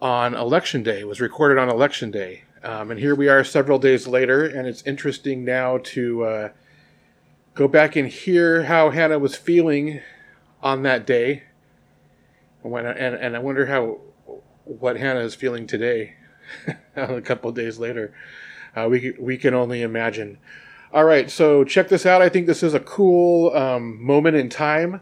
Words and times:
on 0.00 0.34
election 0.34 0.82
day. 0.82 1.00
It 1.00 1.08
was 1.08 1.20
recorded 1.20 1.58
on 1.58 1.68
election 1.68 2.10
day, 2.10 2.44
um, 2.62 2.90
and 2.90 3.00
here 3.00 3.14
we 3.14 3.28
are 3.28 3.44
several 3.44 3.78
days 3.78 4.06
later. 4.06 4.44
And 4.44 4.66
it's 4.66 4.82
interesting 4.82 5.44
now 5.44 5.78
to 5.78 6.24
uh, 6.24 6.48
go 7.54 7.68
back 7.68 7.96
and 7.96 8.08
hear 8.08 8.64
how 8.64 8.90
Hannah 8.90 9.18
was 9.18 9.36
feeling 9.36 10.00
on 10.62 10.82
that 10.82 11.06
day. 11.06 11.44
When, 12.62 12.86
and, 12.86 13.14
and 13.14 13.36
I 13.36 13.38
wonder 13.38 13.66
how 13.66 14.00
what 14.64 14.96
Hannah 14.96 15.20
is 15.20 15.34
feeling 15.34 15.66
today, 15.66 16.14
a 16.96 17.20
couple 17.20 17.50
days 17.52 17.78
later. 17.78 18.14
Uh, 18.76 18.88
we 18.88 19.14
we 19.18 19.36
can 19.36 19.54
only 19.54 19.82
imagine. 19.82 20.38
All 20.92 21.04
right, 21.04 21.30
so 21.30 21.62
check 21.64 21.88
this 21.88 22.04
out. 22.04 22.20
I 22.20 22.28
think 22.28 22.46
this 22.46 22.62
is 22.62 22.74
a 22.74 22.80
cool 22.80 23.56
um, 23.56 24.02
moment 24.02 24.36
in 24.36 24.48
time. 24.48 25.00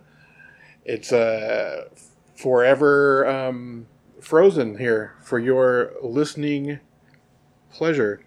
It's 0.85 1.13
uh, 1.13 1.89
forever 2.35 3.27
um, 3.27 3.87
frozen 4.21 4.79
here 4.79 5.15
for 5.23 5.39
your 5.39 5.93
listening 6.03 6.81
pleasure. 7.73 8.21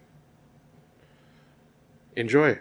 Enjoy. 2.16 2.58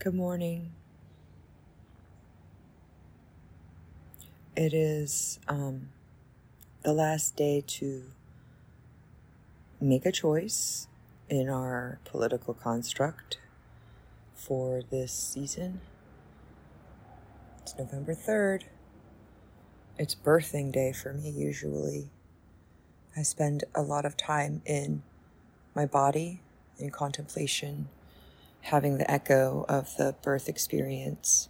Good 0.00 0.14
morning. 0.14 0.70
It 4.54 4.72
is 4.72 5.40
um, 5.48 5.88
the 6.84 6.92
last 6.92 7.34
day 7.34 7.64
to 7.66 8.04
make 9.80 10.06
a 10.06 10.12
choice 10.12 10.86
in 11.28 11.48
our 11.48 11.98
political 12.04 12.54
construct 12.54 13.38
for 14.36 14.82
this 14.88 15.12
season. 15.12 15.80
It's 17.62 17.76
November 17.76 18.14
3rd. 18.14 18.62
It's 19.98 20.14
birthing 20.14 20.70
day 20.70 20.92
for 20.92 21.12
me, 21.12 21.28
usually. 21.28 22.10
I 23.16 23.22
spend 23.22 23.64
a 23.74 23.82
lot 23.82 24.04
of 24.04 24.16
time 24.16 24.62
in 24.64 25.02
my 25.74 25.86
body, 25.86 26.40
in 26.78 26.90
contemplation, 26.90 27.88
having 28.68 28.98
the 28.98 29.10
echo 29.10 29.64
of 29.66 29.96
the 29.96 30.14
birth 30.22 30.46
experience, 30.46 31.48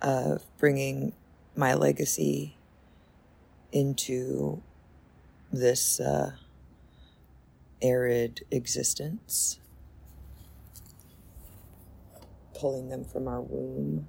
of 0.00 0.42
bringing 0.56 1.12
my 1.54 1.74
legacy 1.74 2.56
into 3.70 4.62
this 5.52 6.00
uh, 6.00 6.30
arid 7.82 8.46
existence, 8.50 9.58
pulling 12.58 12.88
them 12.88 13.04
from 13.04 13.28
our 13.28 13.42
womb. 13.42 14.08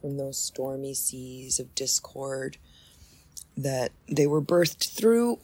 From 0.00 0.16
those 0.16 0.40
stormy 0.40 0.94
seas 0.94 1.58
of 1.58 1.74
discord 1.74 2.56
that 3.54 3.92
they 4.08 4.26
were 4.26 4.40
birthed 4.40 4.96
through. 4.96 5.40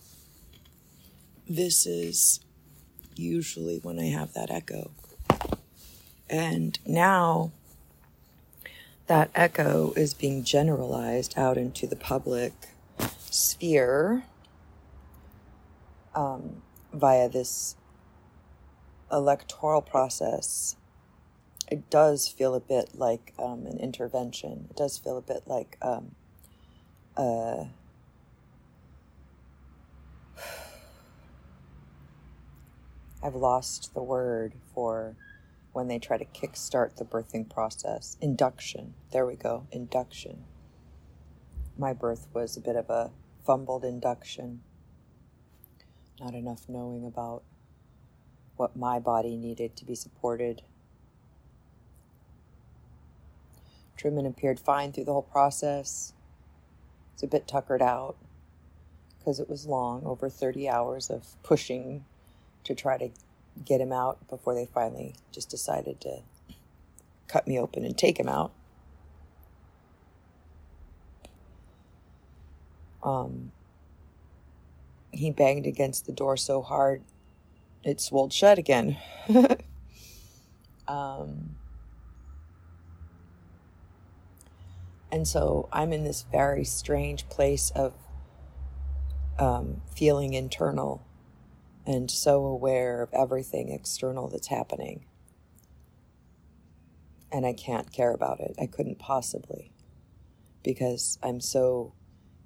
This 1.48 1.86
is 1.86 2.40
usually 3.14 3.78
when 3.78 3.98
I 3.98 4.06
have 4.06 4.32
that 4.32 4.50
echo. 4.50 4.90
And 6.30 6.78
now 6.86 7.52
that 9.06 9.30
echo 9.34 9.92
is 9.92 10.14
being 10.14 10.42
generalized 10.42 11.36
out 11.36 11.58
into 11.58 11.86
the 11.86 11.96
public 11.96 12.52
sphere 13.30 14.24
um, 16.14 16.62
via 16.92 17.28
this 17.28 17.76
electoral 19.12 19.82
process. 19.82 20.76
It 21.70 21.90
does 21.90 22.28
feel 22.28 22.54
a 22.54 22.60
bit 22.60 22.90
like 22.94 23.34
um, 23.38 23.66
an 23.66 23.78
intervention. 23.78 24.68
It 24.70 24.76
does 24.76 24.96
feel 24.96 25.18
a 25.18 25.22
bit 25.22 25.42
like 25.46 25.76
um, 25.82 26.14
uh, 27.16 27.64
I've 33.24 33.34
lost 33.34 33.94
the 33.94 34.02
word 34.02 34.52
for 34.74 35.16
when 35.72 35.88
they 35.88 35.98
try 35.98 36.18
to 36.18 36.26
kickstart 36.26 36.96
the 36.96 37.06
birthing 37.06 37.48
process. 37.48 38.18
Induction. 38.20 38.92
There 39.12 39.24
we 39.24 39.34
go. 39.34 39.66
Induction. 39.72 40.44
My 41.78 41.94
birth 41.94 42.26
was 42.34 42.54
a 42.58 42.60
bit 42.60 42.76
of 42.76 42.90
a 42.90 43.12
fumbled 43.46 43.82
induction. 43.82 44.60
Not 46.20 46.34
enough 46.34 46.68
knowing 46.68 47.06
about 47.06 47.44
what 48.56 48.76
my 48.76 48.98
body 48.98 49.38
needed 49.38 49.74
to 49.76 49.86
be 49.86 49.94
supported. 49.94 50.60
Truman 53.96 54.26
appeared 54.26 54.60
fine 54.60 54.92
through 54.92 55.04
the 55.04 55.14
whole 55.14 55.22
process. 55.22 56.12
It's 57.14 57.22
a 57.22 57.26
bit 57.26 57.48
tuckered 57.48 57.80
out 57.80 58.16
because 59.18 59.40
it 59.40 59.48
was 59.48 59.64
long, 59.64 60.04
over 60.04 60.28
30 60.28 60.68
hours 60.68 61.08
of 61.08 61.42
pushing 61.42 62.04
to 62.64 62.74
try 62.74 62.98
to 62.98 63.10
get 63.64 63.80
him 63.80 63.92
out 63.92 64.26
before 64.28 64.54
they 64.54 64.66
finally 64.66 65.14
just 65.30 65.48
decided 65.48 66.00
to 66.00 66.18
cut 67.28 67.46
me 67.46 67.58
open 67.58 67.84
and 67.84 67.96
take 67.96 68.18
him 68.18 68.28
out. 68.28 68.52
Um, 73.02 73.52
he 75.12 75.30
banged 75.30 75.66
against 75.66 76.06
the 76.06 76.12
door 76.12 76.36
so 76.36 76.62
hard 76.62 77.02
it 77.84 78.00
swelled 78.00 78.32
shut 78.32 78.58
again. 78.58 78.96
um, 80.88 81.56
and 85.12 85.28
so 85.28 85.68
I'm 85.70 85.92
in 85.92 86.04
this 86.04 86.24
very 86.32 86.64
strange 86.64 87.28
place 87.28 87.70
of 87.70 87.92
um, 89.38 89.82
feeling 89.94 90.32
internal 90.32 91.02
and 91.86 92.10
so 92.10 92.44
aware 92.44 93.02
of 93.02 93.12
everything 93.12 93.70
external 93.70 94.28
that's 94.28 94.48
happening. 94.48 95.04
And 97.30 97.44
I 97.44 97.52
can't 97.52 97.92
care 97.92 98.12
about 98.12 98.40
it. 98.40 98.54
I 98.60 98.66
couldn't 98.66 98.98
possibly 98.98 99.72
because 100.62 101.18
I'm 101.22 101.40
so 101.40 101.92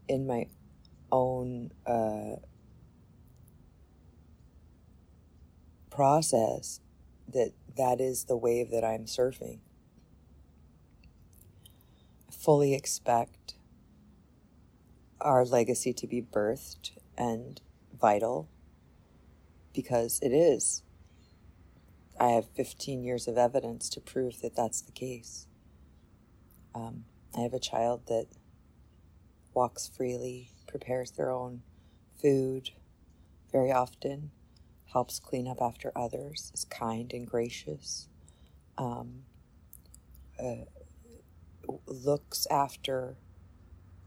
in 0.08 0.26
my 0.26 0.46
own 1.12 1.70
uh, 1.86 2.36
process 5.90 6.80
that 7.32 7.52
that 7.76 8.00
is 8.00 8.24
the 8.24 8.36
wave 8.36 8.70
that 8.70 8.84
I'm 8.84 9.04
surfing. 9.04 9.60
I 12.28 12.32
fully 12.32 12.74
expect 12.74 13.54
our 15.20 15.44
legacy 15.44 15.92
to 15.92 16.06
be 16.06 16.22
birthed 16.22 16.92
and 17.16 17.60
vital 18.00 18.48
because 19.74 20.18
it 20.22 20.32
is. 20.32 20.82
I 22.20 22.30
have 22.30 22.46
15 22.56 23.04
years 23.04 23.28
of 23.28 23.38
evidence 23.38 23.88
to 23.90 24.00
prove 24.00 24.40
that 24.42 24.56
that's 24.56 24.80
the 24.80 24.92
case. 24.92 25.46
Um, 26.74 27.04
I 27.36 27.40
have 27.40 27.54
a 27.54 27.60
child 27.60 28.02
that 28.08 28.26
walks 29.54 29.88
freely, 29.88 30.50
prepares 30.66 31.12
their 31.12 31.30
own 31.30 31.62
food 32.20 32.70
very 33.52 33.72
often, 33.72 34.30
helps 34.92 35.18
clean 35.18 35.46
up 35.46 35.60
after 35.60 35.92
others, 35.96 36.50
is 36.54 36.64
kind 36.64 37.12
and 37.12 37.26
gracious, 37.26 38.08
um, 38.76 39.22
uh, 40.42 40.64
looks 41.86 42.46
after 42.50 43.16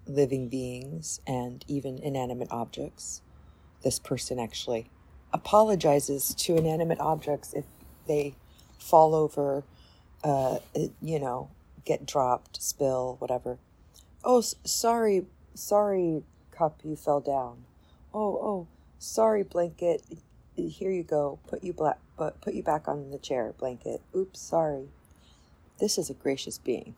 living 0.05 0.50
beings 0.50 1.21
and 1.27 1.63
even 1.67 1.97
inanimate 1.97 2.50
objects. 2.51 3.21
This 3.83 4.00
person 4.00 4.39
actually 4.39 4.89
apologizes 5.33 6.33
to 6.35 6.57
inanimate 6.57 7.00
objects 7.00 7.53
if 7.53 7.65
they 8.07 8.35
fall 8.79 9.15
over, 9.15 9.63
uh, 10.23 10.57
you 11.01 11.19
know, 11.19 11.50
get 11.85 12.05
dropped, 12.05 12.61
spill, 12.61 13.15
whatever. 13.19 13.57
Oh, 14.23 14.41
sorry, 14.41 15.25
sorry, 15.53 16.23
cup, 16.51 16.79
you 16.83 16.95
fell 16.95 17.19
down. 17.19 17.65
Oh, 18.13 18.35
oh, 18.35 18.67
sorry, 19.00 19.43
blanket. 19.43 20.03
Here 20.55 20.91
you 20.91 21.03
go. 21.03 21.39
Put 21.47 21.63
you 21.63 21.73
black, 21.73 22.00
but 22.17 22.41
put 22.41 22.53
you 22.53 22.61
back 22.63 22.88
on 22.88 23.11
the 23.11 23.17
chair, 23.17 23.53
blanket. 23.57 24.01
Oops, 24.15 24.39
sorry. 24.39 24.89
This 25.79 25.97
is 25.97 26.09
a 26.09 26.13
gracious 26.13 26.57
being. 26.57 26.95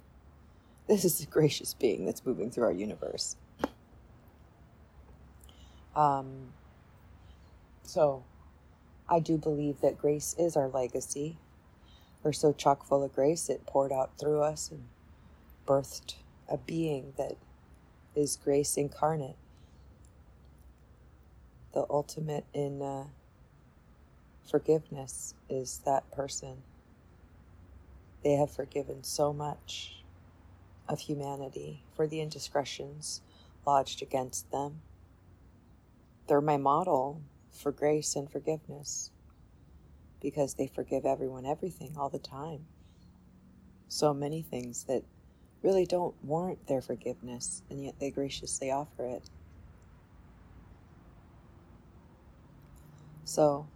This 0.88 1.06
is 1.06 1.22
a 1.22 1.26
gracious 1.26 1.74
being 1.74 2.06
that's 2.06 2.26
moving 2.26 2.52
through 2.52 2.66
our 2.66 2.74
universe. 2.74 3.38
Um, 5.96 6.54
so, 7.94 8.24
I 9.08 9.20
do 9.20 9.38
believe 9.38 9.82
that 9.82 10.00
grace 10.00 10.36
is 10.40 10.58
our 10.58 10.68
legacy. 10.68 11.38
We're 12.24 12.34
so 12.34 12.52
chock 12.52 12.84
full 12.88 13.04
of 13.04 13.14
grace, 13.14 13.50
it 13.50 13.68
poured 13.68 13.92
out 13.92 14.18
through 14.18 14.42
us 14.42 14.72
and 14.72 14.86
birthed 15.68 16.16
a 16.50 16.58
being 16.58 17.14
that 17.18 17.36
is 18.16 18.36
grace 18.44 18.78
incarnate. 18.78 19.36
The 21.74 21.86
ultimate 21.88 22.46
in 22.52 22.82
uh, 22.82 23.04
forgiveness 24.50 25.36
is 25.48 25.82
that 25.86 26.10
person. 26.12 26.64
They 28.24 28.34
have 28.34 28.50
forgiven 28.50 29.04
so 29.04 29.32
much 29.34 30.04
of 30.90 31.02
humanity 31.02 31.84
for 31.96 32.08
the 32.08 32.22
indiscretions 32.22 33.22
lodged 33.68 34.02
against 34.02 34.50
them. 34.52 34.82
They're 36.28 36.42
my 36.42 36.58
model 36.58 37.22
for 37.54 37.72
grace 37.72 38.16
and 38.16 38.30
forgiveness 38.30 39.12
because 40.22 40.56
they 40.56 40.68
forgive 40.68 41.06
everyone 41.06 41.46
everything 41.46 41.96
all 41.98 42.10
the 42.10 42.20
time. 42.20 42.66
So 43.88 44.14
many 44.14 44.42
things 44.42 44.86
that 44.86 45.04
really 45.62 45.86
don't 45.86 46.16
warrant 46.24 46.68
their 46.68 46.82
forgiveness, 46.82 47.64
and 47.70 47.84
yet 47.84 48.00
they 48.00 48.12
graciously 48.12 48.70
offer 48.70 49.06
it. 49.06 49.30
So, 53.24 53.68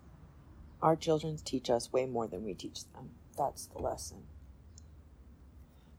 our 0.82 0.96
children 0.96 1.38
teach 1.44 1.70
us 1.70 1.92
way 1.92 2.06
more 2.06 2.28
than 2.28 2.44
we 2.44 2.54
teach 2.54 2.84
them. 2.94 3.12
That's 3.38 3.68
the 3.68 3.80
lesson. 3.80 4.24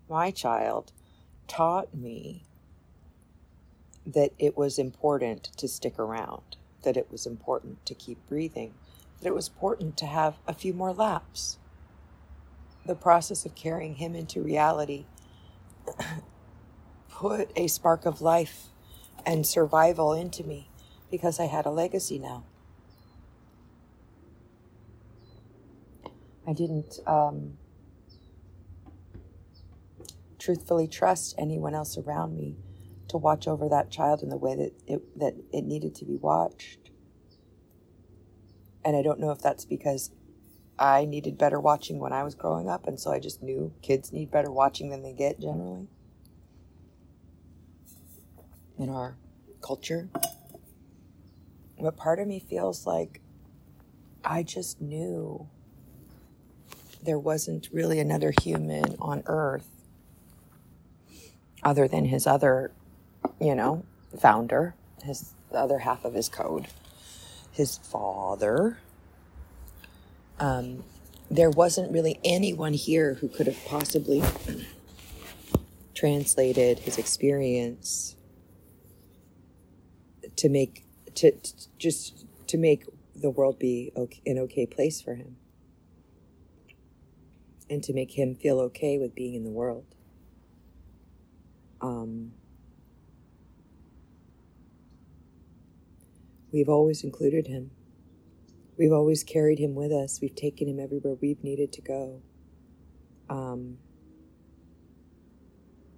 My 0.09 0.31
child 0.31 0.93
taught 1.47 1.95
me 1.95 2.45
that 4.07 4.33
it 4.39 4.57
was 4.57 4.79
important 4.79 5.45
to 5.57 5.69
stick 5.69 5.99
around, 5.99 6.57
that 6.83 6.97
it 6.97 7.09
was 7.11 7.27
important 7.27 7.85
to 7.87 7.95
keep 7.95 8.19
breathing 8.29 8.75
that 9.21 9.29
it 9.29 9.35
was 9.35 9.49
important 9.49 9.97
to 9.99 10.07
have 10.07 10.37
a 10.47 10.55
few 10.55 10.73
more 10.73 10.93
laps. 10.93 11.59
The 12.87 12.95
process 12.95 13.45
of 13.45 13.55
carrying 13.55 13.97
him 13.97 14.15
into 14.15 14.41
reality 14.41 15.07
put 17.09 17.51
a 17.57 17.67
spark 17.67 18.07
of 18.07 18.21
life 18.21 18.67
and 19.27 19.47
survival 19.47 20.13
into 20.13 20.45
me 20.45 20.71
because 21.11 21.41
I 21.41 21.47
had 21.47 21.67
a 21.67 21.71
legacy 21.71 22.19
now. 22.19 22.45
I 26.47 26.53
didn't 26.55 27.01
um, 27.07 27.59
truthfully 30.39 30.89
trust 30.89 31.35
anyone 31.37 31.75
else 31.75 31.99
around 31.99 32.37
me 32.37 32.57
to 33.09 33.17
watch 33.17 33.49
over 33.49 33.69
that 33.69 33.91
child 33.91 34.23
in 34.23 34.29
the 34.29 34.37
way 34.37 34.55
that 34.55 34.73
it, 34.87 35.19
that 35.19 35.35
it 35.53 35.65
needed 35.65 35.95
to 35.97 36.05
be 36.05 36.17
watched. 36.17 36.91
And 38.85 38.97
I 38.97 39.03
don't 39.03 39.21
know 39.21 39.31
if 39.31 39.41
that's 39.41 39.65
because 39.65 40.11
I 40.79 41.05
needed 41.05 41.37
better 41.37 41.59
watching 41.59 41.99
when 41.99 42.13
I 42.13 42.23
was 42.23 42.35
growing 42.35 42.69
up, 42.69 42.87
and 42.87 42.99
so 42.99 43.11
I 43.11 43.19
just 43.19 43.43
knew 43.43 43.73
kids 43.83 44.13
need 44.13 44.31
better 44.31 44.51
watching 44.51 44.91
than 44.91 45.03
they 45.03 45.13
get 45.13 45.41
generally 45.41 45.89
in 48.79 48.89
our 48.89 49.17
culture. 49.61 50.09
But 51.81 51.97
part 51.97 52.19
of 52.19 52.29
me 52.29 52.39
feels 52.39 52.87
like 52.87 53.21
I 54.25 54.43
just 54.43 54.81
knew 54.81 55.49
there 57.03 57.19
wasn't 57.19 57.69
really 57.73 57.99
another 58.01 58.33
human 58.43 58.97
on 59.01 59.23
earth 59.27 59.69
other 61.63 61.89
than 61.89 62.05
his 62.07 62.27
other, 62.27 62.73
you 63.41 63.55
know, 63.55 63.85
founder, 64.19 64.75
his 65.03 65.35
the 65.51 65.59
other 65.59 65.79
half 65.79 66.05
of 66.05 66.15
his 66.15 66.29
code, 66.29 66.67
his 67.51 67.79
father. 67.79 68.79
Um, 70.39 70.85
there 71.31 71.51
wasn't 71.51 71.93
really 71.93 72.21
anyone 72.25 72.75
here 72.75 73.15
who 73.15 73.29
could 73.29 73.47
have 73.47 73.65
possibly 73.67 74.23
translated 75.95 76.81
his 76.81 76.99
experience 76.99 78.17
to 80.37 80.49
make 80.49 80.85
to, 81.15 81.33
to 81.33 81.53
just 81.79 82.27
to 82.47 82.57
make 82.57 82.85
the 83.15 83.31
world 83.31 83.59
be 83.59 83.93
okay, 83.97 84.21
an 84.27 84.39
okay 84.39 84.67
place 84.67 85.01
for 85.01 85.15
him 85.15 85.37
and 87.69 87.83
to 87.83 87.93
make 87.93 88.17
him 88.17 88.35
feel 88.35 88.61
okay 88.61 88.97
with 88.97 89.15
being 89.15 89.35
in 89.35 89.45
the 89.45 89.51
world 89.51 89.85
um, 91.81 92.33
we've 96.53 96.69
always 96.69 97.05
included 97.05 97.47
him. 97.47 97.71
We've 98.79 98.93
always 98.93 99.25
carried 99.25 99.59
him 99.59 99.75
with 99.75 99.93
us. 99.93 100.21
We've 100.21 100.35
taken 100.35 100.69
him 100.69 100.79
everywhere 100.79 101.15
we've 101.21 101.43
needed 101.43 101.73
to 101.73 101.81
go. 101.81 102.23
Um, 103.29 103.79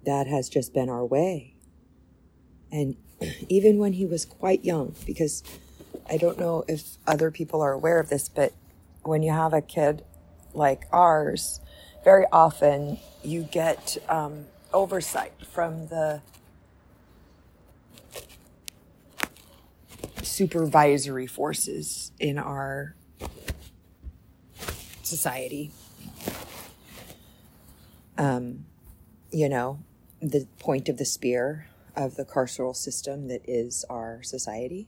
that 0.05 0.27
has 0.27 0.49
just 0.49 0.73
been 0.73 0.89
our 0.89 1.05
way. 1.05 1.55
And 2.71 2.97
even 3.49 3.77
when 3.77 3.93
he 3.93 4.05
was 4.05 4.25
quite 4.25 4.65
young, 4.65 4.95
because 5.05 5.43
I 6.09 6.17
don't 6.17 6.39
know 6.39 6.63
if 6.67 6.97
other 7.05 7.31
people 7.31 7.61
are 7.61 7.71
aware 7.71 7.99
of 7.99 8.09
this, 8.09 8.27
but 8.27 8.53
when 9.03 9.23
you 9.23 9.31
have 9.31 9.53
a 9.53 9.61
kid 9.61 10.03
like 10.53 10.83
ours, 10.91 11.59
very 12.03 12.25
often 12.31 12.97
you 13.23 13.43
get 13.43 13.97
um, 14.09 14.45
oversight 14.73 15.33
from 15.45 15.87
the 15.87 16.21
supervisory 20.41 21.27
forces 21.27 22.11
in 22.19 22.39
our 22.39 22.95
society. 25.03 25.69
Um, 28.17 28.65
you 29.31 29.47
know, 29.47 29.83
the 30.19 30.47
point 30.57 30.89
of 30.89 30.97
the 30.97 31.05
spear 31.05 31.67
of 31.95 32.15
the 32.15 32.25
carceral 32.25 32.75
system 32.75 33.27
that 33.27 33.47
is 33.47 33.85
our 33.87 34.23
society. 34.23 34.87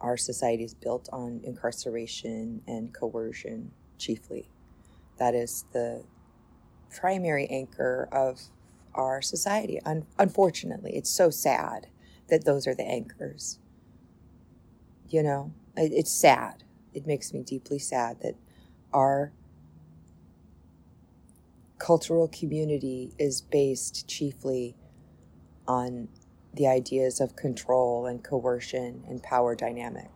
Our 0.00 0.16
society 0.16 0.64
is 0.64 0.74
built 0.74 1.08
on 1.12 1.40
incarceration 1.44 2.62
and 2.66 2.92
coercion, 2.92 3.70
chiefly. 3.96 4.50
That 5.18 5.36
is 5.36 5.66
the 5.72 6.02
primary 6.96 7.46
anchor 7.46 8.08
of 8.10 8.40
our 8.92 9.22
society. 9.22 9.80
Un- 9.86 10.06
unfortunately, 10.18 10.96
it's 10.96 11.10
so 11.10 11.30
sad 11.30 11.86
that 12.28 12.44
those 12.44 12.66
are 12.66 12.74
the 12.74 12.82
anchors. 12.82 13.60
You 15.08 15.22
know, 15.22 15.52
it- 15.76 15.92
it's 15.92 16.10
sad. 16.10 16.64
It 16.94 17.06
makes 17.06 17.32
me 17.32 17.42
deeply 17.42 17.78
sad 17.78 18.20
that 18.20 18.34
our 18.92 19.32
cultural 21.78 22.28
community 22.28 23.14
is 23.18 23.40
based 23.40 24.06
chiefly 24.08 24.76
on 25.66 26.08
the 26.54 26.66
ideas 26.66 27.20
of 27.20 27.36
control 27.36 28.06
and 28.06 28.24
coercion 28.24 29.04
and 29.08 29.22
power 29.22 29.54
dynamic. 29.54 30.10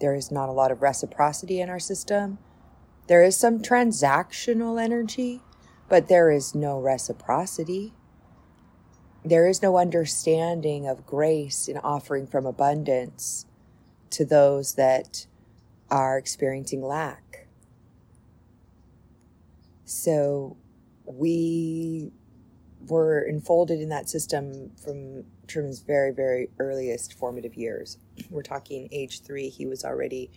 There 0.00 0.14
is 0.14 0.30
not 0.30 0.48
a 0.48 0.52
lot 0.52 0.70
of 0.70 0.82
reciprocity 0.82 1.60
in 1.60 1.70
our 1.70 1.78
system. 1.80 2.38
There 3.06 3.22
is 3.22 3.36
some 3.36 3.60
transactional 3.60 4.82
energy, 4.82 5.42
but 5.88 6.08
there 6.08 6.30
is 6.30 6.54
no 6.54 6.78
reciprocity. 6.78 7.94
There 9.24 9.46
is 9.46 9.62
no 9.62 9.78
understanding 9.78 10.86
of 10.86 11.06
grace 11.06 11.68
in 11.68 11.78
offering 11.78 12.26
from 12.26 12.46
abundance 12.46 13.46
to 14.14 14.24
those 14.24 14.74
that 14.74 15.26
are 15.90 16.16
experiencing 16.18 16.82
lack. 16.82 17.48
So 19.84 20.56
we 21.04 22.12
were 22.86 23.22
enfolded 23.22 23.80
in 23.80 23.88
that 23.88 24.08
system 24.08 24.70
from 24.76 25.24
Truman's 25.48 25.80
very, 25.80 26.12
very 26.12 26.48
earliest 26.58 27.14
formative 27.14 27.54
years. 27.56 27.98
We're 28.30 28.42
talking 28.42 28.88
age 28.92 29.22
three, 29.22 29.48
he 29.48 29.66
was 29.66 29.84
already 29.84 30.30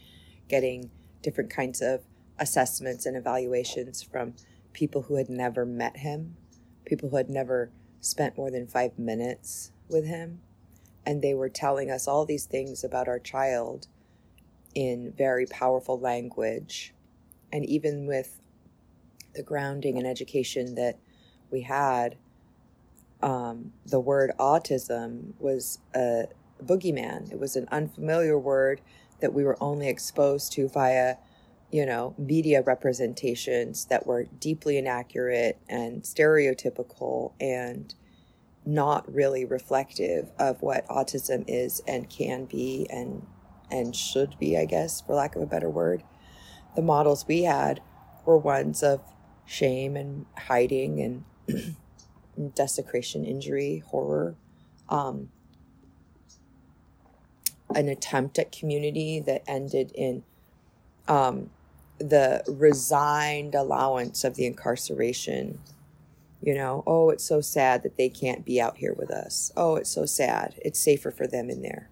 getting 0.47 0.89
different 1.21 1.49
kinds 1.49 1.81
of 1.81 2.01
assessments 2.39 3.05
and 3.05 3.15
evaluations 3.15 4.01
from 4.01 4.33
people 4.73 5.03
who 5.03 5.17
had 5.17 5.29
never 5.29 5.65
met 5.65 5.97
him, 5.97 6.35
people 6.85 7.09
who 7.09 7.17
had 7.17 7.29
never 7.29 7.69
spent 8.01 8.37
more 8.37 8.49
than 8.49 8.65
five 8.65 8.97
minutes 8.97 9.71
with 9.87 10.05
him. 10.05 10.41
And 11.07 11.21
they 11.21 11.33
were 11.33 11.49
telling 11.49 11.89
us 11.89 12.05
all 12.07 12.25
these 12.25 12.45
things 12.45 12.83
about 12.83 13.07
our 13.07 13.17
child 13.17 13.87
in 14.75 15.13
very 15.17 15.45
powerful 15.45 15.97
language. 15.97 16.93
And 17.51 17.65
even 17.65 18.05
with 18.05 18.41
the 19.33 19.41
grounding 19.41 19.97
and 19.97 20.05
education 20.05 20.75
that 20.75 20.99
we 21.49 21.61
had, 21.61 22.17
um, 23.21 23.71
the 23.85 24.01
word 24.01 24.33
autism 24.37 25.33
was 25.39 25.79
a 25.95 26.25
boogeyman. 26.61 27.31
It 27.31 27.39
was 27.39 27.55
an 27.55 27.69
unfamiliar 27.71 28.37
word 28.37 28.81
that 29.21 29.33
we 29.33 29.45
were 29.45 29.57
only 29.63 29.87
exposed 29.87 30.51
to 30.53 30.67
via, 30.67 31.15
you 31.71 31.85
know, 31.85 32.15
media 32.17 32.61
representations 32.61 33.85
that 33.85 34.05
were 34.05 34.25
deeply 34.25 34.77
inaccurate 34.77 35.57
and 35.69 36.03
stereotypical 36.03 37.31
and 37.39 37.95
not 38.67 39.11
really 39.13 39.45
reflective 39.45 40.29
of 40.37 40.61
what 40.61 40.87
autism 40.89 41.45
is 41.47 41.81
and 41.87 42.09
can 42.09 42.45
be 42.45 42.85
and 42.89 43.25
and 43.71 43.95
should 43.95 44.37
be, 44.39 44.57
I 44.57 44.65
guess, 44.65 45.01
for 45.01 45.15
lack 45.15 45.35
of 45.35 45.41
a 45.41 45.45
better 45.45 45.69
word. 45.69 46.03
The 46.75 46.81
models 46.81 47.25
we 47.27 47.43
had 47.43 47.81
were 48.25 48.37
ones 48.37 48.83
of 48.83 49.01
shame 49.45 49.95
and 49.95 50.25
hiding 50.37 51.01
and 51.47 51.75
desecration, 52.55 53.25
injury, 53.25 53.83
horror, 53.87 54.35
um, 54.89 55.29
an 57.75 57.89
attempt 57.89 58.39
at 58.39 58.51
community 58.51 59.19
that 59.19 59.43
ended 59.47 59.91
in 59.95 60.23
um, 61.07 61.49
the 61.99 62.43
resigned 62.47 63.55
allowance 63.55 64.23
of 64.23 64.35
the 64.35 64.45
incarceration. 64.45 65.59
You 66.41 66.53
know, 66.53 66.83
oh, 66.85 67.09
it's 67.09 67.23
so 67.23 67.41
sad 67.41 67.83
that 67.83 67.97
they 67.97 68.09
can't 68.09 68.45
be 68.45 68.61
out 68.61 68.77
here 68.77 68.93
with 68.93 69.09
us. 69.09 69.51
Oh, 69.57 69.75
it's 69.75 69.89
so 69.89 70.05
sad. 70.05 70.55
It's 70.63 70.79
safer 70.79 71.11
for 71.11 71.27
them 71.27 71.49
in 71.49 71.61
there. 71.61 71.89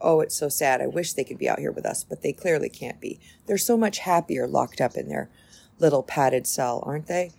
Oh, 0.00 0.20
it's 0.20 0.36
so 0.36 0.48
sad. 0.48 0.80
I 0.80 0.86
wish 0.86 1.12
they 1.12 1.24
could 1.24 1.38
be 1.38 1.48
out 1.48 1.58
here 1.58 1.72
with 1.72 1.86
us, 1.86 2.04
but 2.04 2.22
they 2.22 2.32
clearly 2.32 2.68
can't 2.68 3.00
be. 3.00 3.20
They're 3.46 3.58
so 3.58 3.76
much 3.76 3.98
happier 3.98 4.46
locked 4.46 4.80
up 4.80 4.96
in 4.96 5.08
their 5.08 5.30
little 5.78 6.02
padded 6.02 6.46
cell, 6.46 6.82
aren't 6.86 7.06
they? 7.06 7.32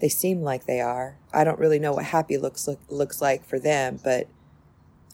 They 0.00 0.08
seem 0.08 0.42
like 0.42 0.66
they 0.66 0.80
are. 0.80 1.18
I 1.32 1.44
don't 1.44 1.58
really 1.58 1.78
know 1.78 1.92
what 1.92 2.06
happy 2.06 2.36
looks 2.36 2.66
look, 2.66 2.80
looks 2.88 3.20
like 3.20 3.44
for 3.44 3.58
them, 3.58 4.00
but 4.02 4.28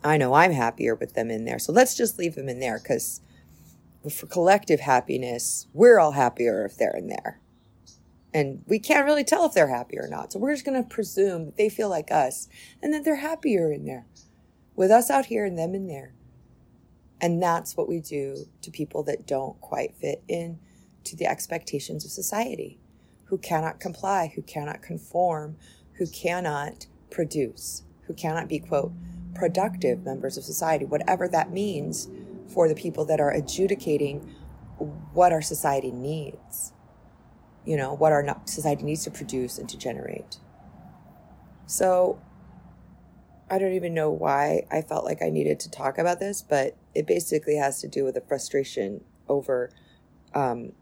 I 0.02 0.17
know 0.17 0.35
I'm 0.35 0.52
happier 0.52 0.95
with 0.95 1.14
them 1.14 1.31
in 1.31 1.45
there. 1.45 1.59
So 1.59 1.73
let's 1.73 1.97
just 1.97 2.19
leave 2.19 2.35
them 2.35 2.49
in 2.49 2.61
there 2.61 2.79
because 2.79 3.21
for 4.11 4.26
collective 4.26 4.81
happiness, 4.81 5.67
we're 5.75 5.99
all 5.99 6.12
happier 6.12 6.64
if 6.64 6.76
they're 6.76 6.97
in 6.97 7.09
there. 7.09 7.40
And 8.32 8.62
we 8.66 8.78
can't 8.78 9.06
really 9.06 9.25
tell 9.25 9.44
if 9.44 9.54
they're 9.54 9.68
happy 9.68 9.99
or 9.99 10.08
not. 10.08 10.32
So 10.32 10.38
we're 10.38 10.54
just 10.54 10.64
going 10.64 10.80
to 10.80 10.88
presume 10.88 11.46
that 11.46 11.56
they 11.56 11.68
feel 11.68 11.88
like 11.88 12.12
us 12.12 12.49
and 12.82 12.94
that 12.94 13.04
they're 13.04 13.16
happier 13.16 13.72
in 13.72 13.84
there 13.84 14.06
with 14.76 14.90
us 14.90 15.10
out 15.10 15.26
here 15.26 15.44
and 15.44 15.58
them 15.58 15.75
in 15.75 15.88
there. 15.88 16.14
And 17.20 17.42
that's 17.42 17.76
what 17.76 17.88
we 17.88 18.00
do 18.00 18.46
to 18.62 18.70
people 18.70 19.02
that 19.04 19.26
don't 19.26 19.60
quite 19.60 19.94
fit 19.96 20.22
in 20.28 20.58
to 21.04 21.16
the 21.16 21.26
expectations 21.26 22.04
of 22.04 22.10
society, 22.10 22.78
who 23.25 23.38
cannot 23.38 23.80
comply, 23.80 24.32
who 24.34 24.42
cannot 24.42 24.82
conform, 24.82 25.56
who 25.94 26.06
cannot 26.06 26.87
produce, 27.10 27.82
who 28.06 28.14
cannot 28.14 28.49
be, 28.49 28.58
quote, 28.58 28.92
productive 29.34 30.04
members 30.04 30.37
of 30.37 30.44
society, 30.44 30.84
whatever 30.84 31.28
that 31.28 31.52
means 31.52 32.08
for 32.49 32.68
the 32.68 32.75
people 32.75 33.04
that 33.04 33.20
are 33.20 33.30
adjudicating 33.30 34.34
what 35.12 35.32
our 35.32 35.42
society 35.42 35.90
needs, 35.90 36.72
you 37.64 37.76
know, 37.76 37.95
what 37.95 38.12
our 38.12 38.25
society 38.47 38.85
needs 38.85 39.05
to 39.05 39.11
produce 39.11 39.59
and 39.59 39.69
to 39.69 39.76
generate. 39.76 40.38
So 41.67 42.21
I 43.50 43.59
don't 43.59 43.73
even 43.73 43.95
know 43.95 44.11
why 44.11 44.67
I 44.71 44.83
felt 44.83 45.05
like 45.05 45.23
I 45.23 45.29
needed 45.29 45.61
to 45.61 45.71
talk 45.71 45.99
about 45.99 46.21
this, 46.21 46.40
but 46.40 46.76
it 46.95 47.07
basically 47.07 47.57
has 47.57 47.81
to 47.81 47.88
do 47.88 48.05
with 48.05 48.14
the 48.14 48.21
frustration 48.21 49.05
over. 49.29 49.71
Um, 50.35 50.73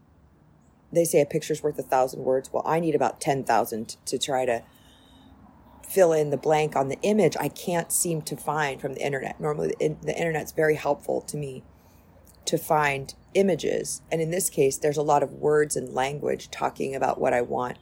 they 0.91 1.05
say 1.05 1.21
a 1.21 1.25
picture's 1.25 1.61
worth 1.61 1.77
a 1.79 1.83
thousand 1.83 2.23
words. 2.23 2.51
Well, 2.51 2.63
I 2.65 2.79
need 2.79 2.95
about 2.95 3.21
10,000 3.21 3.97
to 4.05 4.17
try 4.17 4.45
to 4.45 4.63
fill 5.87 6.13
in 6.13 6.29
the 6.29 6.37
blank 6.37 6.75
on 6.75 6.87
the 6.87 6.99
image 7.01 7.35
I 7.39 7.49
can't 7.49 7.91
seem 7.91 8.21
to 8.23 8.37
find 8.37 8.79
from 8.79 8.93
the 8.93 9.03
internet. 9.03 9.39
Normally, 9.39 9.73
the, 9.79 9.95
the 10.01 10.15
internet's 10.15 10.51
very 10.51 10.75
helpful 10.75 11.21
to 11.21 11.37
me 11.37 11.63
to 12.45 12.57
find 12.57 13.15
images. 13.33 14.01
And 14.11 14.21
in 14.21 14.31
this 14.31 14.49
case, 14.49 14.77
there's 14.77 14.97
a 14.97 15.03
lot 15.03 15.23
of 15.23 15.33
words 15.33 15.75
and 15.75 15.93
language 15.93 16.49
talking 16.51 16.95
about 16.95 17.19
what 17.19 17.33
I 17.33 17.41
want 17.41 17.77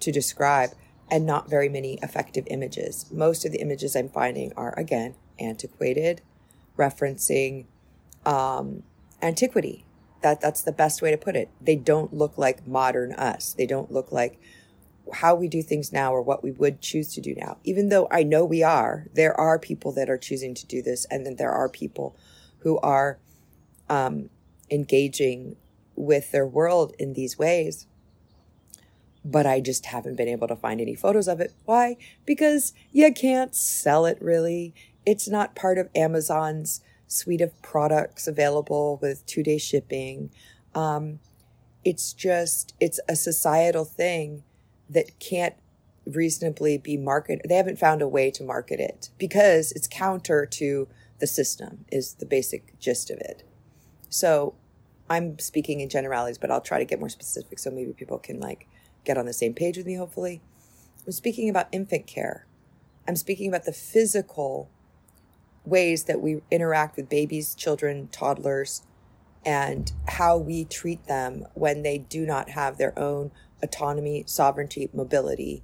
to 0.00 0.12
describe 0.12 0.70
and 1.10 1.26
not 1.26 1.50
very 1.50 1.68
many 1.68 1.98
effective 2.02 2.44
images. 2.48 3.06
Most 3.12 3.44
of 3.44 3.52
the 3.52 3.60
images 3.60 3.94
I'm 3.94 4.08
finding 4.08 4.52
are, 4.56 4.78
again, 4.78 5.14
antiquated, 5.38 6.22
referencing 6.78 7.66
um, 8.24 8.82
antiquity. 9.22 9.84
That, 10.22 10.40
that's 10.40 10.62
the 10.62 10.72
best 10.72 11.02
way 11.02 11.10
to 11.10 11.18
put 11.18 11.36
it. 11.36 11.50
They 11.60 11.76
don't 11.76 12.14
look 12.14 12.38
like 12.38 12.66
modern 12.66 13.12
us. 13.12 13.52
They 13.52 13.66
don't 13.66 13.92
look 13.92 14.10
like 14.10 14.40
how 15.12 15.34
we 15.34 15.48
do 15.48 15.62
things 15.62 15.92
now 15.92 16.14
or 16.14 16.22
what 16.22 16.42
we 16.42 16.50
would 16.50 16.80
choose 16.80 17.12
to 17.14 17.20
do 17.20 17.34
now. 17.34 17.58
Even 17.64 17.90
though 17.90 18.08
I 18.10 18.22
know 18.22 18.44
we 18.44 18.62
are, 18.62 19.06
there 19.12 19.38
are 19.38 19.58
people 19.58 19.92
that 19.92 20.08
are 20.08 20.16
choosing 20.16 20.54
to 20.54 20.66
do 20.66 20.80
this, 20.80 21.04
and 21.10 21.26
then 21.26 21.36
there 21.36 21.52
are 21.52 21.68
people 21.68 22.16
who 22.60 22.78
are 22.78 23.18
um, 23.90 24.30
engaging 24.70 25.56
with 25.96 26.32
their 26.32 26.46
world 26.46 26.94
in 26.98 27.12
these 27.12 27.38
ways. 27.38 27.86
But 29.24 29.46
I 29.46 29.60
just 29.60 29.86
haven't 29.86 30.16
been 30.16 30.28
able 30.28 30.48
to 30.48 30.56
find 30.56 30.80
any 30.80 30.94
photos 30.94 31.28
of 31.28 31.40
it. 31.40 31.54
Why? 31.64 31.96
Because 32.26 32.74
you 32.92 33.12
can't 33.12 33.54
sell 33.54 34.04
it 34.04 34.18
really. 34.20 34.74
It's 35.06 35.28
not 35.28 35.54
part 35.54 35.78
of 35.78 35.88
Amazon's 35.94 36.82
suite 37.06 37.40
of 37.40 37.60
products 37.62 38.26
available 38.26 38.98
with 39.00 39.24
two 39.26 39.42
day 39.42 39.58
shipping. 39.58 40.30
Um, 40.74 41.20
it's 41.84 42.12
just, 42.12 42.74
it's 42.80 43.00
a 43.08 43.16
societal 43.16 43.84
thing 43.84 44.42
that 44.90 45.18
can't 45.20 45.54
reasonably 46.06 46.78
be 46.78 46.96
marketed. 46.96 47.46
They 47.48 47.56
haven't 47.56 47.78
found 47.78 48.02
a 48.02 48.08
way 48.08 48.30
to 48.32 48.42
market 48.42 48.80
it 48.80 49.10
because 49.18 49.72
it's 49.72 49.88
counter 49.88 50.44
to 50.46 50.88
the 51.20 51.26
system, 51.26 51.84
is 51.90 52.14
the 52.14 52.26
basic 52.26 52.78
gist 52.78 53.10
of 53.10 53.18
it. 53.18 53.42
So 54.08 54.54
I'm 55.08 55.38
speaking 55.38 55.80
in 55.80 55.88
generalities, 55.88 56.38
but 56.38 56.50
I'll 56.50 56.60
try 56.60 56.78
to 56.78 56.84
get 56.84 56.98
more 56.98 57.08
specific 57.08 57.58
so 57.58 57.70
maybe 57.70 57.92
people 57.92 58.18
can 58.18 58.40
like 58.40 58.66
get 59.04 59.18
on 59.18 59.26
the 59.26 59.32
same 59.32 59.54
page 59.54 59.76
with 59.76 59.86
me, 59.86 59.94
hopefully. 59.94 60.42
I'm 61.06 61.12
speaking 61.12 61.48
about 61.50 61.68
infant 61.72 62.06
care. 62.06 62.46
I'm 63.06 63.16
speaking 63.16 63.48
about 63.48 63.64
the 63.64 63.72
physical 63.72 64.70
ways 65.64 66.04
that 66.04 66.20
we 66.20 66.40
interact 66.50 66.96
with 66.96 67.08
babies, 67.08 67.54
children, 67.54 68.08
toddlers, 68.08 68.82
and 69.44 69.92
how 70.08 70.38
we 70.38 70.64
treat 70.64 71.06
them 71.06 71.44
when 71.54 71.82
they 71.82 71.98
do 71.98 72.24
not 72.24 72.50
have 72.50 72.78
their 72.78 72.98
own 72.98 73.30
autonomy, 73.62 74.24
sovereignty, 74.26 74.88
mobility, 74.94 75.62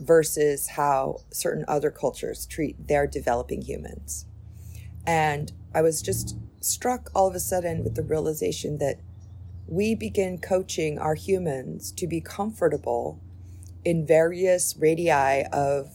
versus 0.00 0.68
how 0.70 1.18
certain 1.30 1.64
other 1.68 1.90
cultures 1.90 2.46
treat 2.46 2.88
their 2.88 3.06
developing 3.06 3.62
humans. 3.62 4.26
And 5.06 5.52
I 5.72 5.82
was 5.82 6.02
just 6.02 6.36
struck 6.64 7.10
all 7.14 7.28
of 7.28 7.34
a 7.34 7.40
sudden 7.40 7.84
with 7.84 7.94
the 7.94 8.02
realization 8.02 8.78
that 8.78 9.00
we 9.66 9.94
begin 9.94 10.38
coaching 10.38 10.98
our 10.98 11.14
humans 11.14 11.92
to 11.92 12.06
be 12.06 12.20
comfortable 12.20 13.20
in 13.84 14.06
various 14.06 14.76
radii 14.78 15.44
of 15.52 15.90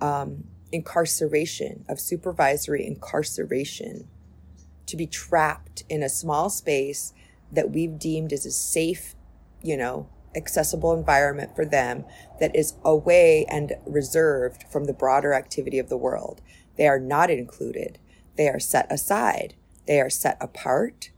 um, 0.00 0.44
incarceration, 0.72 1.84
of 1.88 2.00
supervisory 2.00 2.86
incarceration, 2.86 4.08
to 4.86 4.96
be 4.96 5.06
trapped 5.06 5.84
in 5.88 6.02
a 6.02 6.08
small 6.08 6.50
space 6.50 7.12
that 7.50 7.70
we've 7.70 7.98
deemed 7.98 8.32
as 8.32 8.46
a 8.46 8.50
safe, 8.50 9.14
you 9.62 9.76
know, 9.76 10.08
accessible 10.34 10.92
environment 10.92 11.56
for 11.56 11.64
them 11.64 12.04
that 12.38 12.54
is 12.54 12.74
away 12.84 13.46
and 13.48 13.72
reserved 13.86 14.64
from 14.70 14.84
the 14.84 14.92
broader 14.92 15.32
activity 15.32 15.78
of 15.78 15.88
the 15.88 15.96
world. 15.96 16.42
They 16.76 16.86
are 16.86 17.00
not 17.00 17.30
included. 17.30 17.98
They 18.36 18.48
are 18.48 18.60
set 18.60 18.90
aside. 18.92 19.54
They 19.86 20.00
are 20.00 20.10
set 20.10 20.36
apart. 20.40 21.10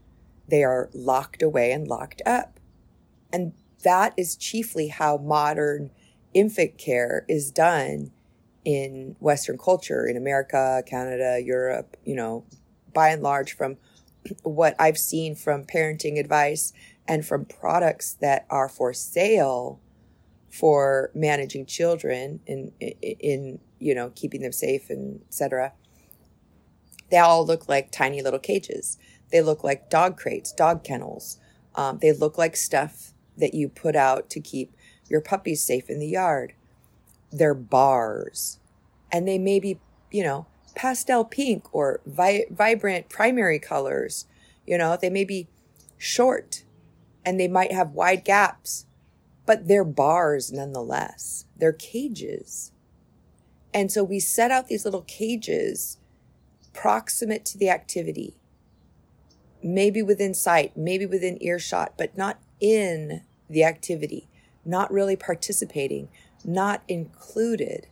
They 0.47 0.65
are 0.65 0.91
locked 0.93 1.43
away 1.43 1.73
and 1.73 1.87
locked 1.87 2.23
up. 2.25 2.59
And 3.33 3.53
that 3.85 4.15
is 4.17 4.37
chiefly 4.37 4.89
how 4.89 5.19
modern 5.19 5.91
infant 6.35 6.79
care 6.79 7.25
is 7.29 7.51
done 7.51 8.13
in 8.65 9.17
Western 9.21 9.57
culture, 9.57 10.07
in 10.07 10.17
America, 10.17 10.83
Canada, 10.87 11.41
Europe, 11.43 11.97
you 12.05 12.15
know, 12.15 12.45
by 12.93 13.09
and 13.11 13.23
large, 13.23 13.57
from 13.57 13.77
what 14.43 14.75
I've 14.79 14.99
seen 14.99 15.35
from 15.35 15.65
parenting 15.65 16.19
advice 16.19 16.73
and 17.07 17.25
from 17.25 17.45
products 17.45 18.15
that 18.21 18.47
are 18.51 18.69
for 18.69 18.93
sale 18.93 19.81
for 20.51 21.11
managing 21.15 21.67
children 21.67 22.41
in, 22.47 22.73
in, 22.81 22.93
in 23.01 23.59
you 23.79 23.95
know, 23.95 24.11
keeping 24.15 24.43
them 24.43 24.53
safe 24.53 24.91
and 24.91 25.21
etc. 25.29 25.73
They 27.11 27.19
all 27.19 27.45
look 27.45 27.69
like 27.69 27.91
tiny 27.91 28.23
little 28.23 28.39
cages. 28.39 28.99
They 29.31 29.41
look 29.41 29.65
like 29.65 29.91
dog 29.91 30.17
crates, 30.17 30.53
dog 30.53 30.85
kennels. 30.85 31.39
Um, 31.75 31.99
they 32.01 32.13
look 32.13 32.39
like 32.39 32.57
stuff 32.57 33.13
that 33.37 33.55
you 33.55 33.69
put 33.69 33.97
out 33.97 34.31
to 34.31 34.41
keep 34.41 34.75
your 35.09 35.21
puppies 35.21 35.63
safe 35.63 35.89
in 35.89 35.99
the 35.99 36.09
yard. 36.09 36.55
They're 37.31 37.55
bars. 37.55 38.59
And 39.13 39.27
they 39.27 39.39
may 39.39 39.61
be, 39.61 39.79
you 40.11 40.23
know, 40.23 40.47
pastel 40.75 41.25
pink 41.25 41.73
or 41.73 42.01
vi- 42.07 42.47
vibrant 42.51 43.09
primary 43.09 43.59
colors. 43.59 44.27
You 44.67 44.79
know, 44.79 44.97
they 45.01 45.11
may 45.11 45.25
be 45.25 45.49
short 45.97 46.65
and 47.25 47.39
they 47.39 47.49
might 47.49 47.73
have 47.73 47.93
wide 47.93 48.25
gaps, 48.25 48.87
but 49.47 49.69
they're 49.69 49.85
bars 49.85 50.53
nonetheless. 50.53 51.47
They're 51.57 51.73
cages. 51.73 52.73
And 53.73 53.93
so 53.93 54.03
we 54.03 54.21
set 54.21 54.51
out 54.51 54.69
these 54.69 54.85
little 54.85 55.03
cages 55.03 55.99
proximate 56.81 57.45
to 57.45 57.59
the 57.59 57.69
activity, 57.69 58.37
maybe 59.63 60.01
within 60.01 60.33
sight, 60.33 60.77
maybe 60.77 61.05
within 61.05 61.43
earshot, 61.43 61.95
but 61.99 62.17
not 62.17 62.39
in 62.61 63.23
the 63.51 63.65
activity, 63.65 64.29
not 64.65 64.93
really 64.93 65.17
participating, 65.17 66.09
not 66.45 66.83
included. 66.87 67.89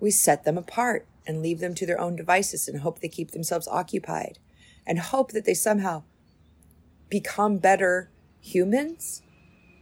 We 0.00 0.10
set 0.10 0.44
them 0.44 0.56
apart 0.56 1.06
and 1.26 1.42
leave 1.42 1.60
them 1.60 1.74
to 1.74 1.84
their 1.84 2.00
own 2.00 2.16
devices 2.16 2.66
and 2.66 2.80
hope 2.80 3.00
they 3.00 3.08
keep 3.08 3.32
themselves 3.32 3.68
occupied 3.68 4.38
and 4.86 4.98
hope 4.98 5.32
that 5.32 5.44
they 5.44 5.52
somehow 5.52 6.02
become 7.10 7.58
better 7.58 8.10
humans 8.40 9.20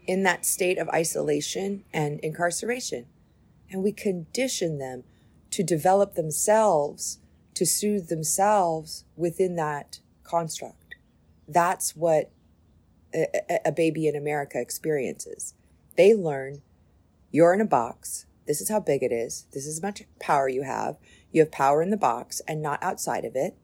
in 0.08 0.24
that 0.24 0.44
state 0.44 0.78
of 0.78 0.88
isolation 0.88 1.84
and 1.92 2.18
incarceration. 2.20 3.06
And 3.70 3.84
we 3.84 3.92
condition 3.92 4.78
them 4.78 5.04
to 5.50 5.62
develop 5.62 6.14
themselves 6.14 7.20
to 7.56 7.64
soothe 7.64 8.08
themselves 8.08 9.04
within 9.16 9.56
that 9.56 10.00
construct. 10.24 10.96
That's 11.48 11.96
what 11.96 12.30
a, 13.14 13.60
a, 13.64 13.72
baby 13.72 14.06
in 14.06 14.14
America 14.14 14.60
experiences. 14.60 15.54
They 15.96 16.14
learn 16.14 16.60
you're 17.30 17.54
in 17.54 17.62
a 17.62 17.66
box. 17.66 18.26
This 18.46 18.60
is 18.60 18.68
how 18.68 18.80
big 18.80 19.02
it 19.02 19.10
is. 19.10 19.46
This 19.52 19.66
is 19.66 19.80
how 19.80 19.88
much 19.88 20.02
power 20.20 20.48
you 20.48 20.62
have. 20.62 20.98
You 21.32 21.40
have 21.40 21.50
power 21.50 21.82
in 21.82 21.90
the 21.90 21.96
box 21.96 22.42
and 22.46 22.60
not 22.60 22.82
outside 22.82 23.24
of 23.24 23.34
it. 23.34 23.56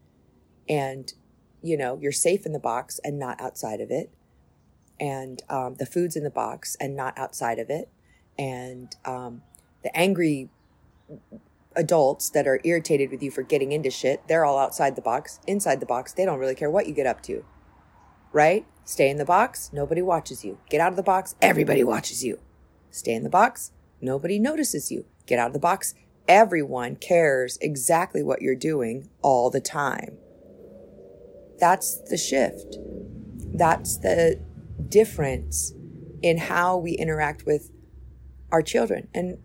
And, 0.68 1.12
you 1.62 1.76
know, 1.76 1.98
you're 2.00 2.12
safe 2.12 2.46
in 2.46 2.52
the 2.52 2.58
box 2.58 2.98
and 3.04 3.18
not 3.18 3.40
outside 3.40 3.80
of 3.80 3.90
it. 3.90 4.10
And 4.98 5.42
um, 5.50 5.74
the 5.78 5.86
food's 5.86 6.16
in 6.16 6.24
the 6.24 6.30
box 6.30 6.76
and 6.80 6.96
not 6.96 7.18
outside 7.18 7.58
of 7.58 7.68
it. 7.68 7.90
And 8.38 8.94
um, 9.04 9.42
the 9.82 9.94
angry 9.94 10.48
adults 11.76 12.30
that 12.30 12.46
are 12.46 12.60
irritated 12.64 13.10
with 13.10 13.22
you 13.22 13.30
for 13.30 13.42
getting 13.42 13.72
into 13.72 13.90
shit, 13.90 14.26
they're 14.28 14.44
all 14.44 14.58
outside 14.58 14.96
the 14.96 15.02
box. 15.02 15.40
Inside 15.46 15.80
the 15.80 15.86
box, 15.86 16.12
they 16.12 16.24
don't 16.24 16.38
really 16.38 16.54
care 16.54 16.70
what 16.70 16.86
you 16.86 16.94
get 16.94 17.06
up 17.06 17.22
to. 17.22 17.44
Right? 18.32 18.66
Stay 18.84 19.08
in 19.08 19.16
the 19.16 19.24
box, 19.24 19.70
nobody 19.72 20.02
watches 20.02 20.44
you. 20.44 20.58
Get 20.68 20.80
out 20.80 20.92
of 20.92 20.96
the 20.96 21.02
box, 21.02 21.34
everybody 21.40 21.84
watches 21.84 22.24
you. 22.24 22.40
Stay 22.90 23.14
in 23.14 23.22
the 23.22 23.30
box, 23.30 23.72
nobody 24.00 24.38
notices 24.38 24.90
you. 24.90 25.04
Get 25.26 25.38
out 25.38 25.48
of 25.48 25.52
the 25.52 25.58
box, 25.58 25.94
everyone 26.26 26.96
cares 26.96 27.58
exactly 27.60 28.22
what 28.22 28.42
you're 28.42 28.54
doing 28.54 29.08
all 29.22 29.50
the 29.50 29.60
time. 29.60 30.18
That's 31.58 32.00
the 32.10 32.16
shift. 32.16 32.76
That's 33.54 33.98
the 33.98 34.40
difference 34.88 35.74
in 36.22 36.38
how 36.38 36.76
we 36.76 36.92
interact 36.92 37.46
with 37.46 37.70
our 38.50 38.62
children. 38.62 39.08
And, 39.14 39.38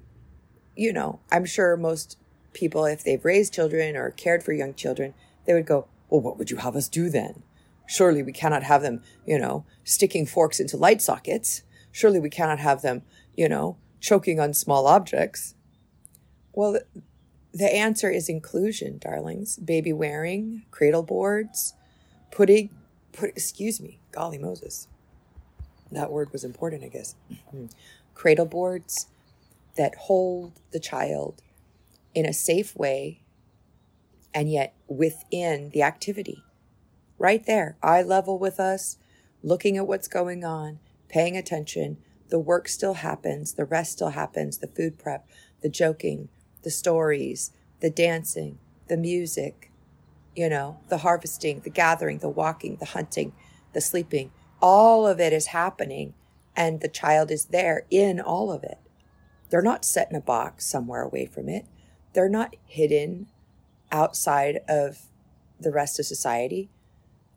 you 0.77 0.93
know, 0.93 1.19
I'm 1.31 1.45
sure 1.45 1.75
most 1.75 2.17
people, 2.53 2.85
if 2.85 3.03
they've 3.03 3.23
raised 3.23 3.53
children 3.53 3.95
or 3.95 4.11
cared 4.11 4.43
for 4.43 4.53
young 4.53 4.73
children, 4.73 5.13
they 5.45 5.53
would 5.53 5.65
go, 5.65 5.87
Well, 6.09 6.21
what 6.21 6.37
would 6.37 6.51
you 6.51 6.57
have 6.57 6.75
us 6.75 6.87
do 6.87 7.09
then? 7.09 7.43
Surely 7.87 8.21
we 8.21 8.31
cannot 8.31 8.63
have 8.63 8.81
them, 8.81 9.01
you 9.25 9.39
know, 9.39 9.65
sticking 9.83 10.25
forks 10.25 10.59
into 10.59 10.77
light 10.77 11.01
sockets. 11.01 11.63
Surely 11.91 12.19
we 12.19 12.29
cannot 12.29 12.59
have 12.59 12.81
them, 12.81 13.01
you 13.35 13.47
know, 13.47 13.77
choking 13.99 14.39
on 14.39 14.53
small 14.53 14.87
objects. 14.87 15.55
Well, 16.53 16.79
the 17.53 17.73
answer 17.73 18.09
is 18.09 18.29
inclusion, 18.29 18.97
darlings. 18.99 19.57
Baby 19.57 19.93
wearing, 19.93 20.63
cradle 20.69 21.03
boards, 21.03 21.73
putting, 22.31 22.69
put, 23.13 23.29
excuse 23.29 23.79
me, 23.79 23.99
golly 24.11 24.37
Moses. 24.37 24.87
That 25.91 26.11
word 26.11 26.31
was 26.33 26.43
important, 26.43 26.83
I 26.83 26.89
guess. 26.89 27.15
Mm-hmm. 27.31 27.67
cradle 28.13 28.45
boards 28.45 29.07
that 29.77 29.95
hold 29.95 30.59
the 30.71 30.79
child 30.79 31.41
in 32.13 32.25
a 32.25 32.33
safe 32.33 32.75
way 32.75 33.21
and 34.33 34.51
yet 34.51 34.75
within 34.87 35.69
the 35.69 35.81
activity. 35.81 36.43
Right 37.17 37.45
there, 37.45 37.77
eye 37.81 38.03
level 38.03 38.37
with 38.37 38.59
us, 38.59 38.97
looking 39.41 39.77
at 39.77 39.87
what's 39.87 40.07
going 40.07 40.43
on, 40.43 40.79
paying 41.09 41.37
attention. 41.37 41.97
The 42.29 42.39
work 42.39 42.67
still 42.67 42.95
happens, 42.95 43.53
the 43.53 43.65
rest 43.65 43.93
still 43.93 44.09
happens, 44.09 44.57
the 44.57 44.67
food 44.67 44.99
prep, 44.99 45.27
the 45.61 45.69
joking, 45.69 46.29
the 46.63 46.69
stories, 46.69 47.51
the 47.79 47.89
dancing, 47.89 48.59
the 48.87 48.97
music, 48.97 49.71
you 50.35 50.49
know, 50.49 50.79
the 50.89 50.99
harvesting, 50.99 51.61
the 51.61 51.69
gathering, 51.69 52.19
the 52.19 52.29
walking, 52.29 52.75
the 52.75 52.85
hunting, 52.85 53.33
the 53.73 53.81
sleeping. 53.81 54.31
All 54.61 55.07
of 55.07 55.19
it 55.19 55.33
is 55.33 55.47
happening, 55.47 56.13
and 56.55 56.81
the 56.81 56.87
child 56.87 57.31
is 57.31 57.45
there 57.45 57.85
in 57.89 58.19
all 58.19 58.51
of 58.51 58.63
it. 58.63 58.79
They're 59.49 59.61
not 59.61 59.85
set 59.85 60.09
in 60.09 60.15
a 60.15 60.21
box 60.21 60.65
somewhere 60.65 61.01
away 61.01 61.25
from 61.25 61.47
it. 61.49 61.65
They're 62.13 62.29
not 62.29 62.55
hidden 62.65 63.27
outside 63.91 64.59
of 64.67 65.03
the 65.59 65.71
rest 65.71 65.99
of 65.99 66.05
society. 66.05 66.69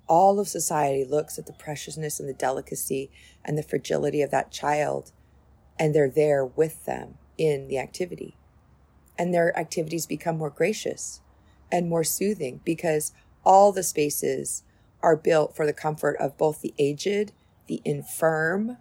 All 0.07 0.41
of 0.41 0.49
society 0.49 1.05
looks 1.05 1.39
at 1.39 1.47
the 1.47 1.53
preciousness 1.53 2.19
and 2.19 2.29
the 2.29 2.35
delicacy 2.35 3.11
and 3.45 3.57
the 3.57 3.63
fragility 3.63 4.23
of 4.23 4.31
that 4.33 4.51
child, 4.51 5.13
and 5.79 5.95
they're 5.95 6.11
there 6.11 6.45
with 6.45 6.85
them 6.85 7.19
in 7.39 7.69
the 7.69 7.79
activity. 7.79 8.37
And 9.19 9.33
their 9.33 9.57
activities 9.57 10.07
become 10.07 10.39
more 10.39 10.51
gracious 10.51 11.21
and 11.71 11.89
more 11.89 12.05
soothing 12.05 12.61
because 12.65 13.13
all 13.45 13.71
the 13.73 13.83
spaces 13.83 14.65
are 15.03 15.17
built 15.17 15.55
for 15.55 15.65
the 15.65 15.73
comfort 15.73 16.17
of 16.19 16.37
both 16.37 16.61
the 16.61 16.75
aged, 16.79 17.33
the 17.67 17.81
infirm, 17.85 18.79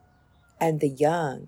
and 0.60 0.80
the 0.80 0.90
young. 0.90 1.48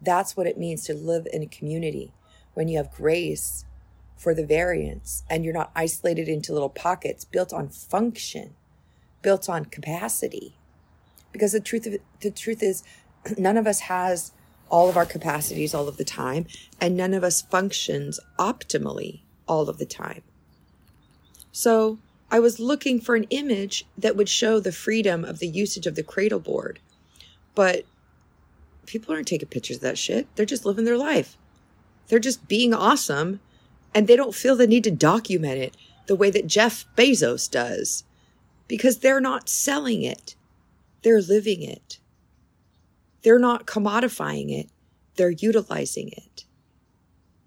That's 0.00 0.36
what 0.36 0.46
it 0.46 0.58
means 0.58 0.84
to 0.84 0.94
live 0.94 1.26
in 1.32 1.42
a 1.42 1.46
community 1.46 2.12
when 2.54 2.68
you 2.68 2.78
have 2.78 2.90
grace 2.92 3.64
for 4.16 4.34
the 4.34 4.44
variance 4.44 5.22
and 5.30 5.44
you're 5.44 5.54
not 5.54 5.70
isolated 5.74 6.28
into 6.28 6.52
little 6.52 6.68
pockets 6.68 7.24
built 7.24 7.52
on 7.52 7.68
function, 7.68 8.54
built 9.22 9.48
on 9.48 9.64
capacity. 9.64 10.56
Because 11.32 11.52
the 11.52 11.60
truth 11.60 11.86
of 11.86 11.94
it, 11.94 12.02
the 12.20 12.30
truth 12.30 12.62
is 12.62 12.82
none 13.38 13.56
of 13.56 13.66
us 13.66 13.80
has 13.80 14.32
all 14.68 14.88
of 14.88 14.96
our 14.96 15.06
capacities 15.06 15.74
all 15.74 15.88
of 15.88 15.96
the 15.96 16.04
time 16.04 16.46
and 16.80 16.96
none 16.96 17.14
of 17.14 17.24
us 17.24 17.42
functions 17.42 18.20
optimally 18.38 19.20
all 19.48 19.68
of 19.68 19.78
the 19.78 19.86
time. 19.86 20.22
So, 21.52 21.98
I 22.32 22.38
was 22.38 22.60
looking 22.60 23.00
for 23.00 23.16
an 23.16 23.26
image 23.30 23.84
that 23.98 24.14
would 24.14 24.28
show 24.28 24.60
the 24.60 24.70
freedom 24.70 25.24
of 25.24 25.40
the 25.40 25.48
usage 25.48 25.88
of 25.88 25.96
the 25.96 26.04
cradle 26.04 26.38
board. 26.38 26.78
But 27.56 27.84
people 28.90 29.14
aren't 29.14 29.28
taking 29.28 29.48
pictures 29.48 29.76
of 29.76 29.82
that 29.82 29.98
shit. 29.98 30.26
They're 30.34 30.44
just 30.44 30.66
living 30.66 30.84
their 30.84 30.98
life. 30.98 31.36
They're 32.08 32.18
just 32.18 32.48
being 32.48 32.74
awesome 32.74 33.40
and 33.94 34.06
they 34.06 34.16
don't 34.16 34.34
feel 34.34 34.56
the 34.56 34.66
need 34.66 34.84
to 34.84 34.90
document 34.90 35.58
it 35.58 35.76
the 36.06 36.16
way 36.16 36.30
that 36.30 36.46
Jeff 36.46 36.84
Bezos 36.96 37.50
does 37.50 38.04
because 38.66 38.98
they're 38.98 39.20
not 39.20 39.48
selling 39.48 40.02
it. 40.02 40.34
They're 41.02 41.20
living 41.20 41.62
it. 41.62 41.98
They're 43.22 43.38
not 43.38 43.66
commodifying 43.66 44.50
it. 44.50 44.70
They're 45.14 45.30
utilizing 45.30 46.08
it. 46.08 46.44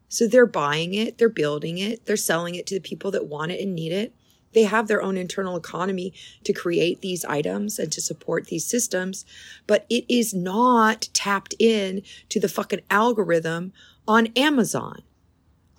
So 0.08 0.28
they're 0.28 0.46
buying 0.46 0.94
it, 0.94 1.18
they're 1.18 1.28
building 1.28 1.80
it, 1.80 2.06
they're 2.06 2.16
selling 2.16 2.54
it 2.54 2.68
to 2.68 2.76
the 2.76 2.82
people 2.82 3.10
that 3.12 3.26
want 3.26 3.52
it 3.52 3.60
and 3.60 3.74
need 3.74 3.92
it. 3.92 4.14
They 4.54 4.64
have 4.64 4.88
their 4.88 5.02
own 5.02 5.18
internal 5.18 5.56
economy 5.56 6.14
to 6.44 6.54
create 6.54 7.02
these 7.02 7.26
items 7.26 7.80
and 7.80 7.92
to 7.92 8.02
support 8.02 8.48
these 8.48 8.66
systems, 8.66 9.26
but 9.68 9.86
it 9.90 10.06
is 10.08 10.34
not 10.34 11.10
tapped 11.14 11.56
in 11.60 12.02
to 12.30 12.40
the 12.40 12.50
fucking 12.50 12.82
algorithm 12.90 13.74
on 14.08 14.28
Amazon, 14.36 15.04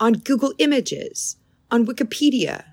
on 0.01 0.15
Google 0.15 0.55
Images, 0.59 1.37
on 1.71 1.87
Wikipedia, 1.87 2.65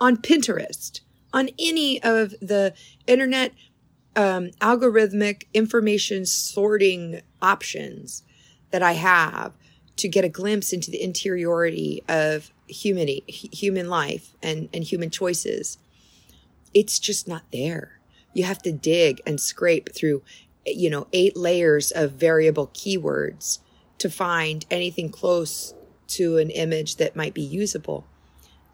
on 0.00 0.16
Pinterest, 0.16 1.00
on 1.32 1.50
any 1.58 2.02
of 2.02 2.30
the 2.40 2.74
internet 3.06 3.52
um, 4.16 4.50
algorithmic 4.60 5.44
information 5.54 6.26
sorting 6.26 7.20
options 7.40 8.24
that 8.70 8.82
I 8.82 8.92
have 8.92 9.52
to 10.00 10.08
get 10.08 10.24
a 10.24 10.28
glimpse 10.28 10.72
into 10.72 10.90
the 10.90 11.02
interiority 11.02 12.02
of 12.08 12.50
humanity, 12.66 13.22
human 13.26 13.88
life 13.88 14.34
and, 14.42 14.68
and 14.72 14.82
human 14.82 15.10
choices. 15.10 15.76
It's 16.72 16.98
just 16.98 17.28
not 17.28 17.42
there. 17.52 18.00
You 18.32 18.44
have 18.44 18.62
to 18.62 18.72
dig 18.72 19.20
and 19.26 19.38
scrape 19.38 19.94
through, 19.94 20.22
you 20.64 20.88
know, 20.88 21.06
eight 21.12 21.36
layers 21.36 21.90
of 21.90 22.12
variable 22.12 22.68
keywords 22.68 23.58
to 23.98 24.08
find 24.08 24.64
anything 24.70 25.10
close 25.10 25.74
to 26.08 26.38
an 26.38 26.48
image 26.48 26.96
that 26.96 27.14
might 27.14 27.34
be 27.34 27.42
usable. 27.42 28.06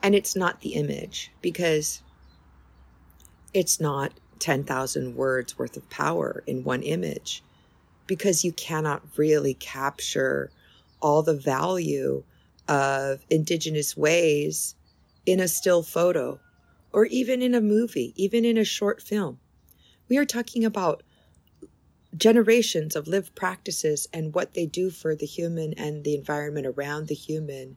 And 0.02 0.14
it's 0.14 0.36
not 0.36 0.60
the 0.60 0.74
image 0.74 1.32
because 1.42 2.02
it's 3.52 3.80
not 3.80 4.12
10,000 4.38 5.16
words 5.16 5.58
worth 5.58 5.76
of 5.76 5.90
power 5.90 6.44
in 6.46 6.62
one 6.62 6.82
image 6.82 7.42
because 8.06 8.44
you 8.44 8.52
cannot 8.52 9.02
really 9.16 9.54
capture 9.54 10.50
all 11.00 11.22
the 11.22 11.36
value 11.36 12.24
of 12.68 13.24
indigenous 13.30 13.96
ways 13.96 14.74
in 15.24 15.40
a 15.40 15.48
still 15.48 15.82
photo 15.82 16.40
or 16.92 17.04
even 17.06 17.42
in 17.42 17.54
a 17.54 17.60
movie, 17.60 18.12
even 18.16 18.44
in 18.44 18.56
a 18.56 18.64
short 18.64 19.02
film. 19.02 19.38
We 20.08 20.16
are 20.16 20.24
talking 20.24 20.64
about 20.64 21.02
generations 22.16 22.96
of 22.96 23.08
lived 23.08 23.34
practices 23.34 24.08
and 24.12 24.34
what 24.34 24.54
they 24.54 24.66
do 24.66 24.90
for 24.90 25.14
the 25.14 25.26
human 25.26 25.74
and 25.74 26.04
the 26.04 26.14
environment 26.14 26.66
around 26.66 27.08
the 27.08 27.14
human. 27.14 27.76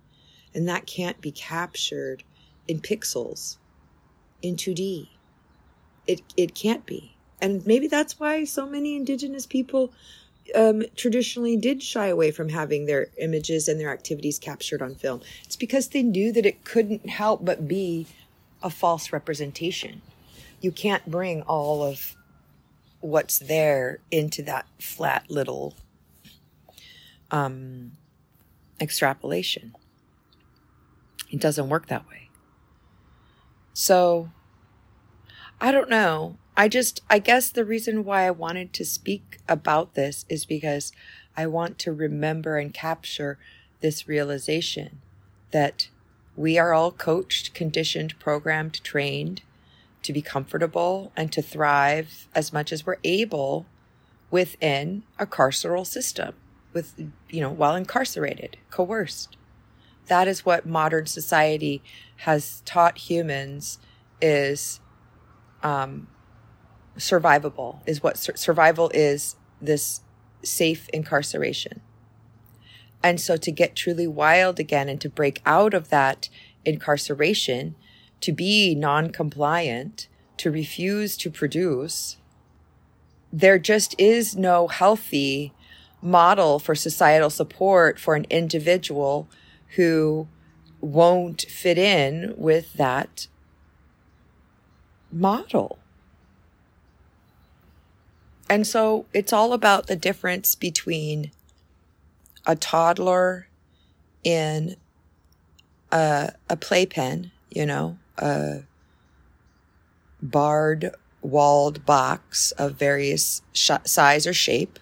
And 0.54 0.68
that 0.68 0.86
can't 0.86 1.20
be 1.20 1.32
captured 1.32 2.24
in 2.68 2.80
pixels, 2.80 3.58
in 4.42 4.56
2D. 4.56 5.10
It, 6.08 6.22
it 6.38 6.56
can't 6.56 6.86
be. 6.86 7.16
And 7.42 7.66
maybe 7.66 7.88
that's 7.88 8.20
why 8.20 8.44
so 8.46 8.68
many 8.68 8.96
indigenous 8.96 9.46
people 9.46 9.92
um, 10.56 10.84
traditionally 10.96 11.58
did 11.58 11.82
shy 11.82 12.08
away 12.08 12.32
from 12.32 12.50
having 12.50 12.86
their 12.86 13.08
images 13.18 13.68
and 13.68 13.80
their 13.80 13.92
activities 13.92 14.40
captured 14.40 14.82
on 14.82 14.96
film. 14.96 15.22
It's 15.44 15.56
because 15.56 15.90
they 15.90 16.04
knew 16.04 16.32
that 16.32 16.46
it 16.46 16.64
couldn't 16.64 17.10
help 17.10 17.44
but 17.46 17.68
be 17.68 18.08
a 18.62 18.70
false 18.70 19.12
representation. 19.12 20.02
You 20.62 20.72
can't 20.72 21.10
bring 21.10 21.42
all 21.44 21.84
of 21.84 22.16
what's 23.00 23.40
there 23.40 24.00
into 24.12 24.44
that 24.44 24.66
flat 24.80 25.30
little 25.30 25.74
um, 27.32 27.94
extrapolation. 28.80 29.74
It 31.32 31.40
doesn't 31.40 31.70
work 31.70 31.88
that 31.88 32.08
way. 32.10 32.30
So, 33.74 34.30
I 35.62 35.72
don't 35.72 35.90
know. 35.90 36.38
I 36.60 36.68
just, 36.68 37.02
I 37.10 37.20
guess 37.20 37.52
the 37.52 37.64
reason 37.64 38.04
why 38.04 38.28
I 38.28 38.32
wanted 38.32 38.74
to 38.74 38.84
speak 38.84 39.38
about 39.48 39.94
this 39.94 40.26
is 40.28 40.44
because 40.44 40.92
I 41.38 41.48
want 41.48 41.80
to 41.80 41.94
remember 41.94 42.58
and 42.58 42.74
capture 42.74 43.40
this 43.80 44.10
realization 44.10 45.00
that 45.52 45.88
we 46.36 46.58
are 46.58 46.74
all 46.74 46.92
coached, 46.92 47.54
conditioned, 47.54 48.20
programmed, 48.20 48.84
trained 48.84 49.42
to 50.04 50.12
be 50.12 50.22
comfortable 50.22 51.14
and 51.16 51.32
to 51.32 51.42
thrive 51.42 52.28
as 52.36 52.52
much 52.52 52.74
as 52.74 52.86
we're 52.86 52.98
able 53.06 53.66
within 54.30 55.04
a 55.18 55.26
carceral 55.26 55.88
system 55.88 56.34
with 56.74 56.94
you 57.30 57.40
know 57.40 57.52
while 57.52 57.76
incarcerated 57.76 58.58
coerced. 58.70 59.38
That 60.08 60.28
is 60.28 60.46
what 60.46 60.66
modern 60.66 61.06
society 61.06 61.82
has 62.18 62.62
taught 62.66 62.98
humans 62.98 63.80
is 64.22 64.82
um, 65.64 66.08
survivable 66.98 67.80
is 67.86 68.04
what 68.04 68.18
sur- 68.18 68.36
survival 68.36 68.90
is 68.94 69.36
this 69.62 70.02
safe 70.44 70.90
incarceration. 70.90 71.82
And 73.04 73.20
so 73.20 73.38
to 73.38 73.52
get 73.52 73.76
truly 73.76 74.08
wild 74.08 74.60
again 74.60 74.90
and 74.90 75.00
to 75.02 75.10
break 75.10 75.42
out 75.46 75.74
of 75.74 75.90
that 75.90 76.30
incarceration, 76.66 77.76
to 78.22 78.32
be 78.32 78.76
non 78.76 79.12
compliant, 79.12 80.08
to 80.38 80.52
refuse 80.52 81.16
to 81.18 81.32
produce, 81.32 82.18
there 83.32 83.60
just 83.60 83.96
is 84.00 84.36
no 84.36 84.68
healthy 84.68 85.54
model 86.02 86.60
for 86.60 86.76
societal 86.76 87.30
support 87.30 88.00
for 88.00 88.16
an 88.16 88.26
individual 88.30 89.28
who 89.76 90.28
won't 90.82 91.42
fit 91.44 91.78
in 91.78 92.34
with 92.38 92.74
that 92.74 93.28
model. 95.12 95.79
And 98.50 98.66
so 98.66 99.06
it's 99.14 99.32
all 99.32 99.54
about 99.54 99.88
the 99.88 99.96
difference 99.96 100.56
between 100.56 101.32
a 102.48 102.56
toddler 102.56 103.48
in 104.24 104.76
a, 105.92 106.34
a 106.50 106.58
playpen, 106.58 107.32
you 107.52 107.66
know, 107.66 107.98
a 108.18 108.64
barred 110.22 110.92
walled 111.22 111.86
box 111.86 112.52
of 112.54 112.74
various 112.74 113.44
sh- 113.54 113.72
size 113.86 114.26
or 114.26 114.34
shape, 114.34 114.80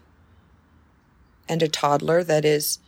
and 1.49 1.61
a 1.61 1.67
toddler 1.67 2.23
that 2.23 2.45
is 2.45 2.79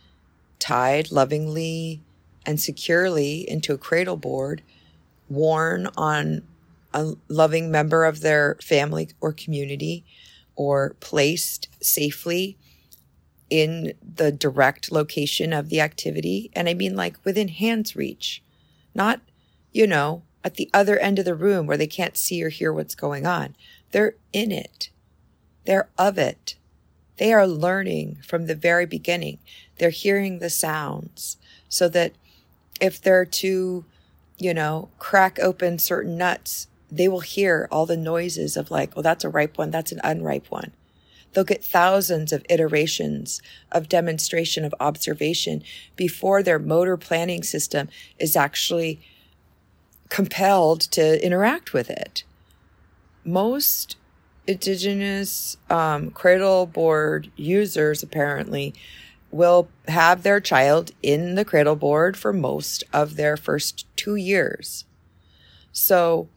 tied 0.58 1.10
lovingly 1.12 2.00
and 2.46 2.60
securely 2.60 3.48
into 3.48 3.74
a 3.74 3.78
cradle 3.78 4.16
board, 4.16 4.62
worn 5.28 5.88
on 5.96 6.42
a 6.92 7.12
loving 7.28 7.70
member 7.70 8.04
of 8.04 8.20
their 8.20 8.56
family 8.62 9.08
or 9.20 9.32
community, 9.32 10.04
or 10.60 10.94
placed 11.00 11.68
safely 11.80 12.58
in 13.48 13.94
the 14.02 14.30
direct 14.30 14.92
location 14.92 15.54
of 15.54 15.70
the 15.70 15.80
activity. 15.80 16.50
And 16.52 16.68
I 16.68 16.74
mean, 16.74 16.94
like 16.94 17.16
within 17.24 17.48
hand's 17.48 17.96
reach, 17.96 18.42
not, 18.94 19.22
you 19.72 19.86
know, 19.86 20.20
at 20.44 20.56
the 20.56 20.68
other 20.74 20.98
end 20.98 21.18
of 21.18 21.24
the 21.24 21.34
room 21.34 21.66
where 21.66 21.78
they 21.78 21.86
can't 21.86 22.14
see 22.14 22.44
or 22.44 22.50
hear 22.50 22.74
what's 22.74 22.94
going 22.94 23.26
on. 23.26 23.56
They're 23.92 24.16
in 24.34 24.52
it, 24.52 24.90
they're 25.64 25.88
of 25.96 26.18
it. 26.18 26.56
They 27.16 27.32
are 27.32 27.46
learning 27.46 28.18
from 28.26 28.44
the 28.44 28.54
very 28.54 28.84
beginning. 28.84 29.38
They're 29.78 29.88
hearing 29.88 30.40
the 30.40 30.50
sounds 30.50 31.38
so 31.70 31.88
that 31.88 32.12
if 32.82 33.00
they're 33.00 33.24
to, 33.24 33.86
you 34.36 34.54
know, 34.54 34.90
crack 34.98 35.38
open 35.40 35.78
certain 35.78 36.18
nuts, 36.18 36.66
they 36.90 37.08
will 37.08 37.20
hear 37.20 37.68
all 37.70 37.86
the 37.86 37.96
noises 37.96 38.56
of 38.56 38.70
like, 38.70 38.92
oh, 38.96 39.02
that's 39.02 39.24
a 39.24 39.28
ripe 39.28 39.58
one, 39.58 39.70
that's 39.70 39.92
an 39.92 40.00
unripe 40.02 40.50
one. 40.50 40.72
They'll 41.32 41.44
get 41.44 41.64
thousands 41.64 42.32
of 42.32 42.44
iterations 42.48 43.40
of 43.70 43.88
demonstration 43.88 44.64
of 44.64 44.74
observation 44.80 45.62
before 45.94 46.42
their 46.42 46.58
motor 46.58 46.96
planning 46.96 47.42
system 47.42 47.88
is 48.18 48.34
actually 48.34 49.00
compelled 50.08 50.80
to 50.80 51.24
interact 51.24 51.72
with 51.72 51.88
it. 51.88 52.24
Most 53.24 53.96
indigenous 54.46 55.56
um, 55.68 56.10
cradle 56.10 56.66
board 56.66 57.30
users 57.36 58.02
apparently 58.02 58.74
will 59.30 59.68
have 59.86 60.24
their 60.24 60.40
child 60.40 60.90
in 61.02 61.36
the 61.36 61.44
cradle 61.44 61.76
board 61.76 62.16
for 62.16 62.32
most 62.32 62.82
of 62.92 63.14
their 63.14 63.36
first 63.36 63.86
two 63.94 64.16
years. 64.16 64.84
So 65.70 66.28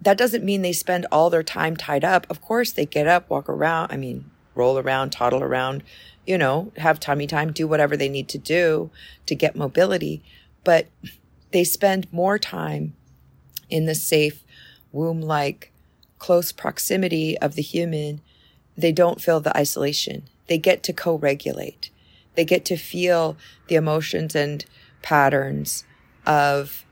that 0.00 0.18
doesn't 0.18 0.44
mean 0.44 0.62
they 0.62 0.72
spend 0.72 1.06
all 1.10 1.30
their 1.30 1.42
time 1.42 1.76
tied 1.76 2.04
up. 2.04 2.26
Of 2.28 2.40
course, 2.40 2.72
they 2.72 2.86
get 2.86 3.06
up, 3.06 3.28
walk 3.30 3.48
around, 3.48 3.92
I 3.92 3.96
mean, 3.96 4.30
roll 4.54 4.78
around, 4.78 5.10
toddle 5.10 5.42
around, 5.42 5.82
you 6.26 6.38
know, 6.38 6.72
have 6.76 7.00
tummy 7.00 7.26
time, 7.26 7.52
do 7.52 7.66
whatever 7.66 7.96
they 7.96 8.08
need 8.08 8.28
to 8.28 8.38
do 8.38 8.90
to 9.26 9.34
get 9.34 9.56
mobility. 9.56 10.22
But 10.64 10.86
they 11.52 11.64
spend 11.64 12.12
more 12.12 12.38
time 12.38 12.94
in 13.68 13.86
the 13.86 13.94
safe, 13.94 14.44
womb 14.92 15.20
like, 15.20 15.72
close 16.18 16.52
proximity 16.52 17.38
of 17.38 17.54
the 17.54 17.62
human. 17.62 18.20
They 18.76 18.92
don't 18.92 19.20
feel 19.20 19.40
the 19.40 19.56
isolation. 19.56 20.24
They 20.46 20.58
get 20.58 20.82
to 20.84 20.92
co 20.92 21.16
regulate. 21.16 21.90
They 22.34 22.44
get 22.44 22.64
to 22.66 22.76
feel 22.76 23.36
the 23.68 23.76
emotions 23.76 24.34
and 24.34 24.64
patterns 25.02 25.84
of 26.26 26.84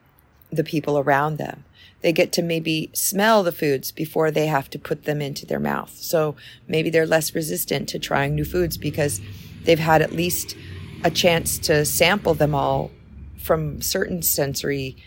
the 0.51 0.65
people 0.65 0.99
around 0.99 1.37
them 1.37 1.65
they 2.05 2.13
get 2.13 2.33
to 2.33 2.43
maybe 2.43 2.91
smell 2.93 3.43
the 3.43 3.51
foods 3.51 3.91
before 3.91 4.31
they 4.31 4.47
have 4.47 4.69
to 4.69 4.79
put 4.79 5.05
them 5.05 5.23
into 5.23 5.47
their 5.47 5.59
mouth. 5.59 5.91
So 5.97 6.37
maybe 6.69 6.91
they're 6.91 7.07
less 7.07 7.35
resistant 7.35 7.89
to 7.89 7.99
trying 7.99 8.35
new 8.35 8.45
foods 8.45 8.77
because 8.77 9.23
they've 9.63 9.79
had 9.79 10.03
at 10.03 10.13
least 10.13 10.55
a 11.03 11.11
chance 11.11 11.59
to 11.61 11.83
sample 11.87 12.35
them 12.35 12.55
all 12.55 12.91
from 13.39 13.81
certain 13.81 14.21
sensory 14.21 14.99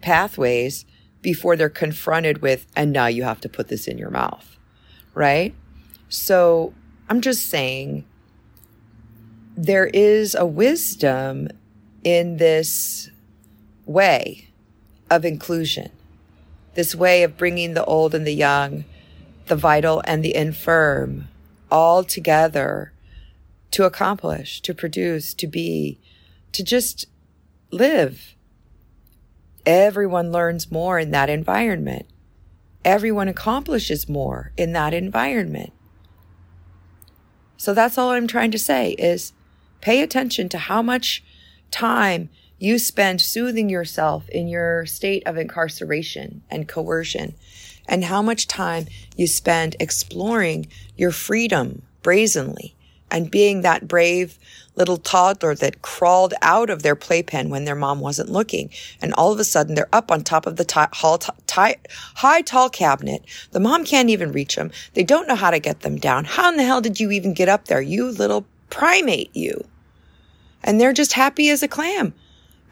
pathways 0.00 0.86
before 1.20 1.54
they're 1.54 1.68
confronted 1.68 2.40
with, 2.40 2.66
and 2.74 2.94
now 2.94 3.08
you 3.08 3.24
have 3.24 3.42
to 3.42 3.48
put 3.50 3.68
this 3.68 3.86
in 3.86 3.98
your 3.98 4.10
mouth, 4.10 4.56
right? 5.12 5.54
So 6.08 6.72
I'm 7.10 7.20
just 7.20 7.50
saying 7.50 8.06
there 9.54 9.88
is 9.88 10.34
a 10.34 10.46
wisdom 10.46 11.48
in 12.02 12.38
this 12.38 13.10
way 13.84 14.48
of 15.10 15.26
inclusion 15.26 15.90
this 16.74 16.94
way 16.94 17.22
of 17.22 17.36
bringing 17.36 17.74
the 17.74 17.84
old 17.84 18.14
and 18.14 18.26
the 18.26 18.34
young, 18.34 18.84
the 19.46 19.56
vital 19.56 20.02
and 20.06 20.24
the 20.24 20.34
infirm 20.34 21.28
all 21.70 22.04
together 22.04 22.92
to 23.70 23.84
accomplish, 23.84 24.60
to 24.60 24.74
produce, 24.74 25.34
to 25.34 25.46
be, 25.46 25.98
to 26.52 26.62
just 26.62 27.06
live. 27.70 28.34
Everyone 29.64 30.32
learns 30.32 30.70
more 30.70 30.98
in 30.98 31.10
that 31.10 31.30
environment. 31.30 32.06
Everyone 32.84 33.28
accomplishes 33.28 34.08
more 34.08 34.52
in 34.56 34.72
that 34.72 34.92
environment. 34.92 35.72
So 37.56 37.72
that's 37.72 37.96
all 37.96 38.10
I'm 38.10 38.26
trying 38.26 38.50
to 38.50 38.58
say 38.58 38.90
is 38.92 39.32
pay 39.80 40.02
attention 40.02 40.48
to 40.50 40.58
how 40.58 40.82
much 40.82 41.22
time 41.70 42.28
you 42.62 42.78
spend 42.78 43.20
soothing 43.20 43.68
yourself 43.68 44.28
in 44.28 44.46
your 44.46 44.86
state 44.86 45.24
of 45.26 45.36
incarceration 45.36 46.42
and 46.48 46.68
coercion, 46.68 47.34
and 47.88 48.04
how 48.04 48.22
much 48.22 48.46
time 48.46 48.86
you 49.16 49.26
spend 49.26 49.74
exploring 49.80 50.68
your 50.96 51.10
freedom 51.10 51.82
brazenly 52.04 52.76
and 53.10 53.32
being 53.32 53.62
that 53.62 53.88
brave 53.88 54.38
little 54.76 54.96
toddler 54.96 55.56
that 55.56 55.82
crawled 55.82 56.34
out 56.40 56.70
of 56.70 56.84
their 56.84 56.94
playpen 56.94 57.50
when 57.50 57.64
their 57.64 57.74
mom 57.74 57.98
wasn't 57.98 58.30
looking. 58.30 58.70
And 59.02 59.12
all 59.14 59.32
of 59.32 59.40
a 59.40 59.44
sudden 59.44 59.74
they're 59.74 59.88
up 59.92 60.12
on 60.12 60.22
top 60.22 60.46
of 60.46 60.54
the 60.54 60.64
t- 60.64 60.80
hall 60.92 61.18
t- 61.18 61.32
t- 61.48 61.74
high 62.14 62.42
tall 62.42 62.70
cabinet. 62.70 63.24
The 63.50 63.58
mom 63.58 63.84
can't 63.84 64.08
even 64.08 64.30
reach 64.30 64.54
them. 64.54 64.70
They 64.94 65.02
don't 65.02 65.26
know 65.26 65.34
how 65.34 65.50
to 65.50 65.58
get 65.58 65.80
them 65.80 65.96
down. 65.96 66.26
How 66.26 66.48
in 66.48 66.56
the 66.56 66.62
hell 66.62 66.80
did 66.80 67.00
you 67.00 67.10
even 67.10 67.34
get 67.34 67.48
up 67.48 67.64
there? 67.64 67.82
You 67.82 68.08
little 68.12 68.46
primate, 68.70 69.34
you. 69.34 69.64
And 70.62 70.80
they're 70.80 70.92
just 70.92 71.14
happy 71.14 71.50
as 71.50 71.64
a 71.64 71.68
clam 71.68 72.14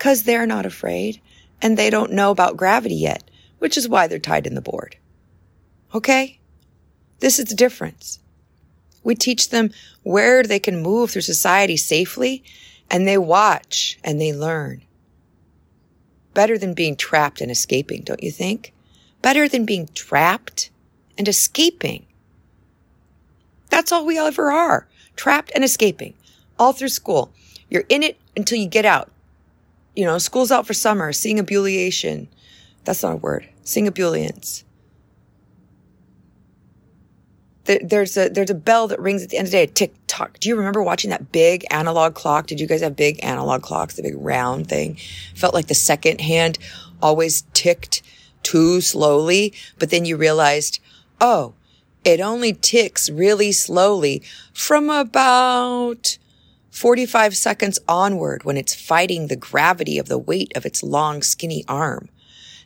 because 0.01 0.23
they're 0.23 0.47
not 0.47 0.65
afraid 0.65 1.21
and 1.61 1.77
they 1.77 1.91
don't 1.91 2.11
know 2.11 2.31
about 2.31 2.57
gravity 2.57 2.95
yet, 2.95 3.23
which 3.59 3.77
is 3.77 3.87
why 3.87 4.07
they're 4.07 4.19
tied 4.19 4.47
in 4.47 4.55
the 4.55 4.63
board. 4.63 4.97
Okay? 5.95 6.41
This 7.19 7.39
is 7.39 7.45
the 7.45 7.55
difference. 7.55 8.19
We 9.05 9.15
teach 9.15 9.51
them 9.51 9.73
where 10.03 10.43
they 10.43 10.59
can 10.59 10.81
move 10.81 11.11
through 11.11 11.21
society 11.21 11.77
safely 11.77 12.43
and 12.91 13.07
they 13.07 13.19
watch 13.19 13.99
and 14.03 14.19
they 14.19 14.33
learn. 14.33 14.81
Better 16.33 16.57
than 16.57 16.73
being 16.73 16.97
trapped 16.97 17.43
and 17.43 17.51
escaping, 17.51 18.01
don't 18.01 18.23
you 18.23 18.31
think? 18.31 18.73
Better 19.21 19.51
than 19.51 19.67
being 19.67 19.87
trapped 19.95 20.71
and 21.19 21.29
escaping. 21.29 22.07
That's 23.69 23.93
all 23.93 24.07
we 24.07 24.19
ever 24.19 24.51
are. 24.51 24.89
Trapped 25.15 25.53
and 25.55 25.63
escaping. 25.63 26.15
All 26.59 26.73
through 26.73 26.89
school. 26.89 27.35
You're 27.69 27.85
in 27.91 28.03
it 28.03 28.19
until 28.35 28.57
you 28.57 28.67
get 28.67 28.87
out 28.87 29.13
you 29.95 30.05
know, 30.05 30.19
school's 30.19 30.51
out 30.51 30.67
for 30.67 30.75
summer, 30.75 31.13
seeing 31.13 31.39
ebullition. 31.39 32.29
That's 32.85 33.03
not 33.03 33.13
a 33.15 33.17
word. 33.17 33.49
Seeing 33.63 33.87
ebullience. 33.87 34.65
There's 37.65 38.17
a 38.17 38.29
there's 38.29 38.51
a 38.51 38.55
bell 38.55 38.89
that 38.89 38.99
rings 38.99 39.23
at 39.23 39.29
the 39.29 39.39
end 39.39 39.47
of 39.47 39.53
the 39.53 39.59
day. 39.59 39.67
Tick 39.67 39.95
tock. 40.09 40.41
Do 40.41 40.49
you 40.49 40.57
remember 40.57 40.83
watching 40.83 41.11
that 41.11 41.31
big 41.31 41.65
analog 41.71 42.15
clock? 42.15 42.47
Did 42.47 42.59
you 42.59 42.67
guys 42.67 42.81
have 42.81 42.97
big 42.97 43.23
analog 43.23 43.63
clocks? 43.63 43.95
The 43.95 44.03
big 44.03 44.17
round 44.17 44.69
thing 44.69 44.97
felt 45.37 45.55
like 45.55 45.69
the 45.69 45.75
second 45.75 46.21
hand 46.21 46.59
always 47.01 47.43
ticked 47.53 48.03
too 48.43 48.81
slowly, 48.81 49.53
but 49.79 49.91
then 49.91 50.05
you 50.05 50.17
realized, 50.17 50.81
oh, 51.21 51.55
it 52.05 52.21
only 52.21 52.55
ticks 52.55 53.11
really 53.11 53.53
slowly 53.53 54.23
from 54.53 54.89
about 54.89 56.19
45 56.71 57.37
seconds 57.37 57.79
onward 57.89 58.45
when 58.45 58.57
it's 58.57 58.75
fighting 58.75 59.27
the 59.27 59.37
gravity 59.37 59.99
of 59.99 60.09
the 60.09 60.19
weight 60.19 60.53
of 60.57 60.65
its 60.65 60.83
long, 60.83 61.23
skinny 61.23 61.65
arm. 61.69 62.09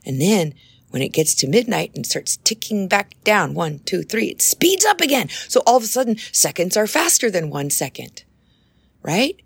And 0.04 0.20
then 0.20 0.54
when 0.90 1.02
it 1.02 1.12
gets 1.12 1.34
to 1.36 1.48
midnight 1.48 1.92
and 1.96 2.06
starts 2.06 2.36
ticking 2.36 2.86
back 2.86 3.16
down, 3.24 3.54
one, 3.54 3.80
two, 3.80 4.02
three, 4.02 4.26
it 4.28 4.42
speeds 4.42 4.84
up 4.84 5.00
again. 5.00 5.28
So 5.48 5.62
all 5.66 5.78
of 5.78 5.82
a 5.82 5.86
sudden, 5.86 6.18
seconds 6.30 6.76
are 6.76 6.86
faster 6.86 7.30
than 7.30 7.50
one 7.50 7.70
second, 7.70 8.24
right? 9.02 9.40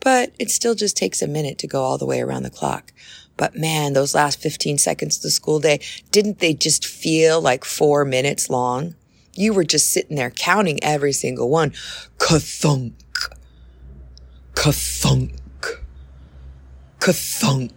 But 0.00 0.32
it 0.38 0.50
still 0.50 0.74
just 0.74 0.96
takes 0.96 1.20
a 1.20 1.28
minute 1.28 1.58
to 1.58 1.66
go 1.66 1.82
all 1.82 1.98
the 1.98 2.06
way 2.06 2.20
around 2.20 2.44
the 2.44 2.50
clock. 2.50 2.92
But 3.36 3.54
man, 3.54 3.92
those 3.92 4.14
last 4.14 4.40
15 4.40 4.78
seconds 4.78 5.16
of 5.16 5.22
the 5.22 5.30
school 5.30 5.60
day, 5.60 5.80
didn't 6.10 6.38
they 6.38 6.54
just 6.54 6.86
feel 6.86 7.40
like 7.40 7.64
four 7.64 8.04
minutes 8.04 8.48
long? 8.48 8.94
You 9.34 9.52
were 9.52 9.64
just 9.64 9.90
sitting 9.90 10.16
there 10.16 10.30
counting 10.30 10.82
every 10.82 11.12
single 11.12 11.48
one. 11.48 11.72
Ka-thunk. 12.18 12.94
Ka-thunk. 14.58 15.30
Ka-thunk. 16.98 17.70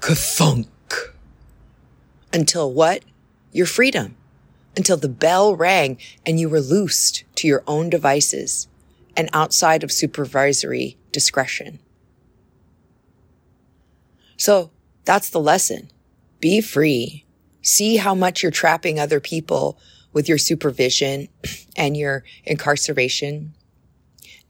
Ka-thunk. 0.00 1.14
Until 2.32 2.72
what? 2.72 3.04
Your 3.52 3.66
freedom. 3.66 4.16
Until 4.76 4.96
the 4.96 5.08
bell 5.08 5.54
rang 5.54 5.96
and 6.26 6.40
you 6.40 6.48
were 6.48 6.60
loosed 6.60 7.22
to 7.36 7.46
your 7.46 7.62
own 7.68 7.88
devices 7.88 8.66
and 9.16 9.30
outside 9.32 9.84
of 9.84 9.92
supervisory 9.92 10.98
discretion. 11.12 11.78
So 14.36 14.72
that's 15.04 15.30
the 15.30 15.40
lesson. 15.40 15.92
Be 16.40 16.60
free. 16.60 17.26
See 17.62 17.98
how 17.98 18.16
much 18.16 18.42
you're 18.42 18.50
trapping 18.50 18.98
other 18.98 19.20
people 19.20 19.78
with 20.12 20.28
your 20.28 20.38
supervision 20.38 21.28
and 21.76 21.96
your 21.96 22.24
incarceration 22.44 23.54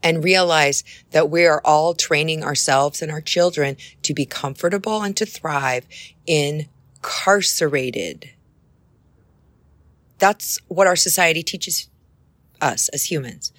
and 0.03 0.23
realize 0.23 0.83
that 1.11 1.29
we 1.29 1.45
are 1.45 1.61
all 1.63 1.93
training 1.93 2.43
ourselves 2.43 3.01
and 3.01 3.11
our 3.11 3.21
children 3.21 3.77
to 4.03 4.13
be 4.13 4.25
comfortable 4.25 5.01
and 5.01 5.15
to 5.17 5.25
thrive 5.25 5.85
incarcerated. 6.25 8.29
That's 10.17 10.59
what 10.67 10.87
our 10.87 10.95
society 10.95 11.43
teaches 11.43 11.89
us 12.61 12.89
as 12.89 13.11
humans 13.11 13.51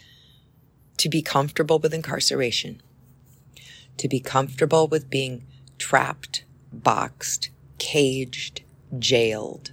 to 0.99 1.09
be 1.09 1.23
comfortable 1.23 1.79
with 1.79 1.93
incarceration, 1.93 2.81
to 3.97 4.09
be 4.09 4.21
comfortable 4.21 4.87
with 4.87 5.11
being 5.11 5.45
trapped, 5.79 6.45
boxed, 6.73 7.51
caged, 7.79 8.63
jailed. 8.99 9.72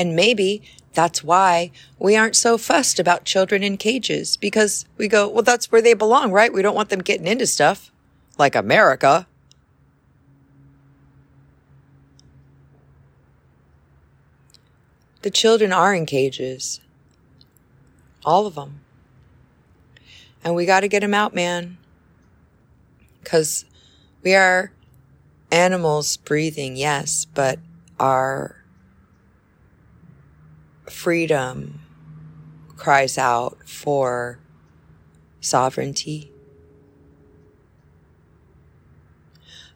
And 0.00 0.16
maybe 0.16 0.62
that's 0.94 1.22
why 1.22 1.72
we 1.98 2.16
aren't 2.16 2.34
so 2.34 2.56
fussed 2.56 2.98
about 2.98 3.26
children 3.26 3.62
in 3.62 3.76
cages 3.76 4.38
because 4.38 4.86
we 4.96 5.08
go, 5.08 5.28
well, 5.28 5.42
that's 5.42 5.70
where 5.70 5.82
they 5.82 5.92
belong, 5.92 6.32
right? 6.32 6.50
We 6.50 6.62
don't 6.62 6.74
want 6.74 6.88
them 6.88 7.02
getting 7.02 7.26
into 7.26 7.46
stuff 7.46 7.92
like 8.38 8.54
America. 8.54 9.26
The 15.20 15.30
children 15.30 15.70
are 15.70 15.92
in 15.92 16.06
cages. 16.06 16.80
All 18.24 18.46
of 18.46 18.54
them. 18.54 18.80
And 20.42 20.54
we 20.54 20.64
got 20.64 20.80
to 20.80 20.88
get 20.88 21.00
them 21.00 21.12
out, 21.12 21.34
man. 21.34 21.76
Because 23.22 23.66
we 24.22 24.34
are 24.34 24.72
animals 25.52 26.16
breathing, 26.16 26.74
yes, 26.76 27.26
but 27.26 27.58
our 27.98 28.59
freedom 30.92 31.80
cries 32.76 33.18
out 33.18 33.58
for 33.68 34.38
sovereignty. 35.40 36.32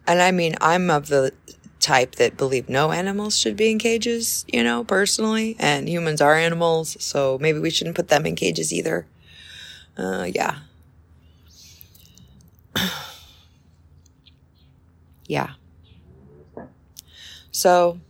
And 0.06 0.20
I 0.20 0.30
mean, 0.30 0.54
I'm 0.60 0.90
of 0.90 1.08
the 1.08 1.32
type 1.80 2.14
that 2.16 2.36
believe 2.36 2.68
no 2.68 2.92
animals 2.92 3.38
should 3.38 3.56
be 3.56 3.70
in 3.70 3.78
cages, 3.78 4.44
you 4.50 4.64
know, 4.64 4.84
personally, 4.84 5.54
and 5.58 5.88
humans 5.88 6.20
are 6.22 6.34
animals, 6.34 6.96
so 6.98 7.38
maybe 7.40 7.58
we 7.58 7.70
shouldn't 7.70 7.96
put 7.96 8.08
them 8.08 8.24
in 8.24 8.34
cages 8.36 8.72
either. 8.72 9.06
Uh, 9.96 10.26
yeah. 10.34 10.60
yeah. 15.26 15.50
So, 17.50 18.00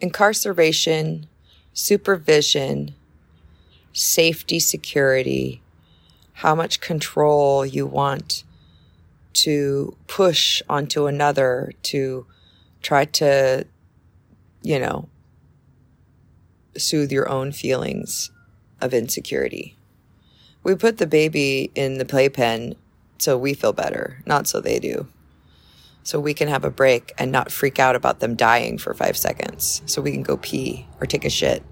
incarceration, 0.00 1.28
supervision, 1.78 2.92
safety, 3.92 4.58
security, 4.58 5.62
how 6.32 6.52
much 6.52 6.80
control 6.80 7.64
you 7.64 7.86
want 7.86 8.42
to 9.32 9.96
push 10.08 10.60
onto 10.68 11.06
another 11.06 11.72
to 11.84 12.26
try 12.82 13.04
to, 13.04 13.64
you 14.60 14.78
know, 14.80 15.08
soothe 16.76 17.12
your 17.12 17.28
own 17.28 17.52
feelings 17.52 18.32
of 18.80 18.92
insecurity. 18.92 19.76
We 20.64 20.74
put 20.74 20.98
the 20.98 21.06
baby 21.06 21.70
in 21.76 21.98
the 21.98 22.04
playpen 22.04 22.74
so 23.18 23.38
we 23.38 23.54
feel 23.54 23.72
better, 23.72 24.20
not 24.26 24.48
so 24.48 24.60
they 24.60 24.80
do 24.80 25.06
so 26.08 26.18
we 26.18 26.32
can 26.32 26.48
have 26.48 26.64
a 26.64 26.70
break 26.70 27.12
and 27.18 27.30
not 27.30 27.52
freak 27.52 27.78
out 27.78 27.94
about 27.94 28.20
them 28.20 28.34
dying 28.34 28.78
for 28.78 28.94
five 28.94 29.14
seconds 29.14 29.82
so 29.84 30.00
we 30.00 30.10
can 30.10 30.22
go 30.22 30.38
pee 30.38 30.86
or 31.02 31.06
take 31.06 31.22
a 31.22 31.28
shit. 31.28 31.62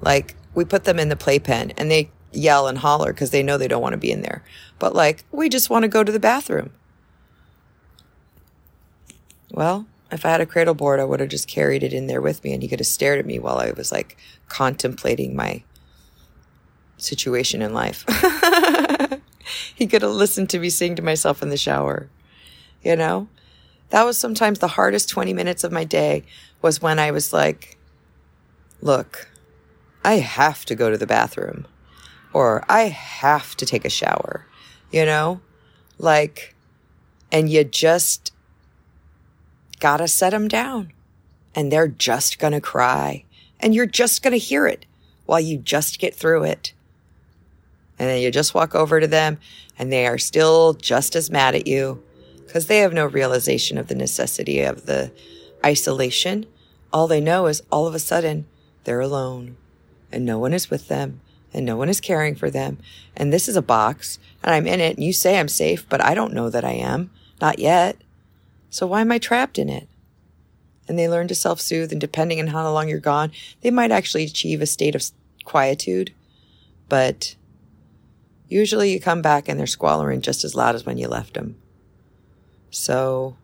Like, 0.00 0.36
we 0.54 0.64
put 0.64 0.84
them 0.84 0.98
in 0.98 1.10
the 1.10 1.16
playpen 1.16 1.72
and 1.72 1.90
they 1.90 2.10
yell 2.32 2.66
and 2.66 2.78
holler 2.78 3.12
because 3.12 3.28
they 3.28 3.42
know 3.42 3.58
they 3.58 3.68
don't 3.68 3.82
want 3.82 3.92
to 3.92 3.98
be 3.98 4.10
in 4.10 4.22
there. 4.22 4.42
But, 4.78 4.94
like, 4.94 5.26
we 5.30 5.50
just 5.50 5.68
want 5.68 5.82
to 5.82 5.88
go 5.88 6.02
to 6.02 6.10
the 6.10 6.18
bathroom. 6.18 6.70
Well, 9.50 9.84
if 10.10 10.24
I 10.24 10.30
had 10.30 10.40
a 10.40 10.46
cradle 10.46 10.72
board, 10.72 10.98
I 10.98 11.04
would 11.04 11.20
have 11.20 11.28
just 11.28 11.46
carried 11.46 11.82
it 11.82 11.92
in 11.92 12.06
there 12.06 12.22
with 12.22 12.42
me 12.42 12.54
and 12.54 12.62
he 12.62 12.70
could 12.70 12.80
have 12.80 12.86
stared 12.86 13.18
at 13.18 13.26
me 13.26 13.38
while 13.38 13.58
I 13.58 13.72
was 13.72 13.92
like 13.92 14.16
contemplating 14.48 15.36
my 15.36 15.62
situation 16.96 17.60
in 17.60 17.74
life. 17.74 18.06
he 19.74 19.86
could 19.86 20.00
have 20.00 20.12
listened 20.12 20.48
to 20.48 20.58
me 20.58 20.70
sing 20.70 20.94
to 20.94 21.02
myself 21.02 21.42
in 21.42 21.50
the 21.50 21.58
shower, 21.58 22.08
you 22.82 22.96
know? 22.96 23.28
That 23.90 24.04
was 24.04 24.18
sometimes 24.18 24.58
the 24.58 24.68
hardest 24.68 25.08
20 25.08 25.32
minutes 25.32 25.64
of 25.64 25.72
my 25.72 25.84
day 25.84 26.24
was 26.60 26.82
when 26.82 26.98
I 26.98 27.10
was 27.10 27.32
like, 27.32 27.78
look, 28.80 29.28
I 30.04 30.14
have 30.14 30.64
to 30.66 30.74
go 30.74 30.90
to 30.90 30.98
the 30.98 31.06
bathroom 31.06 31.66
or 32.32 32.64
I 32.68 32.82
have 32.82 33.56
to 33.56 33.66
take 33.66 33.84
a 33.84 33.90
shower, 33.90 34.46
you 34.92 35.04
know, 35.04 35.40
like, 35.98 36.54
and 37.32 37.48
you 37.48 37.64
just 37.64 38.32
gotta 39.80 40.08
set 40.08 40.30
them 40.30 40.48
down 40.48 40.92
and 41.54 41.72
they're 41.72 41.88
just 41.88 42.38
gonna 42.38 42.60
cry 42.60 43.24
and 43.60 43.74
you're 43.74 43.86
just 43.86 44.22
gonna 44.22 44.36
hear 44.36 44.66
it 44.66 44.86
while 45.26 45.40
you 45.40 45.58
just 45.58 45.98
get 45.98 46.14
through 46.14 46.44
it. 46.44 46.72
And 47.98 48.08
then 48.08 48.22
you 48.22 48.30
just 48.30 48.54
walk 48.54 48.74
over 48.74 49.00
to 49.00 49.06
them 49.06 49.38
and 49.78 49.92
they 49.92 50.06
are 50.06 50.18
still 50.18 50.74
just 50.74 51.16
as 51.16 51.30
mad 51.30 51.54
at 51.54 51.66
you 51.66 52.02
because 52.48 52.66
they 52.66 52.78
have 52.78 52.94
no 52.94 53.04
realization 53.04 53.76
of 53.76 53.88
the 53.88 53.94
necessity 53.94 54.62
of 54.62 54.86
the 54.86 55.12
isolation. 55.64 56.46
All 56.90 57.06
they 57.06 57.20
know 57.20 57.46
is 57.46 57.62
all 57.70 57.86
of 57.86 57.94
a 57.94 57.98
sudden 57.98 58.46
they're 58.84 59.02
alone 59.02 59.58
and 60.10 60.24
no 60.24 60.38
one 60.38 60.54
is 60.54 60.70
with 60.70 60.88
them 60.88 61.20
and 61.52 61.66
no 61.66 61.76
one 61.76 61.90
is 61.90 62.00
caring 62.00 62.34
for 62.34 62.50
them. 62.50 62.78
And 63.14 63.30
this 63.30 63.48
is 63.48 63.56
a 63.56 63.62
box 63.62 64.18
and 64.42 64.54
I'm 64.54 64.66
in 64.66 64.80
it 64.80 64.96
and 64.96 65.04
you 65.04 65.12
say 65.12 65.38
I'm 65.38 65.48
safe, 65.48 65.86
but 65.90 66.02
I 66.02 66.14
don't 66.14 66.32
know 66.32 66.48
that 66.48 66.64
I 66.64 66.72
am. 66.72 67.10
Not 67.38 67.58
yet. 67.58 67.98
So 68.70 68.86
why 68.86 69.02
am 69.02 69.12
I 69.12 69.18
trapped 69.18 69.58
in 69.58 69.68
it? 69.68 69.86
And 70.88 70.98
they 70.98 71.06
learn 71.06 71.28
to 71.28 71.34
self 71.34 71.60
soothe 71.60 71.92
and 71.92 72.00
depending 72.00 72.40
on 72.40 72.46
how 72.46 72.72
long 72.72 72.88
you're 72.88 72.98
gone, 72.98 73.30
they 73.60 73.70
might 73.70 73.92
actually 73.92 74.24
achieve 74.24 74.62
a 74.62 74.66
state 74.66 74.94
of 74.94 75.04
quietude. 75.44 76.14
But 76.88 77.36
usually 78.48 78.90
you 78.90 79.00
come 79.00 79.20
back 79.20 79.50
and 79.50 79.60
they're 79.60 79.66
squalling 79.66 80.22
just 80.22 80.44
as 80.44 80.54
loud 80.54 80.74
as 80.74 80.86
when 80.86 80.96
you 80.96 81.08
left 81.08 81.34
them. 81.34 81.56
So 82.70 83.36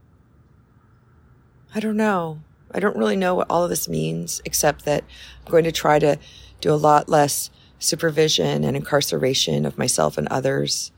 I 1.75 1.81
don't 1.81 1.97
know. 1.97 2.41
I 2.73 2.81
don't 2.81 2.97
really 2.97 3.17
know 3.17 3.35
what 3.35 3.47
all 3.51 3.65
of 3.65 3.71
this 3.71 3.89
means, 3.89 4.43
except 4.45 4.85
that 4.85 5.05
I'm 5.45 5.51
going 5.51 5.65
to 5.65 5.73
try 5.73 5.99
to 5.99 6.19
do 6.61 6.73
a 6.73 6.77
lot 6.77 7.09
less 7.09 7.51
supervision 7.79 8.65
and 8.65 8.77
incarceration 8.77 9.67
of 9.67 9.79
myself 9.79 10.19
and 10.19 10.27
others 10.29 10.91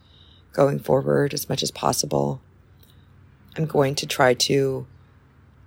going 0.53 0.79
forward 0.79 1.35
as 1.35 1.49
much 1.49 1.63
as 1.63 1.71
possible. 1.71 2.41
I'm 3.57 3.67
going 3.67 3.95
to 3.97 4.07
try 4.07 4.35
to 4.35 4.87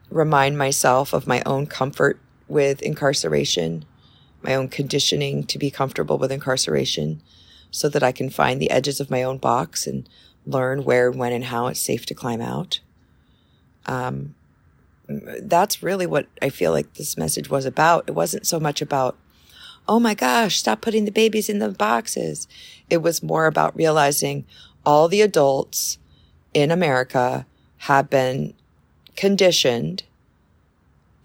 remind 0.09 0.57
myself 0.57 1.13
of 1.13 1.27
my 1.27 1.43
own 1.45 1.67
comfort 1.67 2.19
with 2.47 2.81
incarceration, 2.81 3.85
my 4.41 4.55
own 4.55 4.67
conditioning 4.67 5.43
to 5.45 5.59
be 5.59 5.69
comfortable 5.69 6.17
with 6.17 6.31
incarceration, 6.31 7.21
so 7.71 7.87
that 7.89 8.01
I 8.01 8.11
can 8.11 8.29
find 8.31 8.59
the 8.59 8.71
edges 8.71 8.99
of 8.99 9.11
my 9.11 9.21
own 9.21 9.37
box 9.37 9.85
and 9.85 10.09
learn 10.49 10.83
where, 10.83 11.11
when, 11.11 11.31
and 11.31 11.45
how 11.45 11.67
it's 11.67 11.79
safe 11.79 12.05
to 12.07 12.13
climb 12.13 12.41
out. 12.41 12.79
Um, 13.85 14.35
that's 15.07 15.81
really 15.81 16.05
what 16.05 16.27
I 16.41 16.49
feel 16.49 16.71
like 16.71 16.93
this 16.93 17.17
message 17.17 17.49
was 17.49 17.65
about. 17.65 18.05
It 18.07 18.13
wasn't 18.13 18.45
so 18.45 18.59
much 18.59 18.81
about, 18.81 19.17
oh 19.87 19.99
my 19.99 20.13
gosh, 20.13 20.57
stop 20.57 20.81
putting 20.81 21.05
the 21.05 21.11
babies 21.11 21.49
in 21.49 21.59
the 21.59 21.69
boxes. 21.69 22.47
It 22.89 22.97
was 22.97 23.23
more 23.23 23.45
about 23.45 23.75
realizing 23.75 24.45
all 24.85 25.07
the 25.07 25.21
adults 25.21 25.97
in 26.53 26.71
America 26.71 27.45
have 27.77 28.09
been 28.09 28.53
conditioned 29.15 30.03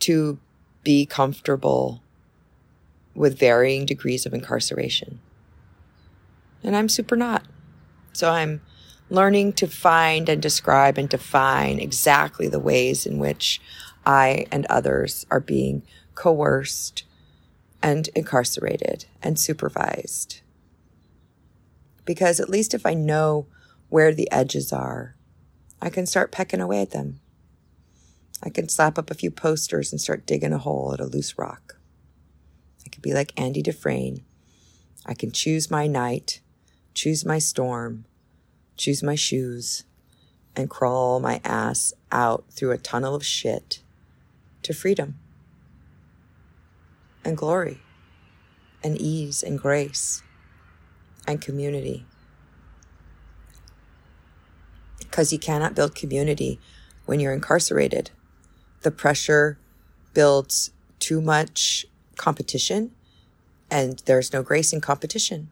to 0.01 0.39
be 0.83 1.07
comfortable 1.07 2.03
with 3.15 3.39
varying 3.39 3.87
degrees 3.87 4.27
of 4.27 4.35
incarceration. 4.35 5.21
And 6.63 6.75
I'm 6.75 6.89
super 6.89 7.17
not. 7.17 7.45
So 8.13 8.31
I'm 8.31 8.61
learning 9.15 9.53
to 9.55 9.67
find 9.67 10.29
and 10.29 10.43
describe 10.43 10.99
and 10.99 11.09
define 11.09 11.79
exactly 11.79 12.49
the 12.49 12.59
ways 12.59 13.07
in 13.07 13.19
which 13.19 13.61
I 14.05 14.47
and 14.53 14.67
others 14.67 15.25
are 15.31 15.41
being 15.41 15.83
coerced 16.15 17.05
and 17.83 18.09
incarcerated 18.15 19.07
and 19.23 19.39
supervised. 19.39 20.41
Because 22.05 22.41
at 22.41 22.51
least 22.51 22.75
if 22.75 22.85
I 22.85 22.95
know 22.95 23.47
where 23.89 24.13
the 24.13 24.31
edges 24.31 24.73
are, 24.73 25.17
I 25.81 25.91
can 25.91 26.07
start 26.07 26.33
pecking 26.33 26.61
away 26.61 26.81
at 26.83 26.91
them. 26.91 27.21
I 28.43 28.51
can 28.51 28.69
slap 28.69 28.99
up 28.99 29.11
a 29.11 29.15
few 29.15 29.31
posters 29.31 29.93
and 29.93 30.01
start 30.01 30.27
digging 30.27 30.53
a 30.53 30.59
hole 30.59 30.93
at 30.93 31.01
a 31.01 31.07
loose 31.07 31.39
rock. 31.39 31.77
I 32.85 32.89
could 32.91 33.03
be 33.03 33.15
like 33.15 33.39
Andy 33.39 33.63
Dufresne. 33.63 34.25
I 35.07 35.15
can 35.15 35.31
choose 35.31 35.71
my 35.71 35.87
night, 35.87 36.41
choose 36.95 37.25
my 37.25 37.39
storm, 37.39 38.07
choose 38.77 39.03
my 39.03 39.15
shoes, 39.15 39.85
and 40.57 40.71
crawl 40.71 41.21
my 41.21 41.41
ass 41.45 41.93
out 42.13 42.45
through 42.51 42.71
a 42.71 42.79
tunnel 42.79 43.15
of 43.15 43.25
shit 43.25 43.83
to 44.63 44.73
freedom 44.73 45.19
and 47.25 47.37
glory 47.37 47.81
and 48.83 49.01
ease 49.01 49.43
and 49.43 49.59
grace 49.59 50.23
and 51.27 51.41
community. 51.41 52.05
Because 54.99 55.33
you 55.33 55.39
cannot 55.39 55.75
build 55.75 55.95
community 55.95 56.61
when 57.07 57.21
you're 57.21 57.33
incarcerated. 57.33 58.11
The 58.83 58.91
pressure 58.91 59.59
builds 60.13 60.71
too 60.99 61.21
much 61.21 61.87
competition, 62.17 62.93
and 63.71 64.03
there's 64.07 64.33
no 64.33 64.43
grace 64.43 64.73
in 64.73 64.81
competition. 64.81 65.49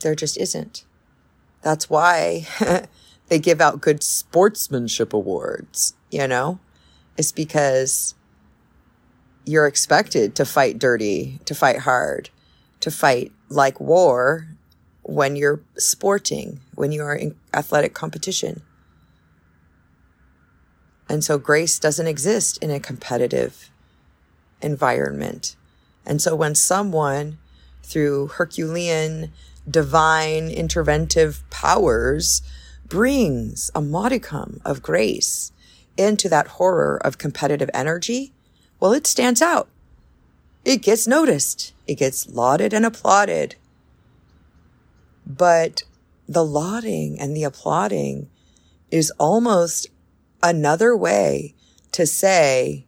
There 0.00 0.14
just 0.14 0.36
isn't. 0.38 0.84
That's 1.62 1.88
why 1.88 2.46
they 3.28 3.38
give 3.38 3.60
out 3.60 3.80
good 3.80 4.02
sportsmanship 4.02 5.12
awards, 5.12 5.94
you 6.10 6.26
know? 6.26 6.58
It's 7.16 7.32
because 7.32 8.14
you're 9.44 9.66
expected 9.66 10.34
to 10.36 10.44
fight 10.44 10.78
dirty, 10.78 11.38
to 11.44 11.54
fight 11.54 11.80
hard, 11.80 12.30
to 12.80 12.90
fight 12.90 13.32
like 13.48 13.80
war 13.80 14.48
when 15.02 15.36
you're 15.36 15.60
sporting, 15.76 16.60
when 16.74 16.92
you 16.92 17.02
are 17.02 17.14
in 17.14 17.34
athletic 17.52 17.94
competition. 17.94 18.62
And 21.08 21.22
so 21.22 21.38
grace 21.38 21.78
doesn't 21.78 22.06
exist 22.06 22.58
in 22.62 22.70
a 22.70 22.80
competitive 22.80 23.70
environment. 24.60 25.56
And 26.06 26.22
so 26.22 26.34
when 26.34 26.54
someone, 26.54 27.38
through 27.82 28.28
Herculean 28.28 29.32
divine 29.68 30.48
interventive 30.48 31.42
powers, 31.50 32.42
brings 32.86 33.70
a 33.74 33.80
modicum 33.80 34.60
of 34.64 34.82
grace 34.82 35.52
into 35.96 36.28
that 36.28 36.48
horror 36.48 37.00
of 37.04 37.18
competitive 37.18 37.70
energy, 37.72 38.32
well, 38.80 38.92
it 38.92 39.06
stands 39.06 39.40
out. 39.40 39.68
It 40.64 40.82
gets 40.82 41.06
noticed. 41.06 41.72
It 41.86 41.96
gets 41.96 42.28
lauded 42.28 42.72
and 42.72 42.84
applauded. 42.84 43.56
But 45.26 45.84
the 46.28 46.44
lauding 46.44 47.18
and 47.20 47.36
the 47.36 47.44
applauding 47.44 48.28
is 48.90 49.12
almost 49.18 49.88
another 50.42 50.96
way 50.96 51.54
to 51.92 52.06
say, 52.06 52.86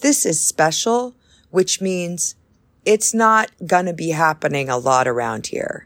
this 0.00 0.26
is 0.26 0.42
special, 0.42 1.14
which 1.50 1.80
means 1.80 2.34
it's 2.84 3.12
not 3.12 3.50
going 3.66 3.86
to 3.86 3.92
be 3.92 4.10
happening 4.10 4.68
a 4.68 4.78
lot 4.78 5.08
around 5.08 5.48
here. 5.48 5.85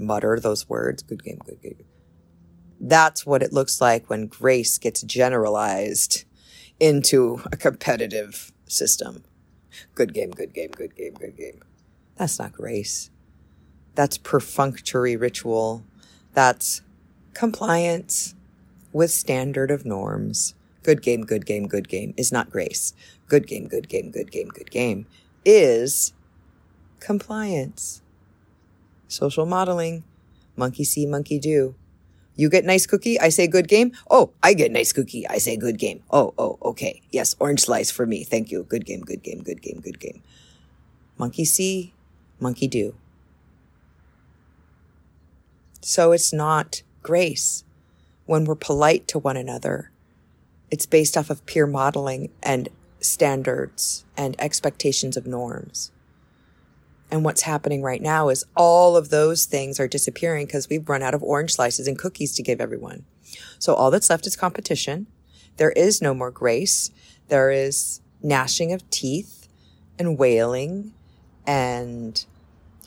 mutter 0.00 0.38
those 0.38 0.68
words. 0.68 1.02
Good 1.02 1.22
game, 1.22 1.38
good 1.44 1.60
game. 1.62 1.84
That's 2.80 3.26
what 3.26 3.42
it 3.42 3.52
looks 3.52 3.80
like 3.80 4.08
when 4.08 4.26
grace 4.26 4.78
gets 4.78 5.02
generalized 5.02 6.24
into 6.78 7.42
a 7.52 7.56
competitive 7.56 8.52
system. 8.66 9.24
Good 9.94 10.14
game, 10.14 10.30
good 10.30 10.54
game, 10.54 10.70
good 10.70 10.96
game, 10.96 11.14
good 11.14 11.36
game. 11.36 11.60
That's 12.16 12.38
not 12.38 12.52
grace. 12.52 13.10
That's 13.94 14.18
perfunctory 14.18 15.16
ritual. 15.16 15.84
That's 16.32 16.82
compliance 17.34 18.34
with 18.92 19.10
standard 19.10 19.70
of 19.70 19.84
norms. 19.84 20.54
Good 20.82 21.02
game, 21.02 21.22
good 21.22 21.44
game, 21.44 21.68
good 21.68 21.88
game 21.88 22.14
is 22.16 22.32
not 22.32 22.50
grace. 22.50 22.94
Good 23.28 23.46
game, 23.46 23.68
good 23.68 23.88
game, 23.88 24.10
good 24.10 24.30
game, 24.30 24.48
good 24.48 24.70
game 24.70 25.06
is 25.44 26.12
compliance 26.98 28.02
social 29.10 29.44
modeling, 29.44 30.04
monkey 30.56 30.84
see, 30.84 31.04
monkey 31.04 31.38
do. 31.38 31.74
You 32.36 32.48
get 32.48 32.64
nice 32.64 32.86
cookie, 32.86 33.20
I 33.20 33.28
say 33.28 33.46
good 33.46 33.68
game. 33.68 33.92
Oh, 34.08 34.32
I 34.42 34.54
get 34.54 34.70
nice 34.70 34.92
cookie, 34.92 35.28
I 35.28 35.38
say 35.38 35.56
good 35.56 35.78
game. 35.78 36.02
Oh, 36.10 36.32
oh, 36.38 36.58
okay. 36.62 37.02
Yes, 37.10 37.36
orange 37.38 37.60
slice 37.60 37.90
for 37.90 38.06
me. 38.06 38.24
Thank 38.24 38.50
you. 38.50 38.62
Good 38.62 38.86
game, 38.86 39.00
good 39.00 39.22
game, 39.22 39.42
good 39.42 39.60
game, 39.60 39.80
good 39.80 40.00
game. 40.00 40.22
Monkey 41.18 41.44
see, 41.44 41.92
monkey 42.38 42.66
do. 42.66 42.94
So 45.82 46.12
it's 46.12 46.32
not 46.32 46.82
grace 47.02 47.64
when 48.26 48.44
we're 48.44 48.54
polite 48.54 49.08
to 49.08 49.18
one 49.18 49.36
another. 49.36 49.90
It's 50.70 50.86
based 50.86 51.16
off 51.16 51.30
of 51.30 51.44
peer 51.46 51.66
modeling 51.66 52.30
and 52.42 52.68
standards 53.00 54.04
and 54.16 54.36
expectations 54.38 55.16
of 55.16 55.26
norms. 55.26 55.90
And 57.10 57.24
what's 57.24 57.42
happening 57.42 57.82
right 57.82 58.00
now 58.00 58.28
is 58.28 58.44
all 58.56 58.96
of 58.96 59.10
those 59.10 59.44
things 59.44 59.80
are 59.80 59.88
disappearing 59.88 60.46
because 60.46 60.68
we've 60.68 60.88
run 60.88 61.02
out 61.02 61.14
of 61.14 61.22
orange 61.22 61.54
slices 61.54 61.88
and 61.88 61.98
cookies 61.98 62.34
to 62.36 62.42
give 62.42 62.60
everyone. 62.60 63.04
So 63.58 63.74
all 63.74 63.90
that's 63.90 64.10
left 64.10 64.26
is 64.26 64.36
competition. 64.36 65.06
There 65.56 65.72
is 65.72 66.00
no 66.00 66.14
more 66.14 66.30
grace. 66.30 66.90
There 67.28 67.50
is 67.50 68.00
gnashing 68.22 68.72
of 68.72 68.88
teeth 68.90 69.48
and 69.98 70.18
wailing 70.18 70.92
and 71.46 72.24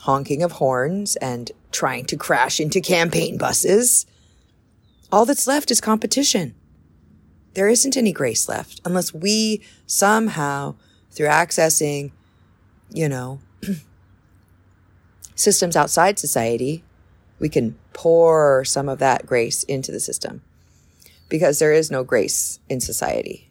honking 0.00 0.42
of 0.42 0.52
horns 0.52 1.16
and 1.16 1.50
trying 1.70 2.06
to 2.06 2.16
crash 2.16 2.60
into 2.60 2.80
campaign 2.80 3.36
buses. 3.38 4.06
All 5.12 5.24
that's 5.24 5.46
left 5.46 5.70
is 5.70 5.80
competition. 5.80 6.54
There 7.54 7.68
isn't 7.68 7.96
any 7.96 8.12
grace 8.12 8.48
left 8.48 8.80
unless 8.84 9.14
we 9.14 9.62
somehow, 9.86 10.74
through 11.10 11.28
accessing, 11.28 12.10
you 12.90 13.08
know, 13.08 13.38
systems 15.34 15.76
outside 15.76 16.18
society, 16.18 16.84
we 17.38 17.48
can 17.48 17.76
pour 17.92 18.64
some 18.64 18.88
of 18.88 18.98
that 18.98 19.26
grace 19.26 19.62
into 19.64 19.92
the 19.92 20.00
system 20.00 20.42
because 21.28 21.58
there 21.58 21.72
is 21.72 21.90
no 21.90 22.04
grace 22.04 22.60
in 22.68 22.80
society. 22.80 23.50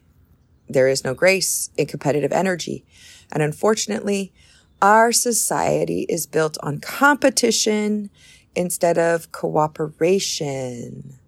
There 0.68 0.88
is 0.88 1.04
no 1.04 1.14
grace 1.14 1.70
in 1.76 1.86
competitive 1.86 2.32
energy. 2.32 2.84
And 3.30 3.42
unfortunately, 3.42 4.32
our 4.80 5.12
society 5.12 6.06
is 6.08 6.26
built 6.26 6.56
on 6.62 6.78
competition 6.78 8.10
instead 8.54 8.98
of 8.98 9.32
cooperation. 9.32 11.18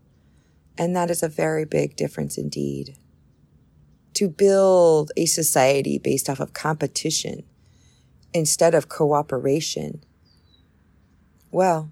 And 0.78 0.94
that 0.96 1.10
is 1.10 1.22
a 1.22 1.28
very 1.28 1.64
big 1.64 1.96
difference 1.96 2.38
indeed. 2.38 2.96
To 4.14 4.28
build 4.28 5.12
a 5.16 5.26
society 5.26 5.98
based 5.98 6.30
off 6.30 6.40
of 6.40 6.54
competition 6.54 7.44
instead 8.32 8.74
of 8.74 8.88
cooperation 8.88 10.02
well, 11.56 11.88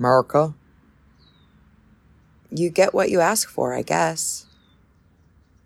America, 0.00 0.52
you 2.50 2.68
get 2.68 2.92
what 2.92 3.08
you 3.08 3.20
ask 3.20 3.48
for, 3.48 3.72
I 3.72 3.82
guess. 3.82 4.46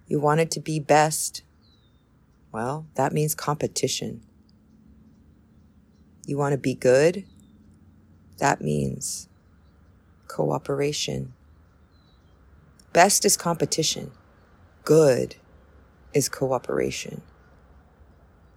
You 0.09 0.21
wanted 0.21 0.51
to 0.51 0.61
be 0.61 0.79
best. 0.79 1.41
Well, 2.53 2.85
that 2.97 3.15
means 3.15 3.35
competition. 3.35 4.21
You 6.27 6.37
want 6.37 6.53
to 6.53 6.59
be 6.59 6.75
good? 6.75 7.25
That 8.37 8.61
means 8.61 9.31
cooperation. 10.27 11.33
Best 12.93 13.25
is 13.25 13.39
competition. 13.39 14.11
Good 14.85 15.37
is 16.13 16.29
cooperation. 16.29 17.23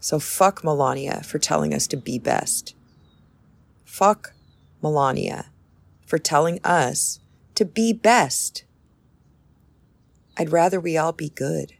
So 0.02 0.20
fuck 0.20 0.62
Melania 0.62 1.22
for 1.24 1.40
telling 1.40 1.74
us 1.74 1.88
to 1.88 1.96
be 1.96 2.20
best. 2.20 2.76
Fuck 3.92 4.32
Melania 4.82 5.48
for 6.06 6.18
telling 6.18 6.62
us 6.64 7.20
to 7.56 7.66
be 7.66 7.92
best. 7.92 8.64
I'd 10.38 10.50
rather 10.50 10.80
we 10.80 10.96
all 10.98 11.12
be 11.12 11.28
good 11.28 11.74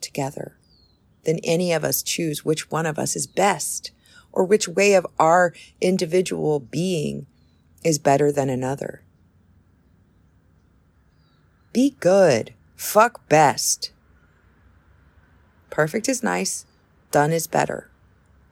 together 0.00 0.56
than 1.24 1.38
any 1.44 1.70
of 1.70 1.84
us 1.84 2.02
choose 2.02 2.46
which 2.46 2.70
one 2.70 2.86
of 2.86 2.98
us 2.98 3.14
is 3.14 3.26
best 3.26 3.90
or 4.32 4.42
which 4.42 4.66
way 4.66 4.94
of 4.94 5.06
our 5.18 5.52
individual 5.82 6.60
being 6.60 7.26
is 7.84 7.98
better 7.98 8.32
than 8.32 8.48
another. 8.48 9.02
Be 11.74 11.94
good. 12.00 12.54
Fuck 12.74 13.28
best. 13.28 13.92
Perfect 15.68 16.08
is 16.08 16.22
nice. 16.22 16.64
Done 17.10 17.32
is 17.32 17.46
better. 17.46 17.90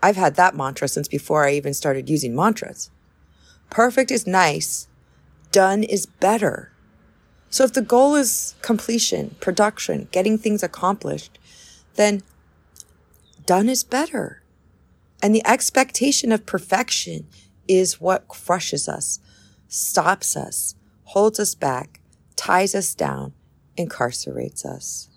I've 0.03 0.17
had 0.17 0.35
that 0.35 0.57
mantra 0.57 0.89
since 0.89 1.07
before 1.07 1.47
I 1.47 1.53
even 1.53 1.75
started 1.75 2.11
using 2.11 2.35
mantras. 2.35 2.91
Perfect 3.71 4.11
is 4.11 4.27
nice. 4.27 4.89
Done 5.53 5.83
is 5.83 6.07
better. 6.07 6.73
So 7.51 7.65
if 7.65 7.73
the 7.73 7.83
goal 7.83 8.15
is 8.15 8.55
completion, 8.63 9.37
production, 9.41 10.09
getting 10.11 10.39
things 10.39 10.63
accomplished, 10.63 11.39
then 11.95 12.23
done 13.47 13.69
is 13.69 13.85
better. 13.85 14.43
And 15.23 15.35
the 15.35 15.47
expectation 15.47 16.33
of 16.33 16.47
perfection 16.47 17.27
is 17.69 18.01
what 18.01 18.27
crushes 18.27 18.89
us, 18.89 19.21
stops 19.69 20.37
us, 20.37 20.75
holds 21.05 21.39
us 21.39 21.55
back, 21.55 22.01
ties 22.35 22.75
us 22.75 22.95
down, 22.95 23.35
incarcerates 23.79 24.65
us. 24.65 25.09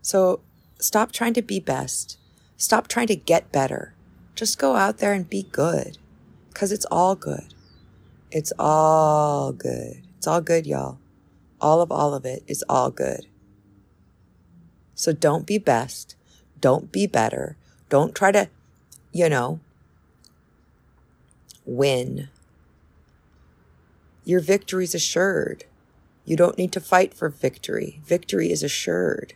So 0.00 0.40
stop 0.78 1.12
trying 1.12 1.34
to 1.34 1.42
be 1.42 1.60
best. 1.60 2.18
Stop 2.56 2.88
trying 2.88 3.08
to 3.08 3.16
get 3.16 3.52
better. 3.52 3.94
Just 4.34 4.58
go 4.58 4.76
out 4.76 4.98
there 4.98 5.12
and 5.12 5.28
be 5.28 5.44
good. 5.50 5.98
Cause 6.54 6.70
it's 6.72 6.86
all 6.90 7.14
good. 7.14 7.52
It's 8.30 8.52
all 8.58 9.52
good. 9.52 10.02
It's 10.18 10.26
all 10.26 10.40
good, 10.40 10.66
y'all. 10.66 10.98
All 11.60 11.80
of 11.80 11.90
all 11.90 12.14
of 12.14 12.24
it 12.24 12.42
is 12.46 12.64
all 12.68 12.90
good. 12.90 13.26
So 14.94 15.12
don't 15.12 15.46
be 15.46 15.58
best. 15.58 16.16
Don't 16.60 16.90
be 16.90 17.06
better. 17.06 17.56
Don't 17.88 18.14
try 18.14 18.32
to, 18.32 18.48
you 19.12 19.28
know, 19.28 19.60
win. 21.64 22.28
Your 24.24 24.40
victory's 24.40 24.94
assured. 24.94 25.64
You 26.24 26.36
don't 26.36 26.56
need 26.56 26.72
to 26.72 26.80
fight 26.80 27.12
for 27.12 27.28
victory. 27.28 28.00
Victory 28.04 28.50
is 28.50 28.62
assured. 28.62 29.34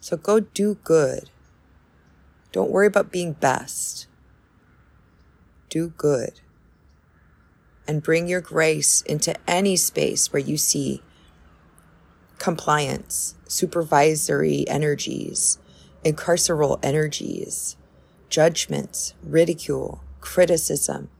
So 0.00 0.16
go 0.16 0.40
do 0.40 0.76
good. 0.82 1.30
Don't 2.52 2.70
worry 2.70 2.86
about 2.86 3.12
being 3.12 3.34
best. 3.34 4.06
Do 5.68 5.88
good. 5.96 6.40
And 7.86 8.02
bring 8.02 8.26
your 8.26 8.40
grace 8.40 9.02
into 9.02 9.34
any 9.48 9.76
space 9.76 10.32
where 10.32 10.40
you 10.40 10.56
see 10.56 11.02
compliance, 12.38 13.34
supervisory 13.46 14.66
energies, 14.66 15.58
incarceral 16.04 16.78
energies, 16.82 17.76
judgments, 18.30 19.14
ridicule, 19.22 20.02
criticism, 20.20 21.10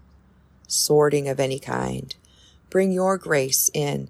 sorting 0.66 1.28
of 1.28 1.38
any 1.38 1.58
kind. 1.58 2.14
Bring 2.70 2.92
your 2.92 3.18
grace 3.18 3.70
in 3.74 4.08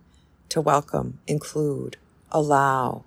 to 0.51 0.61
welcome, 0.61 1.19
include, 1.27 1.97
allow. 2.31 3.05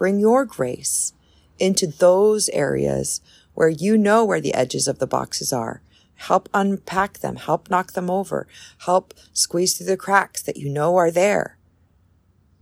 Bring 0.00 0.18
your 0.18 0.46
grace 0.46 1.12
into 1.58 1.86
those 1.86 2.48
areas 2.54 3.20
where 3.52 3.68
you 3.68 3.98
know 3.98 4.24
where 4.24 4.40
the 4.40 4.54
edges 4.54 4.88
of 4.88 4.98
the 4.98 5.06
boxes 5.06 5.52
are. 5.52 5.82
Help 6.14 6.48
unpack 6.54 7.18
them, 7.18 7.36
help 7.36 7.68
knock 7.68 7.92
them 7.92 8.08
over, 8.08 8.46
help 8.86 9.12
squeeze 9.34 9.76
through 9.76 9.88
the 9.88 9.98
cracks 9.98 10.40
that 10.40 10.56
you 10.56 10.70
know 10.70 10.96
are 10.96 11.10
there. 11.10 11.58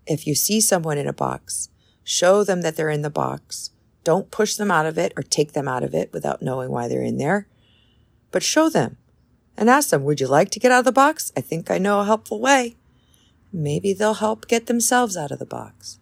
If 0.05 0.27
you 0.27 0.35
see 0.35 0.61
someone 0.61 0.99
in 0.99 1.07
a 1.07 1.13
box, 1.13 1.69
show 2.03 2.43
them 2.43 2.63
that 2.63 2.75
they're 2.75 2.91
in 2.91 3.03
the 3.03 3.09
box. 3.09 3.71
Don't 4.03 4.33
push 4.33 4.57
them 4.57 4.73
out 4.73 4.87
of 4.87 4.99
it 4.99 5.13
or 5.17 5.23
take 5.23 5.53
them 5.53 5.69
out 5.69 5.85
of 5.85 5.95
it 5.95 6.13
without 6.13 6.43
knowing 6.43 6.73
why 6.73 6.89
they're 6.89 7.05
in 7.05 7.19
there, 7.19 7.47
but 8.33 8.43
show 8.43 8.69
them 8.69 8.97
and 9.57 9.71
ask 9.71 9.91
them, 9.91 10.03
would 10.03 10.21
you 10.21 10.27
like 10.27 10.51
to 10.51 10.59
get 10.59 10.73
out 10.73 10.81
of 10.81 10.87
the 10.87 10.91
box? 10.91 11.31
I 11.37 11.41
think 11.41 11.71
I 11.71 11.79
know 11.79 12.01
a 12.01 12.05
helpful 12.05 12.41
way. 12.41 12.75
Maybe 13.53 13.93
they'll 13.93 14.15
help 14.15 14.49
get 14.49 14.67
themselves 14.67 15.17
out 15.17 15.31
of 15.31 15.39
the 15.39 15.47
box. 15.47 16.01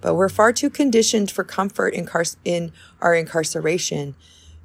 But 0.00 0.14
we're 0.14 0.28
far 0.28 0.52
too 0.52 0.70
conditioned 0.70 1.30
for 1.30 1.44
comfort 1.44 1.94
in, 1.94 2.06
car- 2.06 2.24
in 2.44 2.72
our 3.00 3.14
incarceration 3.14 4.14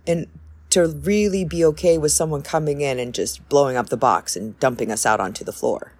and 0.05 0.27
to 0.69 0.88
really 0.88 1.45
be 1.45 1.63
okay 1.65 1.97
with 1.97 2.11
someone 2.11 2.41
coming 2.41 2.81
in 2.81 2.99
and 2.99 3.13
just 3.13 3.47
blowing 3.49 3.77
up 3.77 3.89
the 3.89 3.97
box 3.97 4.36
and 4.36 4.59
dumping 4.59 4.91
us 4.91 5.05
out 5.05 5.19
onto 5.19 5.43
the 5.43 5.51
floor. 5.51 5.93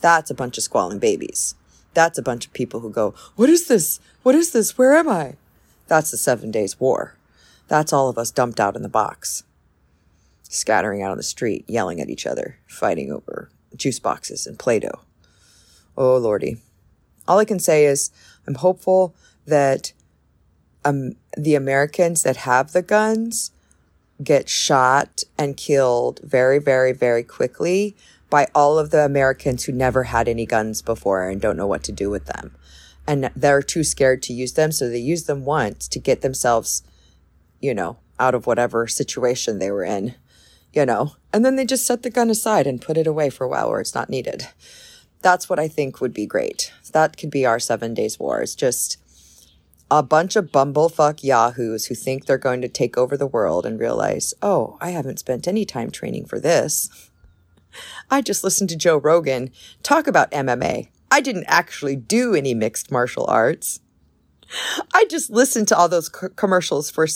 That's 0.00 0.30
a 0.30 0.34
bunch 0.34 0.58
of 0.58 0.64
squalling 0.64 0.98
babies. 0.98 1.54
That's 1.94 2.18
a 2.18 2.22
bunch 2.22 2.46
of 2.46 2.52
people 2.52 2.80
who 2.80 2.90
go, 2.90 3.14
What 3.36 3.48
is 3.48 3.68
this? 3.68 4.00
What 4.22 4.34
is 4.34 4.52
this? 4.52 4.76
Where 4.76 4.94
am 4.94 5.08
I? 5.08 5.36
That's 5.86 6.10
the 6.10 6.16
seven 6.16 6.50
days 6.50 6.80
war. 6.80 7.16
That's 7.68 7.92
all 7.92 8.08
of 8.08 8.18
us 8.18 8.30
dumped 8.30 8.58
out 8.58 8.76
in 8.76 8.82
the 8.82 8.88
box, 8.88 9.44
scattering 10.42 11.02
out 11.02 11.10
on 11.10 11.16
the 11.16 11.22
street, 11.22 11.64
yelling 11.68 12.00
at 12.00 12.10
each 12.10 12.26
other, 12.26 12.58
fighting 12.66 13.12
over 13.12 13.50
juice 13.76 13.98
boxes 13.98 14.46
and 14.46 14.58
Play 14.58 14.80
Doh. 14.80 15.00
Oh, 15.96 16.16
Lordy. 16.16 16.58
All 17.28 17.38
I 17.38 17.44
can 17.44 17.60
say 17.60 17.84
is 17.84 18.10
I'm 18.46 18.54
hopeful 18.56 19.14
that 19.46 19.92
um, 20.84 21.12
the 21.36 21.54
Americans 21.54 22.22
that 22.22 22.38
have 22.38 22.72
the 22.72 22.82
guns 22.82 23.52
get 24.22 24.48
shot 24.48 25.22
and 25.38 25.56
killed 25.56 26.20
very, 26.22 26.58
very, 26.58 26.92
very 26.92 27.22
quickly 27.22 27.96
by 28.30 28.46
all 28.54 28.78
of 28.78 28.90
the 28.90 29.04
Americans 29.04 29.64
who 29.64 29.72
never 29.72 30.04
had 30.04 30.28
any 30.28 30.46
guns 30.46 30.80
before 30.80 31.28
and 31.28 31.40
don't 31.40 31.56
know 31.56 31.66
what 31.66 31.82
to 31.84 31.92
do 31.92 32.08
with 32.08 32.26
them. 32.26 32.54
And 33.06 33.30
they're 33.34 33.62
too 33.62 33.84
scared 33.84 34.22
to 34.24 34.32
use 34.32 34.52
them. 34.52 34.72
So 34.72 34.88
they 34.88 34.98
use 34.98 35.24
them 35.24 35.44
once 35.44 35.88
to 35.88 35.98
get 35.98 36.22
themselves, 36.22 36.82
you 37.60 37.74
know, 37.74 37.98
out 38.18 38.34
of 38.34 38.46
whatever 38.46 38.86
situation 38.86 39.58
they 39.58 39.70
were 39.70 39.84
in, 39.84 40.14
you 40.72 40.86
know, 40.86 41.16
and 41.32 41.44
then 41.44 41.56
they 41.56 41.64
just 41.64 41.86
set 41.86 42.02
the 42.02 42.10
gun 42.10 42.30
aside 42.30 42.66
and 42.66 42.80
put 42.80 42.96
it 42.96 43.06
away 43.06 43.28
for 43.28 43.44
a 43.44 43.48
while 43.48 43.68
where 43.68 43.80
it's 43.80 43.94
not 43.94 44.08
needed. 44.08 44.48
That's 45.20 45.48
what 45.48 45.58
I 45.58 45.68
think 45.68 46.00
would 46.00 46.14
be 46.14 46.26
great. 46.26 46.72
That 46.92 47.16
could 47.16 47.30
be 47.30 47.46
our 47.46 47.58
seven 47.58 47.94
days 47.94 48.18
war. 48.18 48.42
It's 48.42 48.54
just 48.54 48.98
a 49.90 50.02
bunch 50.02 50.36
of 50.36 50.46
bumblefuck 50.46 51.22
yahoos 51.22 51.86
who 51.86 51.94
think 51.94 52.24
they're 52.24 52.38
going 52.38 52.62
to 52.62 52.68
take 52.68 52.96
over 52.96 53.16
the 53.16 53.26
world 53.26 53.66
and 53.66 53.78
realize, 53.78 54.32
oh, 54.40 54.78
I 54.80 54.90
haven't 54.90 55.18
spent 55.18 55.46
any 55.46 55.66
time 55.66 55.90
training 55.90 56.24
for 56.24 56.40
this. 56.40 57.10
I 58.10 58.22
just 58.22 58.42
listened 58.42 58.70
to 58.70 58.76
Joe 58.76 58.96
Rogan 58.96 59.50
talk 59.82 60.06
about 60.06 60.30
MMA. 60.30 60.88
I 61.10 61.20
didn't 61.20 61.44
actually 61.46 61.96
do 61.96 62.34
any 62.34 62.54
mixed 62.54 62.90
martial 62.90 63.26
arts. 63.26 63.80
I 64.94 65.04
just 65.10 65.30
listened 65.30 65.68
to 65.68 65.76
all 65.76 65.88
those 65.88 66.08
co- 66.08 66.30
commercials 66.30 66.90
for, 66.90 67.06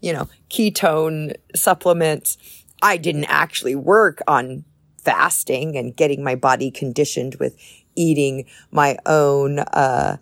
you 0.00 0.12
know, 0.12 0.28
ketone 0.50 1.34
supplements. 1.54 2.36
I 2.82 2.98
didn't 2.98 3.24
actually 3.24 3.74
work 3.74 4.20
on 4.28 4.64
fasting 4.98 5.76
and 5.76 5.96
getting 5.96 6.22
my 6.22 6.34
body 6.34 6.70
conditioned 6.70 7.36
with 7.36 7.56
eating 7.96 8.46
my 8.70 8.98
own 9.06 9.58
uh, 9.58 10.18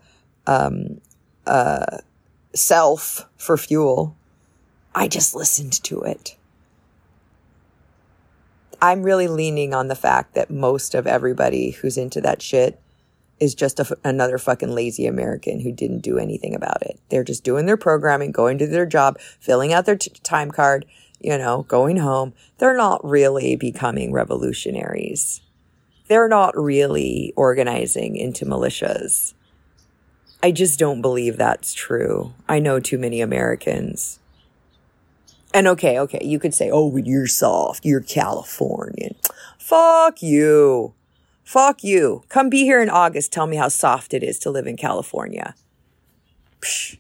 um, 0.47 1.01
uh, 1.47 1.99
self 2.55 3.29
for 3.37 3.57
fuel. 3.57 4.17
I 4.95 5.09
just 5.09 5.35
listened 5.35 5.83
to 5.85 6.03
it. 6.03 6.37
I'm 8.81 9.03
really 9.03 9.29
leaning 9.29 9.73
on 9.73 9.89
the 9.89 9.95
fact 9.95 10.35
that 10.35 10.51
most 10.51 10.95
of 10.95 11.07
everybody 11.07 11.71
who's 11.71 11.97
into 11.97 12.21
that 12.21 12.43
shit 12.43 12.81
is 13.41 13.55
just 13.55 13.81
another 14.05 14.39
fucking 14.39 14.75
lazy 14.75 15.07
American 15.07 15.61
who 15.61 15.73
didn't 15.73 16.01
do 16.01 16.19
anything 16.19 16.55
about 16.55 16.83
it. 16.83 17.01
They're 17.09 17.25
just 17.25 17.45
doing 17.45 17.67
their 17.67 17.77
programming, 17.77 18.31
going 18.31 18.59
to 18.59 18.67
their 18.67 18.87
job, 18.87 19.19
filling 19.41 19.73
out 19.73 19.87
their 19.87 19.97
t- 19.97 20.13
time 20.23 20.51
card, 20.51 20.87
you 21.21 21.37
know, 21.37 21.63
going 21.63 21.97
home. 21.97 22.35
They're 22.59 22.77
not 22.77 23.05
really 23.05 23.57
becoming 23.57 24.13
revolutionaries. 24.13 25.41
They're 26.09 26.29
not 26.29 26.57
really 26.57 27.33
organizing 27.37 28.17
into 28.17 28.45
militias. 28.45 29.35
I 30.43 30.51
just 30.51 30.79
don't 30.79 31.01
believe 31.01 31.39
that's 31.39 31.73
true. 31.73 32.35
I 32.47 32.59
know 32.59 32.79
too 32.79 32.99
many 32.99 33.23
Americans. 33.23 34.19
And 35.55 35.67
okay, 35.69 35.99
okay, 36.01 36.21
you 36.23 36.39
could 36.39 36.53
say, 36.53 36.71
oh, 36.71 36.95
you're 36.97 37.27
soft. 37.27 37.85
You're 37.85 38.01
Californian. 38.01 39.15
Fuck 39.59 40.21
you. 40.21 40.93
Fuck 41.45 41.83
you. 41.83 42.25
Come 42.29 42.51
be 42.51 42.65
here 42.65 42.83
in 42.83 42.91
August. 42.91 43.33
Tell 43.33 43.47
me 43.47 43.57
how 43.57 43.69
soft 43.69 44.13
it 44.13 44.23
is 44.23 44.39
to 44.41 44.51
live 44.51 44.67
in 44.67 44.77
California. 44.77 45.55
Psh. 46.61 46.99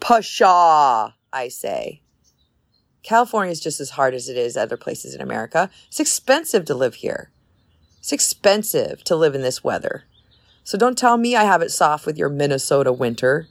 Pshaw, 0.00 1.12
I 1.32 1.48
say. 1.48 2.02
California 3.02 3.52
is 3.52 3.60
just 3.60 3.80
as 3.80 3.90
hard 3.90 4.14
as 4.14 4.28
it 4.28 4.36
is 4.36 4.56
other 4.56 4.76
places 4.76 5.14
in 5.14 5.20
America. 5.20 5.70
It's 5.88 6.00
expensive 6.00 6.64
to 6.66 6.74
live 6.74 6.96
here. 6.96 7.30
It's 8.02 8.10
expensive 8.10 9.04
to 9.04 9.14
live 9.14 9.36
in 9.36 9.42
this 9.42 9.62
weather. 9.62 10.02
So 10.64 10.76
don't 10.76 10.98
tell 10.98 11.16
me 11.16 11.36
I 11.36 11.44
have 11.44 11.62
it 11.62 11.70
soft 11.70 12.04
with 12.04 12.18
your 12.18 12.28
Minnesota 12.28 12.92
winter. 12.92 13.46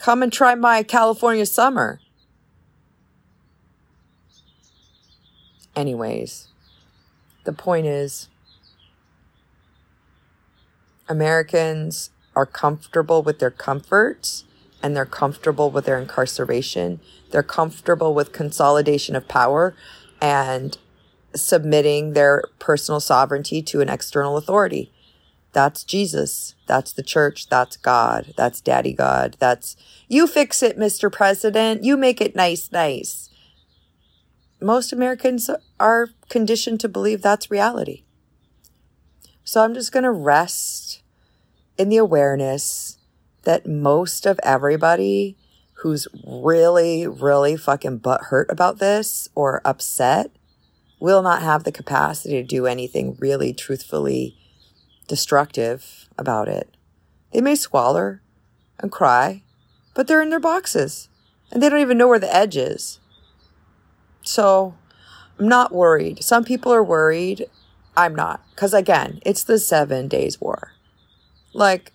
Come 0.00 0.24
and 0.24 0.32
try 0.32 0.56
my 0.56 0.82
California 0.82 1.46
summer. 1.46 2.00
Anyways, 5.76 6.48
the 7.44 7.52
point 7.52 7.86
is 7.86 8.28
Americans 11.08 12.10
are 12.34 12.46
comfortable 12.46 13.22
with 13.22 13.38
their 13.38 13.52
comforts 13.52 14.42
and 14.82 14.96
they're 14.96 15.06
comfortable 15.06 15.70
with 15.70 15.84
their 15.84 16.00
incarceration. 16.00 16.98
They're 17.30 17.44
comfortable 17.44 18.14
with 18.14 18.32
consolidation 18.32 19.14
of 19.14 19.28
power 19.28 19.76
and 20.20 20.76
submitting 21.34 22.12
their 22.12 22.44
personal 22.58 23.00
sovereignty 23.00 23.62
to 23.62 23.80
an 23.80 23.88
external 23.88 24.36
authority. 24.36 24.92
That's 25.52 25.84
Jesus. 25.84 26.54
That's 26.66 26.92
the 26.92 27.02
church. 27.02 27.48
That's 27.48 27.76
God. 27.76 28.34
That's 28.36 28.60
Daddy 28.60 28.92
God. 28.92 29.36
That's 29.38 29.76
you 30.08 30.26
fix 30.26 30.62
it, 30.62 30.78
Mr. 30.78 31.10
President. 31.10 31.84
You 31.84 31.96
make 31.96 32.20
it 32.20 32.36
nice, 32.36 32.70
nice. 32.70 33.30
Most 34.60 34.92
Americans 34.92 35.50
are 35.78 36.08
conditioned 36.28 36.80
to 36.80 36.88
believe 36.88 37.22
that's 37.22 37.50
reality. 37.50 38.04
So 39.42 39.64
I'm 39.64 39.74
just 39.74 39.90
going 39.90 40.04
to 40.04 40.12
rest 40.12 41.02
in 41.78 41.88
the 41.88 41.96
awareness 41.96 42.98
that 43.44 43.66
most 43.66 44.26
of 44.26 44.38
everybody 44.42 45.36
who's 45.74 46.06
really, 46.26 47.06
really 47.06 47.56
fucking 47.56 48.00
butthurt 48.00 48.50
about 48.50 48.78
this 48.78 49.28
or 49.34 49.62
upset 49.64 50.30
will 51.00 51.22
not 51.22 51.42
have 51.42 51.64
the 51.64 51.72
capacity 51.72 52.34
to 52.34 52.42
do 52.42 52.66
anything 52.66 53.16
really 53.18 53.52
truthfully 53.52 54.36
destructive 55.08 56.08
about 56.16 56.46
it. 56.46 56.76
They 57.32 57.40
may 57.40 57.54
squalor 57.54 58.22
and 58.78 58.92
cry, 58.92 59.42
but 59.94 60.06
they're 60.06 60.22
in 60.22 60.30
their 60.30 60.38
boxes 60.38 61.08
and 61.50 61.62
they 61.62 61.68
don't 61.68 61.80
even 61.80 61.98
know 61.98 62.08
where 62.08 62.18
the 62.18 62.34
edge 62.34 62.56
is. 62.56 63.00
So 64.22 64.74
I'm 65.38 65.48
not 65.48 65.72
worried. 65.72 66.22
Some 66.22 66.44
people 66.44 66.72
are 66.72 66.84
worried. 66.84 67.46
I'm 67.96 68.14
not. 68.14 68.44
Because 68.50 68.74
again, 68.74 69.20
it's 69.24 69.42
the 69.42 69.58
seven 69.58 70.06
days 70.06 70.40
war. 70.40 70.74
Like, 71.52 71.92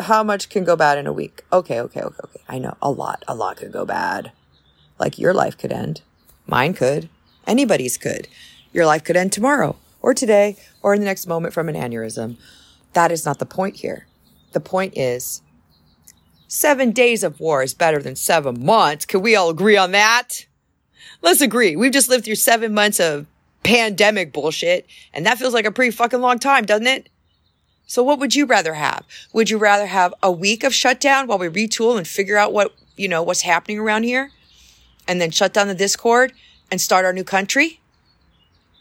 how 0.00 0.22
much 0.22 0.48
can 0.48 0.64
go 0.64 0.76
bad 0.76 0.98
in 0.98 1.06
a 1.06 1.12
week? 1.12 1.44
Okay, 1.52 1.80
okay, 1.80 2.00
okay, 2.00 2.18
okay. 2.24 2.40
I 2.48 2.58
know 2.58 2.76
a 2.82 2.90
lot, 2.90 3.24
a 3.28 3.34
lot 3.34 3.58
could 3.58 3.72
go 3.72 3.84
bad. 3.84 4.32
Like 4.98 5.18
your 5.18 5.32
life 5.32 5.56
could 5.56 5.72
end. 5.72 6.02
Mine 6.46 6.74
could. 6.74 7.08
Anybody's 7.50 7.98
could. 7.98 8.28
Your 8.72 8.86
life 8.86 9.02
could 9.02 9.16
end 9.16 9.32
tomorrow 9.32 9.74
or 10.00 10.14
today 10.14 10.56
or 10.82 10.94
in 10.94 11.00
the 11.00 11.04
next 11.06 11.26
moment 11.26 11.52
from 11.52 11.68
an 11.68 11.74
aneurysm. 11.74 12.36
That 12.92 13.10
is 13.10 13.26
not 13.26 13.40
the 13.40 13.44
point 13.44 13.74
here. 13.74 14.06
The 14.52 14.60
point 14.60 14.96
is 14.96 15.42
seven 16.46 16.92
days 16.92 17.24
of 17.24 17.40
war 17.40 17.60
is 17.64 17.74
better 17.74 18.00
than 18.00 18.14
seven 18.14 18.64
months. 18.64 19.04
Can 19.04 19.20
we 19.20 19.34
all 19.34 19.50
agree 19.50 19.76
on 19.76 19.90
that? 19.90 20.46
Let's 21.22 21.40
agree. 21.40 21.74
We've 21.74 21.90
just 21.90 22.08
lived 22.08 22.24
through 22.24 22.36
seven 22.36 22.72
months 22.72 23.00
of 23.00 23.26
pandemic 23.64 24.32
bullshit, 24.32 24.86
and 25.12 25.26
that 25.26 25.38
feels 25.38 25.52
like 25.52 25.66
a 25.66 25.72
pretty 25.72 25.90
fucking 25.90 26.20
long 26.20 26.38
time, 26.38 26.64
doesn't 26.64 26.86
it? 26.86 27.08
So 27.88 28.04
what 28.04 28.20
would 28.20 28.36
you 28.36 28.46
rather 28.46 28.74
have? 28.74 29.04
Would 29.32 29.50
you 29.50 29.58
rather 29.58 29.86
have 29.86 30.14
a 30.22 30.30
week 30.30 30.62
of 30.62 30.72
shutdown 30.72 31.26
while 31.26 31.38
we 31.38 31.48
retool 31.48 31.98
and 31.98 32.06
figure 32.06 32.36
out 32.36 32.52
what, 32.52 32.72
you 32.96 33.08
know, 33.08 33.24
what's 33.24 33.42
happening 33.42 33.80
around 33.80 34.04
here 34.04 34.30
and 35.08 35.20
then 35.20 35.32
shut 35.32 35.52
down 35.52 35.66
the 35.66 35.74
Discord 35.74 36.32
and 36.70 36.80
start 36.80 37.04
our 37.04 37.12
new 37.12 37.24
country? 37.24 37.80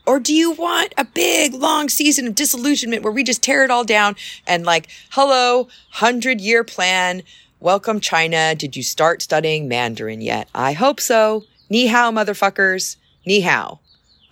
Or 0.05 0.19
do 0.19 0.33
you 0.33 0.51
want 0.51 0.93
a 0.97 1.05
big 1.05 1.53
long 1.53 1.87
season 1.87 2.25
of 2.27 2.35
disillusionment 2.35 3.03
where 3.03 3.13
we 3.13 3.23
just 3.23 3.43
tear 3.43 3.63
it 3.63 3.69
all 3.69 3.83
down 3.83 4.15
and 4.47 4.65
like, 4.65 4.87
hello, 5.11 5.67
hundred 5.91 6.41
year 6.41 6.63
plan. 6.63 7.21
Welcome 7.59 7.99
China. 7.99 8.55
Did 8.55 8.75
you 8.75 8.83
start 8.83 9.21
studying 9.21 9.67
Mandarin 9.67 10.21
yet? 10.21 10.49
I 10.55 10.73
hope 10.73 10.99
so. 10.99 11.43
Ni 11.69 11.87
hao, 11.87 12.11
motherfuckers. 12.11 12.95
Ni 13.25 13.41
hao. 13.41 13.81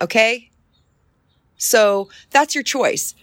Okay. 0.01 0.49
So 1.57 2.09
that's 2.31 2.55
your 2.55 2.63
choice. 2.63 3.13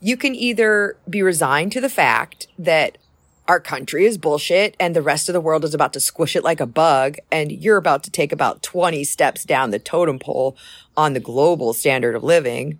You 0.00 0.16
can 0.16 0.34
either 0.34 0.96
be 1.08 1.22
resigned 1.22 1.72
to 1.72 1.80
the 1.80 1.88
fact 1.88 2.48
that 2.58 2.98
our 3.46 3.60
country 3.60 4.06
is 4.06 4.16
bullshit 4.16 4.74
and 4.80 4.96
the 4.96 5.02
rest 5.02 5.28
of 5.28 5.32
the 5.32 5.40
world 5.40 5.64
is 5.64 5.74
about 5.74 5.92
to 5.92 6.00
squish 6.00 6.34
it 6.34 6.44
like 6.44 6.60
a 6.60 6.66
bug 6.66 7.16
and 7.30 7.52
you're 7.52 7.76
about 7.76 8.02
to 8.04 8.10
take 8.10 8.32
about 8.32 8.62
20 8.62 9.04
steps 9.04 9.44
down 9.44 9.70
the 9.70 9.78
totem 9.78 10.18
pole 10.18 10.56
on 10.96 11.12
the 11.12 11.20
global 11.20 11.74
standard 11.74 12.14
of 12.14 12.24
living. 12.24 12.78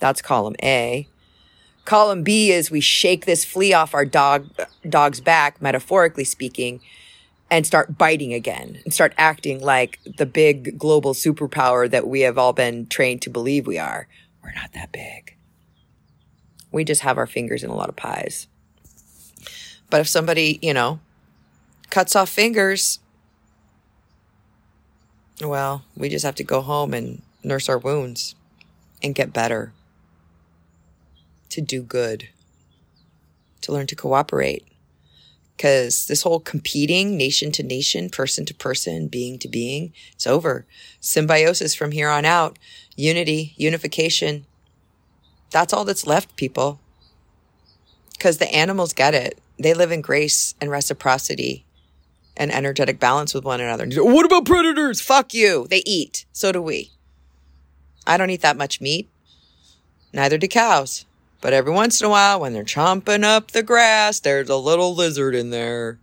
That's 0.00 0.22
column 0.22 0.56
A. 0.62 1.06
Column 1.84 2.22
B 2.22 2.50
is 2.50 2.70
we 2.70 2.80
shake 2.80 3.26
this 3.26 3.44
flea 3.44 3.72
off 3.72 3.94
our 3.94 4.04
dog, 4.04 4.48
dog's 4.88 5.20
back, 5.20 5.62
metaphorically 5.62 6.24
speaking, 6.24 6.80
and 7.50 7.66
start 7.66 7.96
biting 7.96 8.34
again 8.34 8.80
and 8.84 8.92
start 8.92 9.12
acting 9.16 9.60
like 9.60 9.98
the 10.04 10.26
big 10.26 10.78
global 10.78 11.14
superpower 11.14 11.90
that 11.90 12.06
we 12.06 12.20
have 12.20 12.38
all 12.38 12.52
been 12.52 12.86
trained 12.86 13.22
to 13.22 13.30
believe 13.30 13.66
we 13.66 13.78
are. 13.78 14.08
We're 14.42 14.52
not 14.52 14.72
that 14.72 14.92
big. 14.92 15.36
We 16.72 16.84
just 16.84 17.02
have 17.02 17.18
our 17.18 17.26
fingers 17.26 17.64
in 17.64 17.70
a 17.70 17.74
lot 17.74 17.88
of 17.88 17.96
pies. 17.96 18.46
But 19.90 20.00
if 20.00 20.08
somebody, 20.08 20.58
you 20.62 20.72
know, 20.72 21.00
cuts 21.90 22.14
off 22.14 22.28
fingers, 22.28 23.00
well, 25.42 25.84
we 25.96 26.08
just 26.08 26.24
have 26.24 26.36
to 26.36 26.44
go 26.44 26.60
home 26.60 26.94
and 26.94 27.22
nurse 27.42 27.68
our 27.68 27.78
wounds 27.78 28.34
and 29.02 29.14
get 29.14 29.32
better, 29.32 29.72
to 31.48 31.60
do 31.60 31.82
good, 31.82 32.28
to 33.62 33.72
learn 33.72 33.86
to 33.88 33.96
cooperate. 33.96 34.66
Because 35.56 36.06
this 36.06 36.22
whole 36.22 36.40
competing 36.40 37.18
nation 37.18 37.52
to 37.52 37.62
nation, 37.62 38.08
person 38.08 38.46
to 38.46 38.54
person, 38.54 39.08
being 39.08 39.38
to 39.40 39.48
being, 39.48 39.92
it's 40.12 40.26
over. 40.26 40.64
Symbiosis 41.00 41.74
from 41.74 41.92
here 41.92 42.08
on 42.08 42.24
out, 42.24 42.58
unity, 42.96 43.52
unification. 43.56 44.46
That's 45.50 45.72
all 45.72 45.84
that's 45.84 46.06
left, 46.06 46.36
people. 46.36 46.80
Because 48.12 48.38
the 48.38 48.50
animals 48.54 48.94
get 48.94 49.14
it. 49.14 49.38
They 49.60 49.74
live 49.74 49.92
in 49.92 50.00
grace 50.00 50.54
and 50.58 50.70
reciprocity 50.70 51.66
and 52.34 52.50
energetic 52.50 52.98
balance 52.98 53.34
with 53.34 53.44
one 53.44 53.60
another. 53.60 53.86
What 54.02 54.24
about 54.24 54.46
predators? 54.46 55.02
Fuck 55.02 55.34
you. 55.34 55.66
They 55.68 55.82
eat. 55.84 56.24
So 56.32 56.50
do 56.50 56.62
we. 56.62 56.92
I 58.06 58.16
don't 58.16 58.30
eat 58.30 58.40
that 58.40 58.56
much 58.56 58.80
meat. 58.80 59.10
Neither 60.14 60.38
do 60.38 60.48
cows. 60.48 61.04
But 61.42 61.52
every 61.52 61.72
once 61.72 62.00
in 62.00 62.06
a 62.06 62.10
while, 62.10 62.40
when 62.40 62.54
they're 62.54 62.64
chomping 62.64 63.22
up 63.22 63.50
the 63.50 63.62
grass, 63.62 64.20
there's 64.20 64.48
a 64.48 64.56
little 64.56 64.94
lizard 64.94 65.34
in 65.34 65.50
there. 65.50 66.00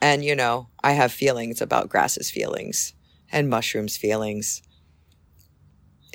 And, 0.00 0.24
you 0.24 0.34
know, 0.34 0.68
I 0.82 0.92
have 0.92 1.12
feelings 1.12 1.60
about 1.60 1.88
grasses' 1.88 2.30
feelings 2.30 2.94
and 3.30 3.48
mushrooms' 3.48 3.96
feelings. 3.96 4.62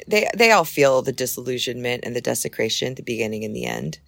They, 0.06 0.30
they 0.36 0.52
all 0.52 0.66
feel 0.66 1.02
the 1.02 1.14
disillusionment 1.14 2.04
and 2.04 2.14
the 2.14 2.22
desecration, 2.22 2.96
the 2.96 3.04
beginning 3.04 3.46
and 3.46 3.56
the 3.56 3.66
end. 3.66 4.00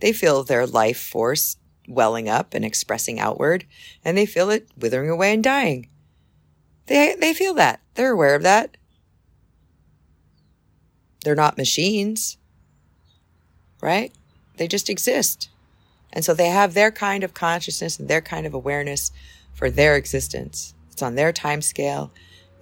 They 0.00 0.12
feel 0.12 0.42
their 0.42 0.66
life 0.66 1.00
force 1.00 1.56
welling 1.88 2.28
up 2.28 2.54
and 2.54 2.64
expressing 2.64 3.18
outward, 3.18 3.66
and 4.04 4.16
they 4.16 4.26
feel 4.26 4.50
it 4.50 4.68
withering 4.76 5.10
away 5.10 5.32
and 5.32 5.42
dying. 5.42 5.88
They, 6.86 7.14
they 7.18 7.34
feel 7.34 7.54
that. 7.54 7.80
They're 7.94 8.12
aware 8.12 8.34
of 8.34 8.42
that. 8.42 8.76
They're 11.24 11.34
not 11.34 11.58
machines, 11.58 12.38
right? 13.82 14.12
They 14.56 14.66
just 14.66 14.88
exist. 14.88 15.50
And 16.12 16.24
so 16.24 16.34
they 16.34 16.48
have 16.48 16.74
their 16.74 16.90
kind 16.90 17.22
of 17.22 17.34
consciousness 17.34 17.98
and 17.98 18.08
their 18.08 18.20
kind 18.20 18.46
of 18.46 18.54
awareness 18.54 19.12
for 19.52 19.70
their 19.70 19.96
existence. 19.96 20.74
It's 20.90 21.02
on 21.02 21.14
their 21.14 21.32
time 21.32 21.62
scale, 21.62 22.12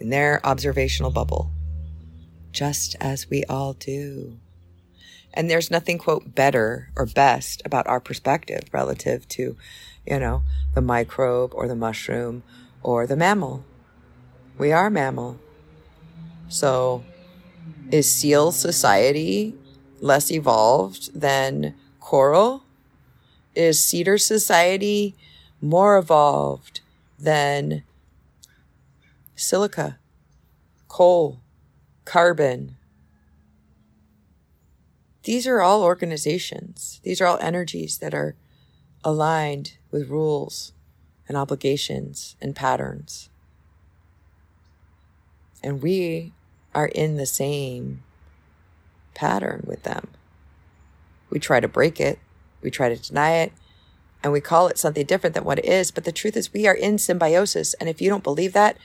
in 0.00 0.10
their 0.10 0.44
observational 0.44 1.10
bubble, 1.10 1.50
just 2.52 2.96
as 3.00 3.30
we 3.30 3.44
all 3.44 3.72
do. 3.74 4.38
And 5.38 5.48
there's 5.48 5.70
nothing, 5.70 5.98
quote, 5.98 6.34
better 6.34 6.90
or 6.96 7.06
best 7.06 7.62
about 7.64 7.86
our 7.86 8.00
perspective 8.00 8.64
relative 8.72 9.28
to, 9.28 9.56
you 10.04 10.18
know, 10.18 10.42
the 10.74 10.82
microbe 10.82 11.54
or 11.54 11.68
the 11.68 11.76
mushroom 11.76 12.42
or 12.82 13.06
the 13.06 13.14
mammal. 13.14 13.64
We 14.58 14.72
are 14.72 14.90
mammal. 14.90 15.38
So 16.48 17.04
is 17.92 18.10
seal 18.10 18.50
society 18.50 19.54
less 20.00 20.32
evolved 20.32 21.14
than 21.14 21.76
coral? 22.00 22.64
Is 23.54 23.80
cedar 23.80 24.18
society 24.18 25.14
more 25.60 25.98
evolved 25.98 26.80
than 27.16 27.84
silica, 29.36 30.00
coal, 30.88 31.38
carbon? 32.04 32.74
These 35.28 35.46
are 35.46 35.60
all 35.60 35.82
organizations. 35.82 37.02
These 37.04 37.20
are 37.20 37.26
all 37.26 37.36
energies 37.42 37.98
that 37.98 38.14
are 38.14 38.34
aligned 39.04 39.76
with 39.90 40.08
rules 40.08 40.72
and 41.28 41.36
obligations 41.36 42.34
and 42.40 42.56
patterns. 42.56 43.28
And 45.62 45.82
we 45.82 46.32
are 46.74 46.86
in 46.86 47.18
the 47.18 47.26
same 47.26 48.02
pattern 49.12 49.64
with 49.66 49.82
them. 49.82 50.08
We 51.28 51.38
try 51.38 51.60
to 51.60 51.68
break 51.68 52.00
it, 52.00 52.18
we 52.62 52.70
try 52.70 52.88
to 52.88 52.96
deny 52.96 53.32
it, 53.32 53.52
and 54.24 54.32
we 54.32 54.40
call 54.40 54.68
it 54.68 54.78
something 54.78 55.04
different 55.04 55.34
than 55.34 55.44
what 55.44 55.58
it 55.58 55.66
is. 55.66 55.90
But 55.90 56.04
the 56.04 56.10
truth 56.10 56.38
is, 56.38 56.54
we 56.54 56.66
are 56.66 56.74
in 56.74 56.96
symbiosis. 56.96 57.74
And 57.74 57.90
if 57.90 58.00
you 58.00 58.08
don't 58.08 58.24
believe 58.24 58.54
that, 58.54 58.78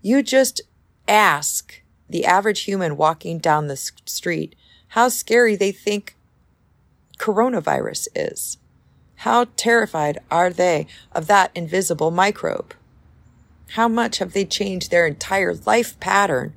you 0.00 0.22
just 0.22 0.62
ask 1.06 1.82
the 2.08 2.24
average 2.24 2.60
human 2.60 2.96
walking 2.96 3.38
down 3.38 3.66
the 3.66 3.76
street 3.76 4.56
how 4.88 5.08
scary 5.08 5.56
they 5.56 5.72
think 5.72 6.16
coronavirus 7.18 8.08
is. 8.14 8.58
How 9.16 9.46
terrified 9.56 10.18
are 10.30 10.50
they 10.50 10.86
of 11.12 11.26
that 11.26 11.50
invisible 11.54 12.10
microbe? 12.10 12.74
How 13.70 13.88
much 13.88 14.18
have 14.18 14.32
they 14.32 14.44
changed 14.44 14.90
their 14.90 15.06
entire 15.06 15.54
life 15.54 15.98
pattern 16.00 16.54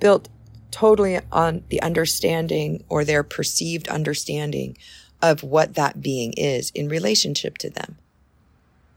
built 0.00 0.28
totally 0.70 1.20
on 1.30 1.62
the 1.68 1.80
understanding 1.82 2.82
or 2.88 3.04
their 3.04 3.22
perceived 3.22 3.88
understanding 3.88 4.76
of 5.22 5.42
what 5.42 5.74
that 5.74 6.02
being 6.02 6.32
is 6.36 6.70
in 6.74 6.88
relationship 6.88 7.58
to 7.58 7.70
them? 7.70 7.98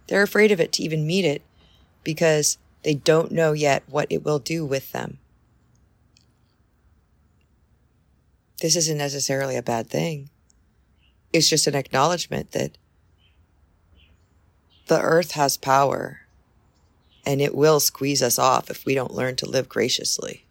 They're 0.08 0.24
afraid 0.24 0.52
of 0.52 0.60
it 0.60 0.72
to 0.74 0.84
even 0.84 1.06
meet 1.06 1.26
it 1.26 1.44
because 2.04 2.58
they 2.84 2.96
don't 2.96 3.32
know 3.32 3.54
yet 3.54 3.84
what 3.88 4.08
it 4.10 4.24
will 4.24 4.40
do 4.40 4.66
with 4.66 4.92
them. 4.92 5.20
This 8.62 8.76
isn't 8.76 8.98
necessarily 8.98 9.56
a 9.56 9.64
bad 9.64 9.90
thing. 9.90 10.30
It's 11.32 11.50
just 11.50 11.68
an 11.68 11.76
acknowledgement 11.76 12.52
that 12.52 12.78
the 14.88 15.00
earth 15.00 15.32
has 15.32 15.56
power 15.56 16.22
and 17.26 17.42
it 17.42 17.56
will 17.56 17.80
squeeze 17.80 18.24
us 18.24 18.40
off 18.40 18.70
if 18.70 18.86
we 18.86 18.96
don't 18.96 19.14
learn 19.14 19.36
to 19.38 19.50
live 19.50 19.70
graciously. 19.70 20.46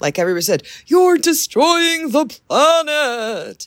Like 0.00 0.18
everybody 0.18 0.42
said, 0.42 0.62
you're 0.86 1.18
destroying 1.18 2.10
the 2.10 2.26
planet. 2.26 3.66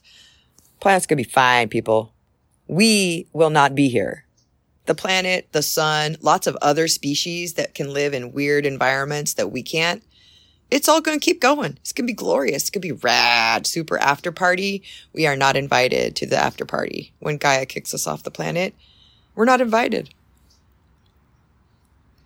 Planet's 0.79 1.07
gonna 1.07 1.17
be 1.17 1.23
fine, 1.23 1.69
people. 1.69 2.13
We 2.67 3.27
will 3.33 3.49
not 3.49 3.75
be 3.75 3.89
here. 3.89 4.25
The 4.85 4.95
planet, 4.95 5.49
the 5.51 5.61
sun, 5.61 6.17
lots 6.21 6.47
of 6.47 6.57
other 6.61 6.87
species 6.87 7.55
that 7.55 7.73
can 7.73 7.93
live 7.93 8.13
in 8.13 8.31
weird 8.31 8.65
environments 8.65 9.33
that 9.33 9.51
we 9.51 9.61
can't. 9.61 10.03
It's 10.71 10.87
all 10.87 11.01
going 11.01 11.19
to 11.19 11.25
keep 11.25 11.41
going. 11.41 11.77
It's 11.81 11.93
going 11.93 12.05
to 12.05 12.11
be 12.11 12.15
glorious. 12.15 12.63
It's 12.63 12.69
going 12.69 12.81
to 12.81 12.87
be 12.87 12.99
rad, 13.01 13.65
super 13.65 13.97
after 13.99 14.31
party. 14.31 14.83
We 15.13 15.25
are 15.25 15.35
not 15.35 15.55
invited 15.55 16.15
to 16.17 16.27
the 16.27 16.37
after 16.37 16.65
party 16.65 17.11
when 17.19 17.37
Gaia 17.37 17.65
kicks 17.65 17.93
us 17.93 18.05
off 18.05 18.23
the 18.23 18.31
planet. 18.31 18.75
We're 19.33 19.45
not 19.45 19.61
invited. 19.61 20.11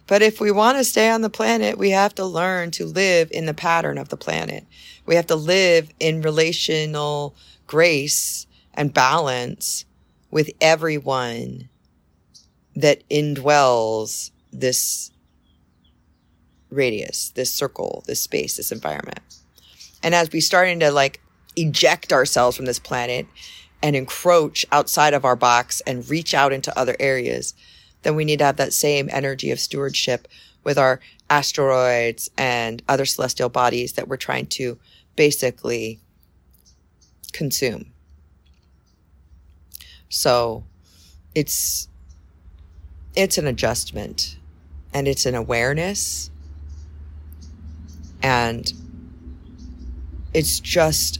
But 0.08 0.22
if 0.22 0.42
we 0.42 0.52
want 0.52 0.78
to 0.78 0.84
stay 0.84 1.10
on 1.10 1.22
the 1.22 1.30
planet, 1.30 1.78
we 1.78 1.92
have 1.92 2.14
to 2.16 2.26
learn 2.26 2.72
to 2.72 2.86
live 2.86 3.30
in 3.32 3.46
the 3.46 3.54
pattern 3.54 3.98
of 3.98 4.10
the 4.10 4.18
planet. 4.18 4.66
We 5.06 5.16
have 5.16 5.28
to 5.28 5.36
live 5.36 5.90
in 6.00 6.22
relational 6.22 7.36
grace 7.68 8.46
and 8.74 8.94
balance 8.94 9.86
with 10.30 10.52
everyone 10.60 11.70
that 12.76 13.08
indwells 13.10 14.32
this 14.52 15.12
radius, 16.74 17.30
this 17.30 17.54
circle, 17.54 18.04
this 18.08 18.22
space, 18.22 18.58
this 18.58 18.72
environment. 18.72 19.20
And 20.02 20.14
as 20.14 20.32
we 20.32 20.42
starting 20.42 20.80
to 20.82 20.92
like 20.92 21.22
eject 21.56 22.12
ourselves 22.12 22.58
from 22.58 22.66
this 22.66 22.80
planet 22.80 23.28
and 23.82 23.96
encroach 23.96 24.66
outside 24.72 25.14
of 25.14 25.26
our 25.26 25.36
box 25.36 25.82
and 25.82 26.10
reach 26.10 26.34
out 26.34 26.54
into 26.54 26.78
other 26.78 26.96
areas, 27.00 27.54
then 28.04 28.16
we 28.16 28.26
need 28.26 28.40
to 28.40 28.46
have 28.46 28.58
that 28.58 28.74
same 28.74 29.10
energy 29.12 29.52
of 29.52 29.60
stewardship 29.60 30.28
with 30.64 30.78
our 30.78 31.00
asteroids 31.30 32.30
and 32.38 32.84
other 32.88 33.06
celestial 33.06 33.50
bodies 33.50 33.94
that 33.94 34.08
we're 34.08 34.18
trying 34.18 34.46
to 34.46 34.78
basically 35.16 36.00
consume. 37.32 37.92
So 40.10 40.64
it's 41.34 41.88
it's 43.16 43.38
an 43.38 43.48
adjustment 43.48 44.38
and 44.94 45.08
it's 45.08 45.26
an 45.26 45.36
awareness 45.36 46.30
and 48.24 48.74
it's 50.34 50.60
just 50.60 51.20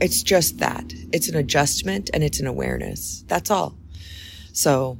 it's 0.00 0.22
just 0.22 0.58
that. 0.58 0.92
It's 1.12 1.28
an 1.28 1.36
adjustment 1.36 2.10
and 2.12 2.24
it's 2.24 2.40
an 2.40 2.46
awareness. 2.46 3.24
That's 3.28 3.50
all. 3.50 3.76
So 4.52 4.98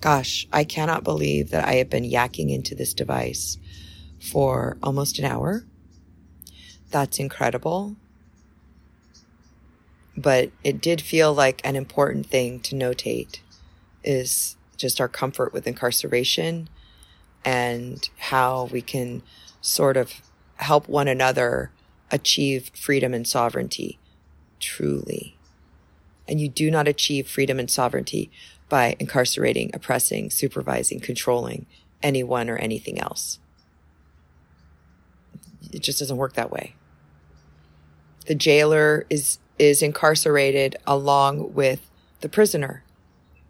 gosh 0.00 0.46
i 0.52 0.64
cannot 0.64 1.02
believe 1.02 1.48
that 1.48 1.66
i 1.66 1.76
have 1.76 1.88
been 1.88 2.04
yakking 2.04 2.52
into 2.52 2.74
this 2.74 2.92
device 2.92 3.56
for 4.20 4.76
almost 4.82 5.18
an 5.18 5.24
hour. 5.24 5.64
That's 6.90 7.18
incredible. 7.18 7.96
But 10.16 10.50
it 10.62 10.80
did 10.80 11.00
feel 11.00 11.34
like 11.34 11.60
an 11.64 11.74
important 11.74 12.26
thing 12.26 12.60
to 12.60 12.76
notate 12.76 13.40
is 14.04 14.56
just 14.76 15.00
our 15.00 15.08
comfort 15.08 15.52
with 15.52 15.66
incarceration 15.66 16.68
and 17.44 18.08
how 18.18 18.64
we 18.72 18.80
can 18.80 19.22
sort 19.60 19.96
of 19.96 20.20
help 20.56 20.88
one 20.88 21.08
another 21.08 21.70
achieve 22.10 22.70
freedom 22.74 23.12
and 23.12 23.26
sovereignty 23.26 23.98
truly. 24.60 25.36
And 26.26 26.40
you 26.40 26.48
do 26.48 26.70
not 26.70 26.88
achieve 26.88 27.28
freedom 27.28 27.58
and 27.58 27.70
sovereignty 27.70 28.30
by 28.68 28.96
incarcerating, 28.98 29.70
oppressing, 29.74 30.30
supervising, 30.30 31.00
controlling 31.00 31.66
anyone 32.02 32.48
or 32.48 32.56
anything 32.56 32.98
else. 32.98 33.38
It 35.72 35.82
just 35.82 35.98
doesn't 35.98 36.16
work 36.16 36.34
that 36.34 36.50
way. 36.50 36.74
The 38.26 38.34
jailer 38.34 39.06
is 39.10 39.38
is 39.58 39.82
incarcerated 39.82 40.76
along 40.86 41.54
with 41.54 41.88
the 42.20 42.28
prisoner. 42.28 42.82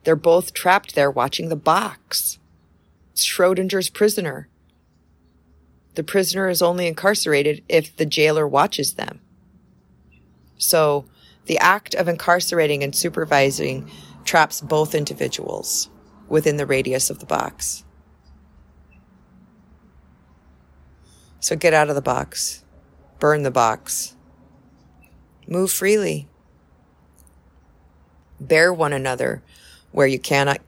They're 0.03 0.17
both 0.17 0.53
trapped 0.53 0.95
there 0.95 1.11
watching 1.11 1.49
the 1.49 1.57
box. 1.57 2.39
Schrodinger's 3.23 3.91
prisoner. 3.91 4.49
The 5.95 6.03
prisoner 6.03 6.49
is 6.49 6.63
only 6.63 6.87
incarcerated 6.87 7.63
if 7.69 7.97
the 7.97 8.07
jailer 8.07 8.47
watches 8.47 8.95
them. 8.95 9.21
So 10.59 11.05
the 11.47 11.59
act 11.59 11.95
of 11.95 12.09
incarcerating 12.09 12.83
and 12.83 12.95
supervising 12.95 13.91
traps 14.25 14.61
both 14.61 14.95
individuals 14.95 15.89
within 16.29 16.57
the 16.57 16.67
radius 16.67 17.11
of 17.11 17.21
the 17.21 17.27
box. 17.27 17.85
So 21.41 21.57
get 21.57 21.75
out 21.75 21.91
of 21.91 21.95
the 21.95 22.03
box. 22.03 22.65
Burn 23.21 23.43
the 23.43 23.51
box. 23.51 24.17
Move 25.47 25.71
freely. 25.71 26.27
Bear 28.41 28.73
one 28.73 28.95
another 28.95 29.43
where 29.93 30.07
you 30.07 30.19
cannot 30.19 30.61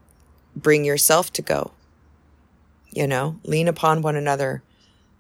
bring 0.55 0.84
yourself 0.84 1.32
to 1.32 1.42
go. 1.42 1.72
You 2.91 3.07
know, 3.07 3.39
lean 3.45 3.68
upon 3.68 4.03
one 4.03 4.16
another, 4.16 4.62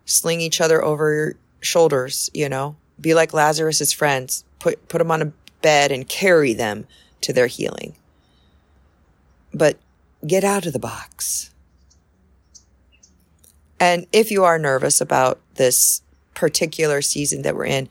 sling 0.04 0.40
each 0.40 0.60
other 0.60 0.82
over 0.82 1.14
your 1.14 1.34
shoulders, 1.60 2.30
you 2.32 2.48
know, 2.48 2.76
be 3.00 3.12
like 3.14 3.34
Lazarus's 3.34 3.92
friends, 3.92 4.44
put, 4.58 4.88
put 4.88 4.98
them 4.98 5.10
on 5.10 5.22
a 5.22 5.32
bed 5.60 5.92
and 5.92 6.08
carry 6.08 6.54
them 6.54 6.86
to 7.20 7.32
their 7.32 7.46
healing. 7.48 7.96
But 9.52 9.78
get 10.26 10.44
out 10.44 10.66
of 10.66 10.72
the 10.72 10.78
box. 10.78 11.50
And 13.78 14.06
if 14.12 14.30
you 14.30 14.44
are 14.44 14.58
nervous 14.58 15.00
about 15.00 15.40
this 15.54 16.02
particular 16.34 17.02
season 17.02 17.42
that 17.42 17.54
we're 17.54 17.66
in, 17.66 17.88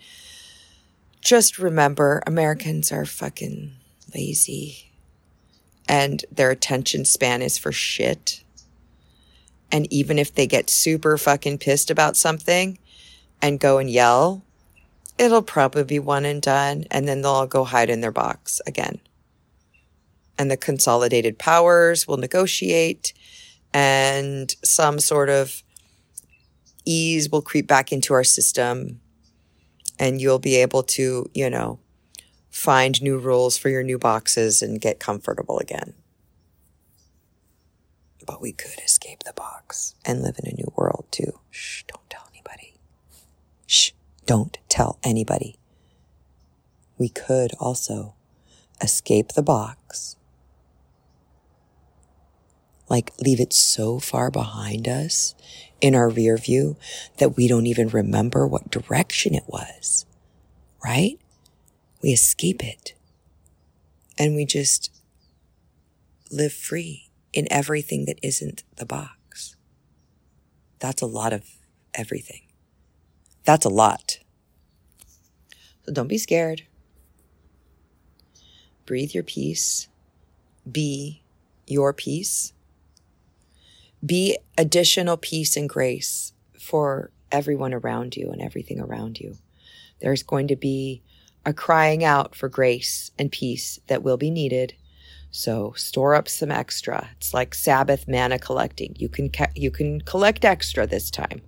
just 1.22 1.60
remember 1.60 2.22
Americans 2.26 2.92
are 2.92 3.06
fucking 3.06 3.74
lazy 4.14 4.92
and 5.88 6.24
their 6.32 6.52
attention 6.52 7.06
span 7.06 7.42
is 7.42 7.58
for 7.58 7.72
shit. 7.72 8.44
And 9.72 9.92
even 9.92 10.20
if 10.20 10.34
they 10.34 10.48
get 10.48 10.70
super 10.70 11.18
fucking 11.18 11.58
pissed 11.58 11.90
about 11.90 12.18
something 12.18 12.78
and 13.42 13.60
go 13.60 13.78
and 13.78 13.90
yell, 13.90 14.44
it'll 15.18 15.42
probably 15.42 15.84
be 15.84 16.00
one 16.00 16.26
and 16.26 16.42
done. 16.42 16.86
And 16.92 17.08
then 17.08 17.22
they'll 17.22 17.32
all 17.32 17.48
go 17.48 17.64
hide 17.64 17.90
in 17.90 18.02
their 18.02 18.12
box 18.12 18.62
again. 18.68 19.00
And 20.38 20.52
the 20.52 20.58
consolidated 20.58 21.40
powers 21.40 22.08
will 22.08 22.18
negotiate 22.18 23.14
and 23.74 24.54
some 24.64 25.00
sort 25.00 25.30
of 25.30 25.64
ease 26.86 27.30
will 27.30 27.42
creep 27.42 27.68
back 27.68 27.92
into 27.92 28.14
our 28.14 28.24
system 28.24 29.02
and 30.00 30.22
you'll 30.22 30.40
be 30.40 30.56
able 30.56 30.84
to, 30.84 31.30
you 31.34 31.50
know, 31.50 31.80
find 32.50 33.02
new 33.02 33.18
rules 33.18 33.58
for 33.58 33.70
your 33.70 33.84
new 33.84 33.98
boxes 33.98 34.62
and 34.62 34.80
get 34.80 35.00
comfortable 35.00 35.60
again. 35.60 35.94
But 38.26 38.42
we 38.42 38.52
could 38.52 38.80
escape 38.84 39.24
the 39.24 39.34
box 39.34 39.96
and 40.06 40.22
live 40.22 40.40
in 40.44 40.50
a 40.50 40.56
new 40.56 40.72
world 40.76 41.06
too. 41.12 41.40
Shh, 41.52 41.84
don't 41.88 42.10
tell 42.10 42.28
anybody. 42.34 42.76
Shh, 43.68 43.92
don't 44.26 44.58
tell 44.70 45.00
anybody. 45.04 45.58
We 46.98 47.10
could 47.10 47.52
also 47.60 48.16
escape 48.82 49.34
the 49.34 49.44
box. 49.44 50.16
Like 52.90 53.12
leave 53.20 53.40
it 53.40 53.54
so 53.54 54.00
far 54.00 54.30
behind 54.32 54.88
us 54.88 55.36
in 55.82 55.96
our 55.96 56.10
rear 56.10 56.38
view 56.38 56.78
that 57.18 57.36
we 57.36 57.48
don't 57.48 57.66
even 57.66 57.90
remember 57.90 58.48
what 58.48 58.70
direction 58.72 59.34
it 59.34 59.46
was, 59.48 60.06
right? 60.84 61.20
We 62.02 62.12
escape 62.12 62.64
it 62.64 62.94
and 64.18 64.36
we 64.36 64.46
just 64.46 64.92
live 66.32 66.54
free 66.54 67.05
in 67.36 67.48
everything 67.52 68.06
that 68.06 68.18
isn't 68.24 68.64
the 68.78 68.86
box. 68.86 69.56
That's 70.80 71.02
a 71.02 71.06
lot 71.06 71.34
of 71.34 71.44
everything. 71.94 72.42
That's 73.44 73.66
a 73.66 73.70
lot. 73.70 74.20
So 75.86 75.94
don't 75.94 76.08
be 76.08 76.18
scared. 76.18 76.64
Breathe 78.88 79.14
your 79.14 79.24
peace. 79.24 79.88
Be 80.70 81.22
your 81.68 81.94
peace. 81.94 82.54
Be 84.04 84.38
additional 84.58 85.18
peace 85.18 85.58
and 85.58 85.68
grace 85.70 86.34
for 86.60 87.12
everyone 87.32 87.74
around 87.74 88.16
you 88.16 88.32
and 88.32 88.42
everything 88.42 88.80
around 88.80 89.20
you. 89.20 89.38
There's 90.00 90.24
going 90.24 90.48
to 90.48 90.56
be 90.56 91.02
a 91.46 91.54
crying 91.54 92.04
out 92.04 92.36
for 92.36 92.48
grace 92.50 93.12
and 93.20 93.32
peace 93.32 93.80
that 93.88 94.04
will 94.04 94.18
be 94.18 94.32
needed. 94.32 94.76
So 95.38 95.74
store 95.76 96.16
up 96.16 96.30
some 96.30 96.50
extra. 96.50 97.10
It's 97.18 97.34
like 97.34 97.54
Sabbath 97.54 98.08
manna 98.08 98.40
collecting. 98.40 98.96
You 98.98 99.10
can 99.10 99.30
ca- 99.30 99.52
you 99.54 99.70
can 99.70 100.00
collect 100.00 100.46
extra 100.46 100.88
this 100.88 101.12
time. 101.12 101.42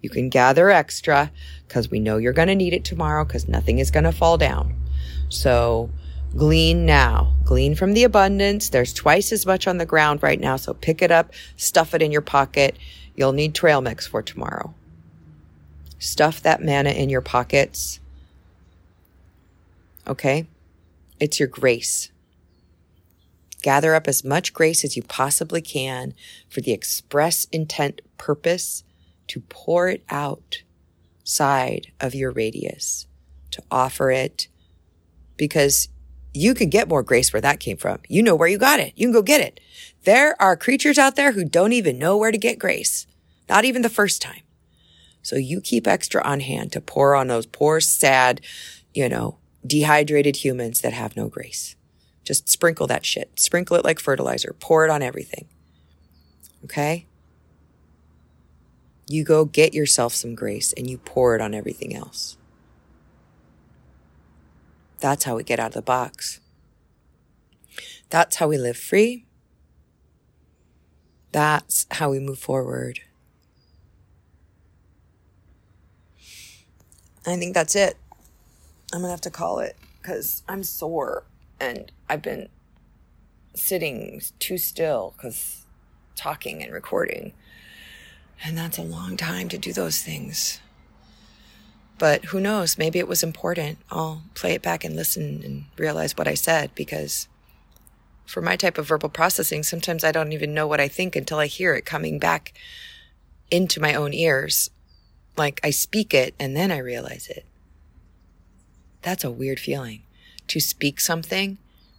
You 0.00 0.10
can 0.10 0.28
gather 0.28 0.70
extra 0.70 1.32
because 1.66 1.90
we 1.90 1.98
know 1.98 2.18
you're 2.18 2.32
going 2.32 2.46
to 2.46 2.54
need 2.54 2.72
it 2.72 2.84
tomorrow 2.84 3.24
because 3.24 3.48
nothing 3.48 3.80
is 3.80 3.90
going 3.90 4.04
to 4.04 4.12
fall 4.12 4.38
down. 4.38 4.76
So 5.28 5.90
glean 6.36 6.86
now. 6.86 7.34
Glean 7.44 7.74
from 7.74 7.94
the 7.94 8.04
abundance. 8.04 8.68
There's 8.68 8.94
twice 8.94 9.32
as 9.32 9.44
much 9.44 9.66
on 9.66 9.78
the 9.78 9.86
ground 9.86 10.22
right 10.22 10.38
now. 10.38 10.54
So 10.54 10.72
pick 10.72 11.02
it 11.02 11.10
up, 11.10 11.32
stuff 11.56 11.94
it 11.94 12.00
in 12.00 12.12
your 12.12 12.22
pocket. 12.22 12.76
You'll 13.16 13.32
need 13.32 13.56
trail 13.56 13.80
mix 13.80 14.06
for 14.06 14.22
tomorrow. 14.22 14.72
Stuff 15.98 16.40
that 16.42 16.62
manna 16.62 16.90
in 16.90 17.10
your 17.10 17.20
pockets. 17.20 17.98
Okay? 20.06 20.46
It's 21.18 21.40
your 21.40 21.48
grace. 21.48 22.11
Gather 23.62 23.94
up 23.94 24.08
as 24.08 24.24
much 24.24 24.52
grace 24.52 24.84
as 24.84 24.96
you 24.96 25.02
possibly 25.02 25.62
can 25.62 26.14
for 26.48 26.60
the 26.60 26.72
express 26.72 27.46
intent 27.46 28.02
purpose 28.18 28.84
to 29.28 29.40
pour 29.48 29.88
it 29.88 30.04
out 30.10 30.62
side 31.24 31.92
of 32.00 32.14
your 32.14 32.32
radius, 32.32 33.06
to 33.52 33.62
offer 33.70 34.10
it 34.10 34.48
because 35.36 35.88
you 36.34 36.54
can 36.54 36.68
get 36.68 36.88
more 36.88 37.02
grace 37.02 37.32
where 37.32 37.40
that 37.40 37.60
came 37.60 37.76
from. 37.76 37.98
You 38.08 38.22
know 38.22 38.34
where 38.34 38.48
you 38.48 38.58
got 38.58 38.80
it. 38.80 38.92
You 38.96 39.06
can 39.06 39.12
go 39.12 39.22
get 39.22 39.40
it. 39.40 39.60
There 40.04 40.40
are 40.40 40.56
creatures 40.56 40.98
out 40.98 41.16
there 41.16 41.32
who 41.32 41.44
don't 41.44 41.72
even 41.72 41.98
know 41.98 42.16
where 42.16 42.32
to 42.32 42.38
get 42.38 42.58
grace, 42.58 43.06
not 43.48 43.64
even 43.64 43.82
the 43.82 43.88
first 43.88 44.20
time. 44.20 44.42
So 45.22 45.36
you 45.36 45.60
keep 45.60 45.86
extra 45.86 46.22
on 46.24 46.40
hand 46.40 46.72
to 46.72 46.80
pour 46.80 47.14
on 47.14 47.28
those 47.28 47.46
poor, 47.46 47.80
sad, 47.80 48.40
you 48.92 49.08
know, 49.08 49.38
dehydrated 49.64 50.36
humans 50.36 50.80
that 50.80 50.92
have 50.92 51.16
no 51.16 51.28
grace. 51.28 51.76
Just 52.24 52.48
sprinkle 52.48 52.86
that 52.86 53.04
shit. 53.04 53.38
Sprinkle 53.38 53.76
it 53.76 53.84
like 53.84 53.98
fertilizer. 53.98 54.54
Pour 54.60 54.84
it 54.84 54.90
on 54.90 55.02
everything. 55.02 55.46
Okay? 56.64 57.06
You 59.08 59.24
go 59.24 59.44
get 59.44 59.74
yourself 59.74 60.14
some 60.14 60.34
grace 60.34 60.72
and 60.72 60.88
you 60.88 60.98
pour 60.98 61.34
it 61.34 61.40
on 61.40 61.54
everything 61.54 61.94
else. 61.94 62.36
That's 65.00 65.24
how 65.24 65.36
we 65.36 65.42
get 65.42 65.58
out 65.58 65.68
of 65.68 65.74
the 65.74 65.82
box. 65.82 66.40
That's 68.08 68.36
how 68.36 68.46
we 68.46 68.56
live 68.56 68.76
free. 68.76 69.26
That's 71.32 71.86
how 71.90 72.10
we 72.10 72.20
move 72.20 72.38
forward. 72.38 73.00
I 77.26 77.36
think 77.36 77.54
that's 77.54 77.74
it. 77.74 77.96
I'm 78.92 79.00
gonna 79.00 79.10
have 79.10 79.20
to 79.22 79.30
call 79.30 79.60
it 79.60 79.76
because 80.00 80.42
I'm 80.48 80.62
sore 80.62 81.24
and 81.58 81.90
I've 82.12 82.20
been 82.20 82.50
sitting 83.54 84.20
too 84.38 84.58
still 84.58 85.14
because 85.16 85.64
talking 86.14 86.62
and 86.62 86.70
recording. 86.70 87.32
And 88.44 88.58
that's 88.58 88.76
a 88.76 88.82
long 88.82 89.16
time 89.16 89.48
to 89.48 89.56
do 89.56 89.72
those 89.72 90.02
things. 90.02 90.60
But 91.96 92.26
who 92.26 92.38
knows? 92.38 92.76
Maybe 92.76 92.98
it 92.98 93.08
was 93.08 93.22
important. 93.22 93.78
I'll 93.90 94.24
play 94.34 94.52
it 94.52 94.60
back 94.60 94.84
and 94.84 94.94
listen 94.94 95.40
and 95.42 95.64
realize 95.78 96.14
what 96.14 96.28
I 96.28 96.34
said 96.34 96.74
because 96.74 97.28
for 98.26 98.42
my 98.42 98.56
type 98.56 98.76
of 98.76 98.88
verbal 98.88 99.08
processing, 99.08 99.62
sometimes 99.62 100.04
I 100.04 100.12
don't 100.12 100.32
even 100.32 100.52
know 100.52 100.66
what 100.66 100.80
I 100.80 100.88
think 100.88 101.16
until 101.16 101.38
I 101.38 101.46
hear 101.46 101.72
it 101.72 101.86
coming 101.86 102.18
back 102.18 102.52
into 103.50 103.80
my 103.80 103.94
own 103.94 104.12
ears. 104.12 104.68
Like 105.38 105.60
I 105.64 105.70
speak 105.70 106.12
it 106.12 106.34
and 106.38 106.54
then 106.54 106.70
I 106.70 106.76
realize 106.76 107.28
it. 107.28 107.46
That's 109.00 109.24
a 109.24 109.30
weird 109.30 109.58
feeling 109.58 110.02
to 110.48 110.60
speak 110.60 111.00
something 111.00 111.56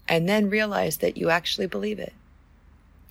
and 0.08 0.28
then 0.28 0.50
realize 0.50 0.98
that 0.98 1.18
you 1.18 1.30
actually 1.30 1.68
believe 1.68 2.00
it. 2.00 2.14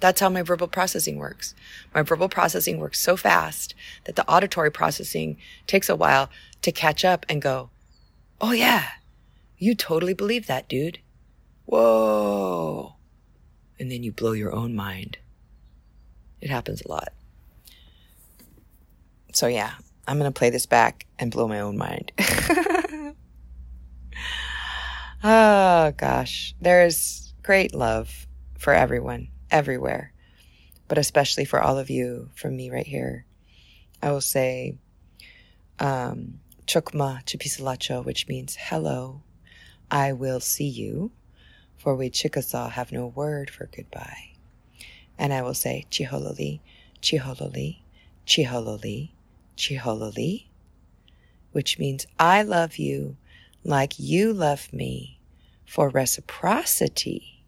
That's 0.00 0.20
how 0.20 0.28
my 0.28 0.42
verbal 0.42 0.66
processing 0.66 1.16
works. 1.16 1.54
My 1.94 2.02
verbal 2.02 2.28
processing 2.28 2.78
works 2.78 2.98
so 2.98 3.16
fast 3.16 3.74
that 4.04 4.16
the 4.16 4.28
auditory 4.28 4.70
processing 4.70 5.36
takes 5.66 5.88
a 5.88 5.94
while 5.94 6.28
to 6.62 6.72
catch 6.72 7.04
up 7.04 7.24
and 7.28 7.40
go, 7.40 7.70
Oh 8.40 8.50
yeah, 8.50 8.88
you 9.58 9.76
totally 9.76 10.12
believe 10.14 10.48
that, 10.48 10.68
dude. 10.68 10.98
Whoa. 11.66 12.96
And 13.78 13.92
then 13.92 14.02
you 14.02 14.10
blow 14.10 14.32
your 14.32 14.52
own 14.52 14.74
mind. 14.74 15.18
It 16.40 16.50
happens 16.50 16.82
a 16.82 16.88
lot. 16.88 17.12
So 19.32 19.46
yeah, 19.46 19.74
I'm 20.08 20.18
going 20.18 20.30
to 20.30 20.36
play 20.36 20.50
this 20.50 20.66
back 20.66 21.06
and 21.18 21.30
blow 21.30 21.46
my 21.46 21.60
own 21.60 21.78
mind. 21.78 22.10
oh 25.22 25.92
gosh, 25.96 26.54
there's 26.60 27.34
great 27.42 27.74
love 27.74 28.26
for 28.58 28.72
everyone, 28.72 29.28
everywhere, 29.50 30.12
but 30.88 30.98
especially 30.98 31.44
for 31.44 31.60
all 31.60 31.78
of 31.78 31.90
you 31.90 32.30
from 32.34 32.56
me 32.56 32.70
right 32.70 32.86
here. 32.86 33.24
I 34.02 34.10
will 34.10 34.20
say, 34.20 34.76
um, 35.78 36.40
Chokma 36.66 37.24
Chipisalacho, 37.24 38.04
which 38.04 38.28
means 38.28 38.56
hello, 38.58 39.22
I 39.90 40.12
will 40.12 40.40
see 40.40 40.68
you, 40.68 41.12
for 41.76 41.94
we 41.94 42.10
Chickasaw 42.10 42.70
have 42.70 42.92
no 42.92 43.06
word 43.06 43.50
for 43.50 43.66
goodbye. 43.66 44.30
And 45.18 45.32
I 45.32 45.42
will 45.42 45.54
say 45.54 45.86
Chihololi, 45.90 46.60
Chihololi, 47.00 47.80
Chihololi, 48.26 49.10
Chihololi, 49.56 50.46
which 51.52 51.78
means 51.78 52.06
I 52.18 52.42
love 52.42 52.76
you 52.76 53.16
like 53.64 53.98
you 53.98 54.32
love 54.32 54.72
me, 54.72 55.20
for 55.66 55.88
reciprocity 55.88 57.44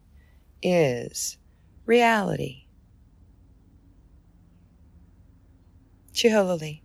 is 0.63 1.37
reality. 1.87 2.65
Chihololi. 6.13 6.81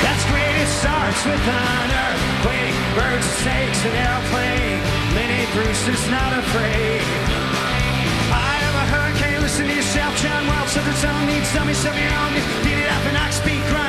That's 0.00 0.24
great, 0.30 0.56
it 0.56 0.68
starts 0.80 1.24
with 1.26 1.40
an 1.46 1.90
earthquake. 1.92 2.74
Birds, 2.96 3.26
snakes, 3.44 3.84
an 3.84 3.92
airplane. 3.92 4.80
Lenny 5.14 5.44
Bruce 5.52 5.88
is 5.88 6.10
not 6.10 6.32
afraid. 6.32 7.02
I 8.32 8.58
am 8.64 8.74
a 8.74 8.86
hurricane, 8.88 9.40
listen 9.42 9.66
to 9.66 9.74
yourself. 9.74 10.16
John 10.22 10.46
Wells 10.46 10.70
said 10.70 10.84
there's 10.84 11.04
own 11.04 11.26
needs, 11.26 11.52
tell 11.52 11.66
me 11.66 11.74
some 11.74 11.92
of 11.92 11.98
your 12.00 12.12
own. 12.12 12.32
Beat 12.64 12.78
it 12.78 12.90
up 12.90 13.04
and 13.04 13.18
I 13.18 13.30
speak, 13.30 13.62
strength. 13.68 13.87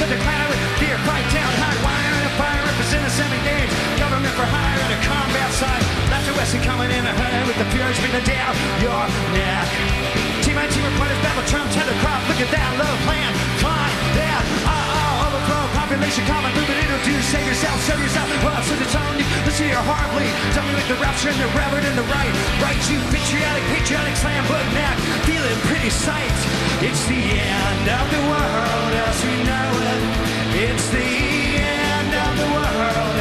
The 0.00 0.08
said 0.08 0.16
decline 0.16 0.48
with 0.48 0.56
fear, 0.80 0.96
fight 1.04 1.28
down, 1.28 1.52
high 1.60 1.76
wire 1.84 2.14
and 2.16 2.24
a 2.24 2.32
fire, 2.40 2.64
represent 2.64 3.04
the 3.04 3.12
seven 3.12 3.36
games. 3.44 3.68
Government 4.00 4.32
for 4.32 4.48
hire 4.48 4.80
and 4.80 4.96
a 4.96 5.00
combat 5.04 5.52
side. 5.52 5.84
Left 6.08 6.24
to 6.24 6.32
west 6.40 6.56
and 6.56 6.64
coming 6.64 6.88
in 6.88 7.04
a 7.04 7.12
hurry 7.12 7.44
with 7.44 7.60
the 7.60 7.68
fears 7.68 8.00
breathing 8.00 8.24
down 8.24 8.56
your 8.80 8.96
neck. 9.36 9.68
Team 10.40 10.56
by 10.56 10.64
team 10.72 10.88
reporters, 10.88 11.20
battle 11.20 11.44
Trump, 11.52 11.68
tether 11.76 11.92
crop, 12.00 12.16
look 12.32 12.40
at 12.40 12.48
that 12.48 12.70
low 12.80 12.94
plan, 13.04 13.28
fine, 13.60 13.92
that, 14.16 14.40
uh 14.64 14.72
oh, 14.72 15.26
overflow, 15.28 15.68
population, 15.76 16.24
common 16.24 16.48
movement, 16.56 16.80
introduce, 16.80 17.28
save 17.28 17.44
yourself, 17.44 17.76
show 17.84 17.98
yourself, 18.00 18.24
well, 18.40 18.56
so 18.64 18.72
you, 18.80 18.88
listen 18.88 19.09
to 19.60 19.66
your 19.68 19.84
me 20.16 20.74
with 20.74 20.88
the 20.88 20.94
rapture 21.04 21.28
and 21.28 21.38
the 21.38 21.46
reverend 21.52 21.84
and 21.84 21.98
the 21.98 22.08
right, 22.08 22.32
right, 22.64 22.80
you 22.88 22.96
patriotic, 23.12 23.62
patriotic 23.76 24.16
slam, 24.16 24.42
but 24.48 24.64
neck, 24.72 24.96
feeling 25.28 25.58
pretty 25.68 25.90
sight, 25.90 26.32
it's 26.80 27.04
the 27.04 27.20
end 27.20 27.84
of 27.84 28.06
the 28.08 28.22
world 28.24 28.90
as 29.04 29.16
we 29.20 29.36
know 29.44 29.68
it, 29.92 30.00
it's 30.64 30.88
the 30.88 31.60
end 31.60 32.14
of 32.14 32.32
the 32.40 32.48
world 32.54 33.19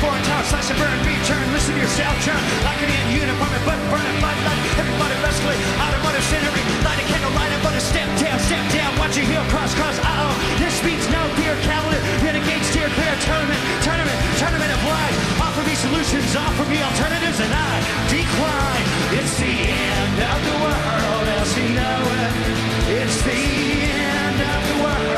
Foreign 0.00 0.20
town, 0.28 0.44
slash 0.44 0.68
a 0.68 0.76
burn, 0.76 0.92
return, 1.08 1.40
listen 1.56 1.72
to 1.72 1.80
yourself 1.80 2.12
turn 2.20 2.36
Like 2.68 2.76
an 2.84 2.90
in 2.92 3.16
uniform, 3.16 3.48
a 3.48 3.60
button, 3.64 3.86
burn, 3.88 4.04
a 4.04 4.14
flood, 4.20 4.36
light. 4.44 4.62
Everybody 4.76 5.16
wrestling, 5.24 5.60
out 5.80 5.92
of 5.96 6.00
mother 6.04 6.20
centering. 6.20 6.66
Light 6.84 7.00
a 7.00 7.04
candle, 7.08 7.32
light 7.32 7.52
up 7.56 7.64
on 7.64 7.72
a 7.72 7.80
step 7.80 8.04
down, 8.20 8.36
step 8.44 8.60
down. 8.76 8.92
Watch 9.00 9.16
your 9.16 9.24
heel 9.24 9.44
cross, 9.48 9.72
cross, 9.72 9.96
uh-oh. 9.96 10.32
This 10.60 10.76
means 10.84 11.08
no 11.08 11.24
beer 11.40 11.56
calendar. 11.64 12.00
Renegades, 12.20 12.68
steer 12.68 12.92
clear, 12.92 13.14
tournament, 13.24 13.60
tournament, 13.80 14.18
tournament 14.36 14.68
of 14.68 14.80
lies. 14.84 15.16
Offer 15.40 15.64
me 15.64 15.74
solutions, 15.74 16.28
offer 16.36 16.68
me 16.68 16.76
alternatives, 16.84 17.40
and 17.40 17.52
I 17.56 17.72
decline. 18.12 18.86
It's 19.16 19.32
the 19.40 19.56
end 19.64 20.18
of 20.20 20.38
the 20.44 20.56
world, 20.60 21.24
else 21.40 21.52
you 21.56 21.68
know 21.72 22.00
it. 22.20 22.32
It's 23.00 23.18
the 23.24 23.32
end 23.32 24.38
of 24.44 24.60
the 24.68 24.76
world. 24.84 25.15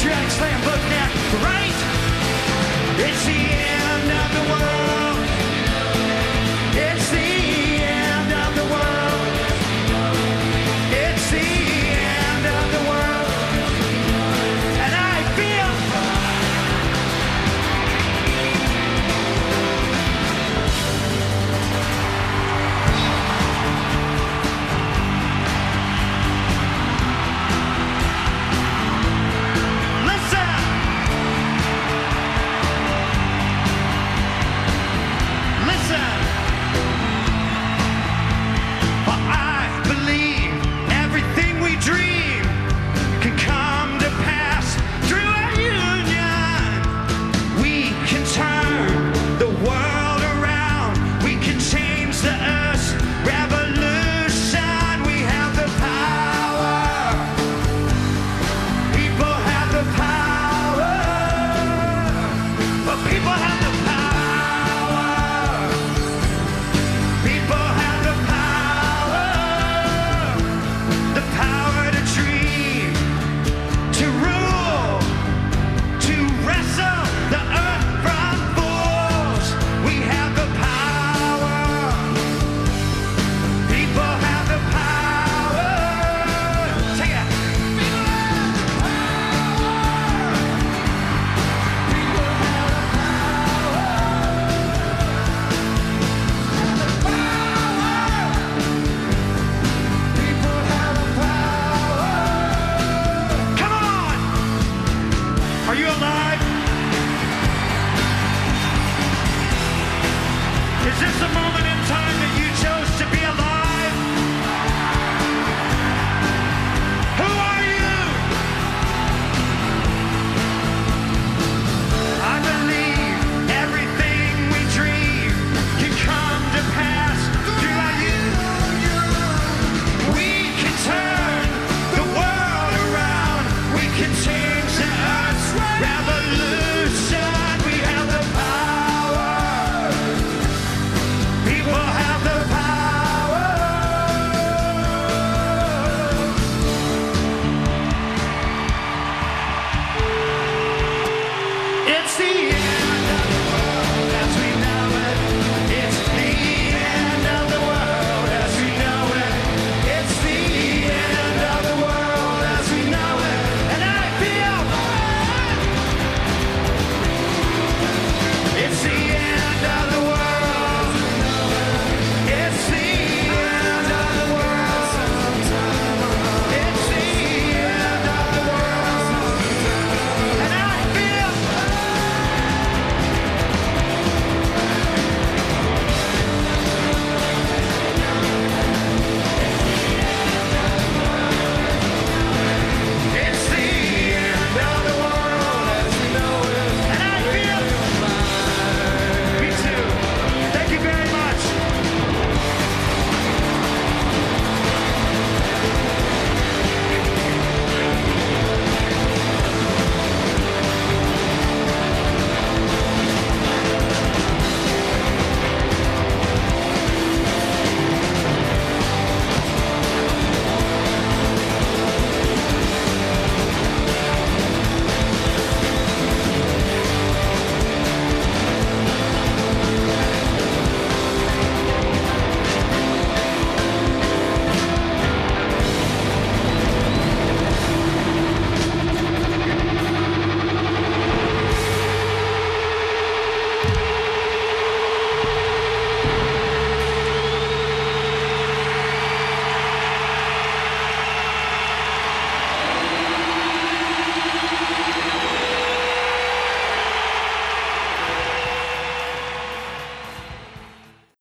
Patriotic, 0.00 0.30
Slam, 0.30 0.60
Book, 0.62 0.80
Now, 0.88 1.08
right? 1.44 1.76
It's 2.98 3.24
the 3.26 3.32
end 3.32 4.10
of 4.10 4.34
the 4.34 4.52
world. 4.52 4.79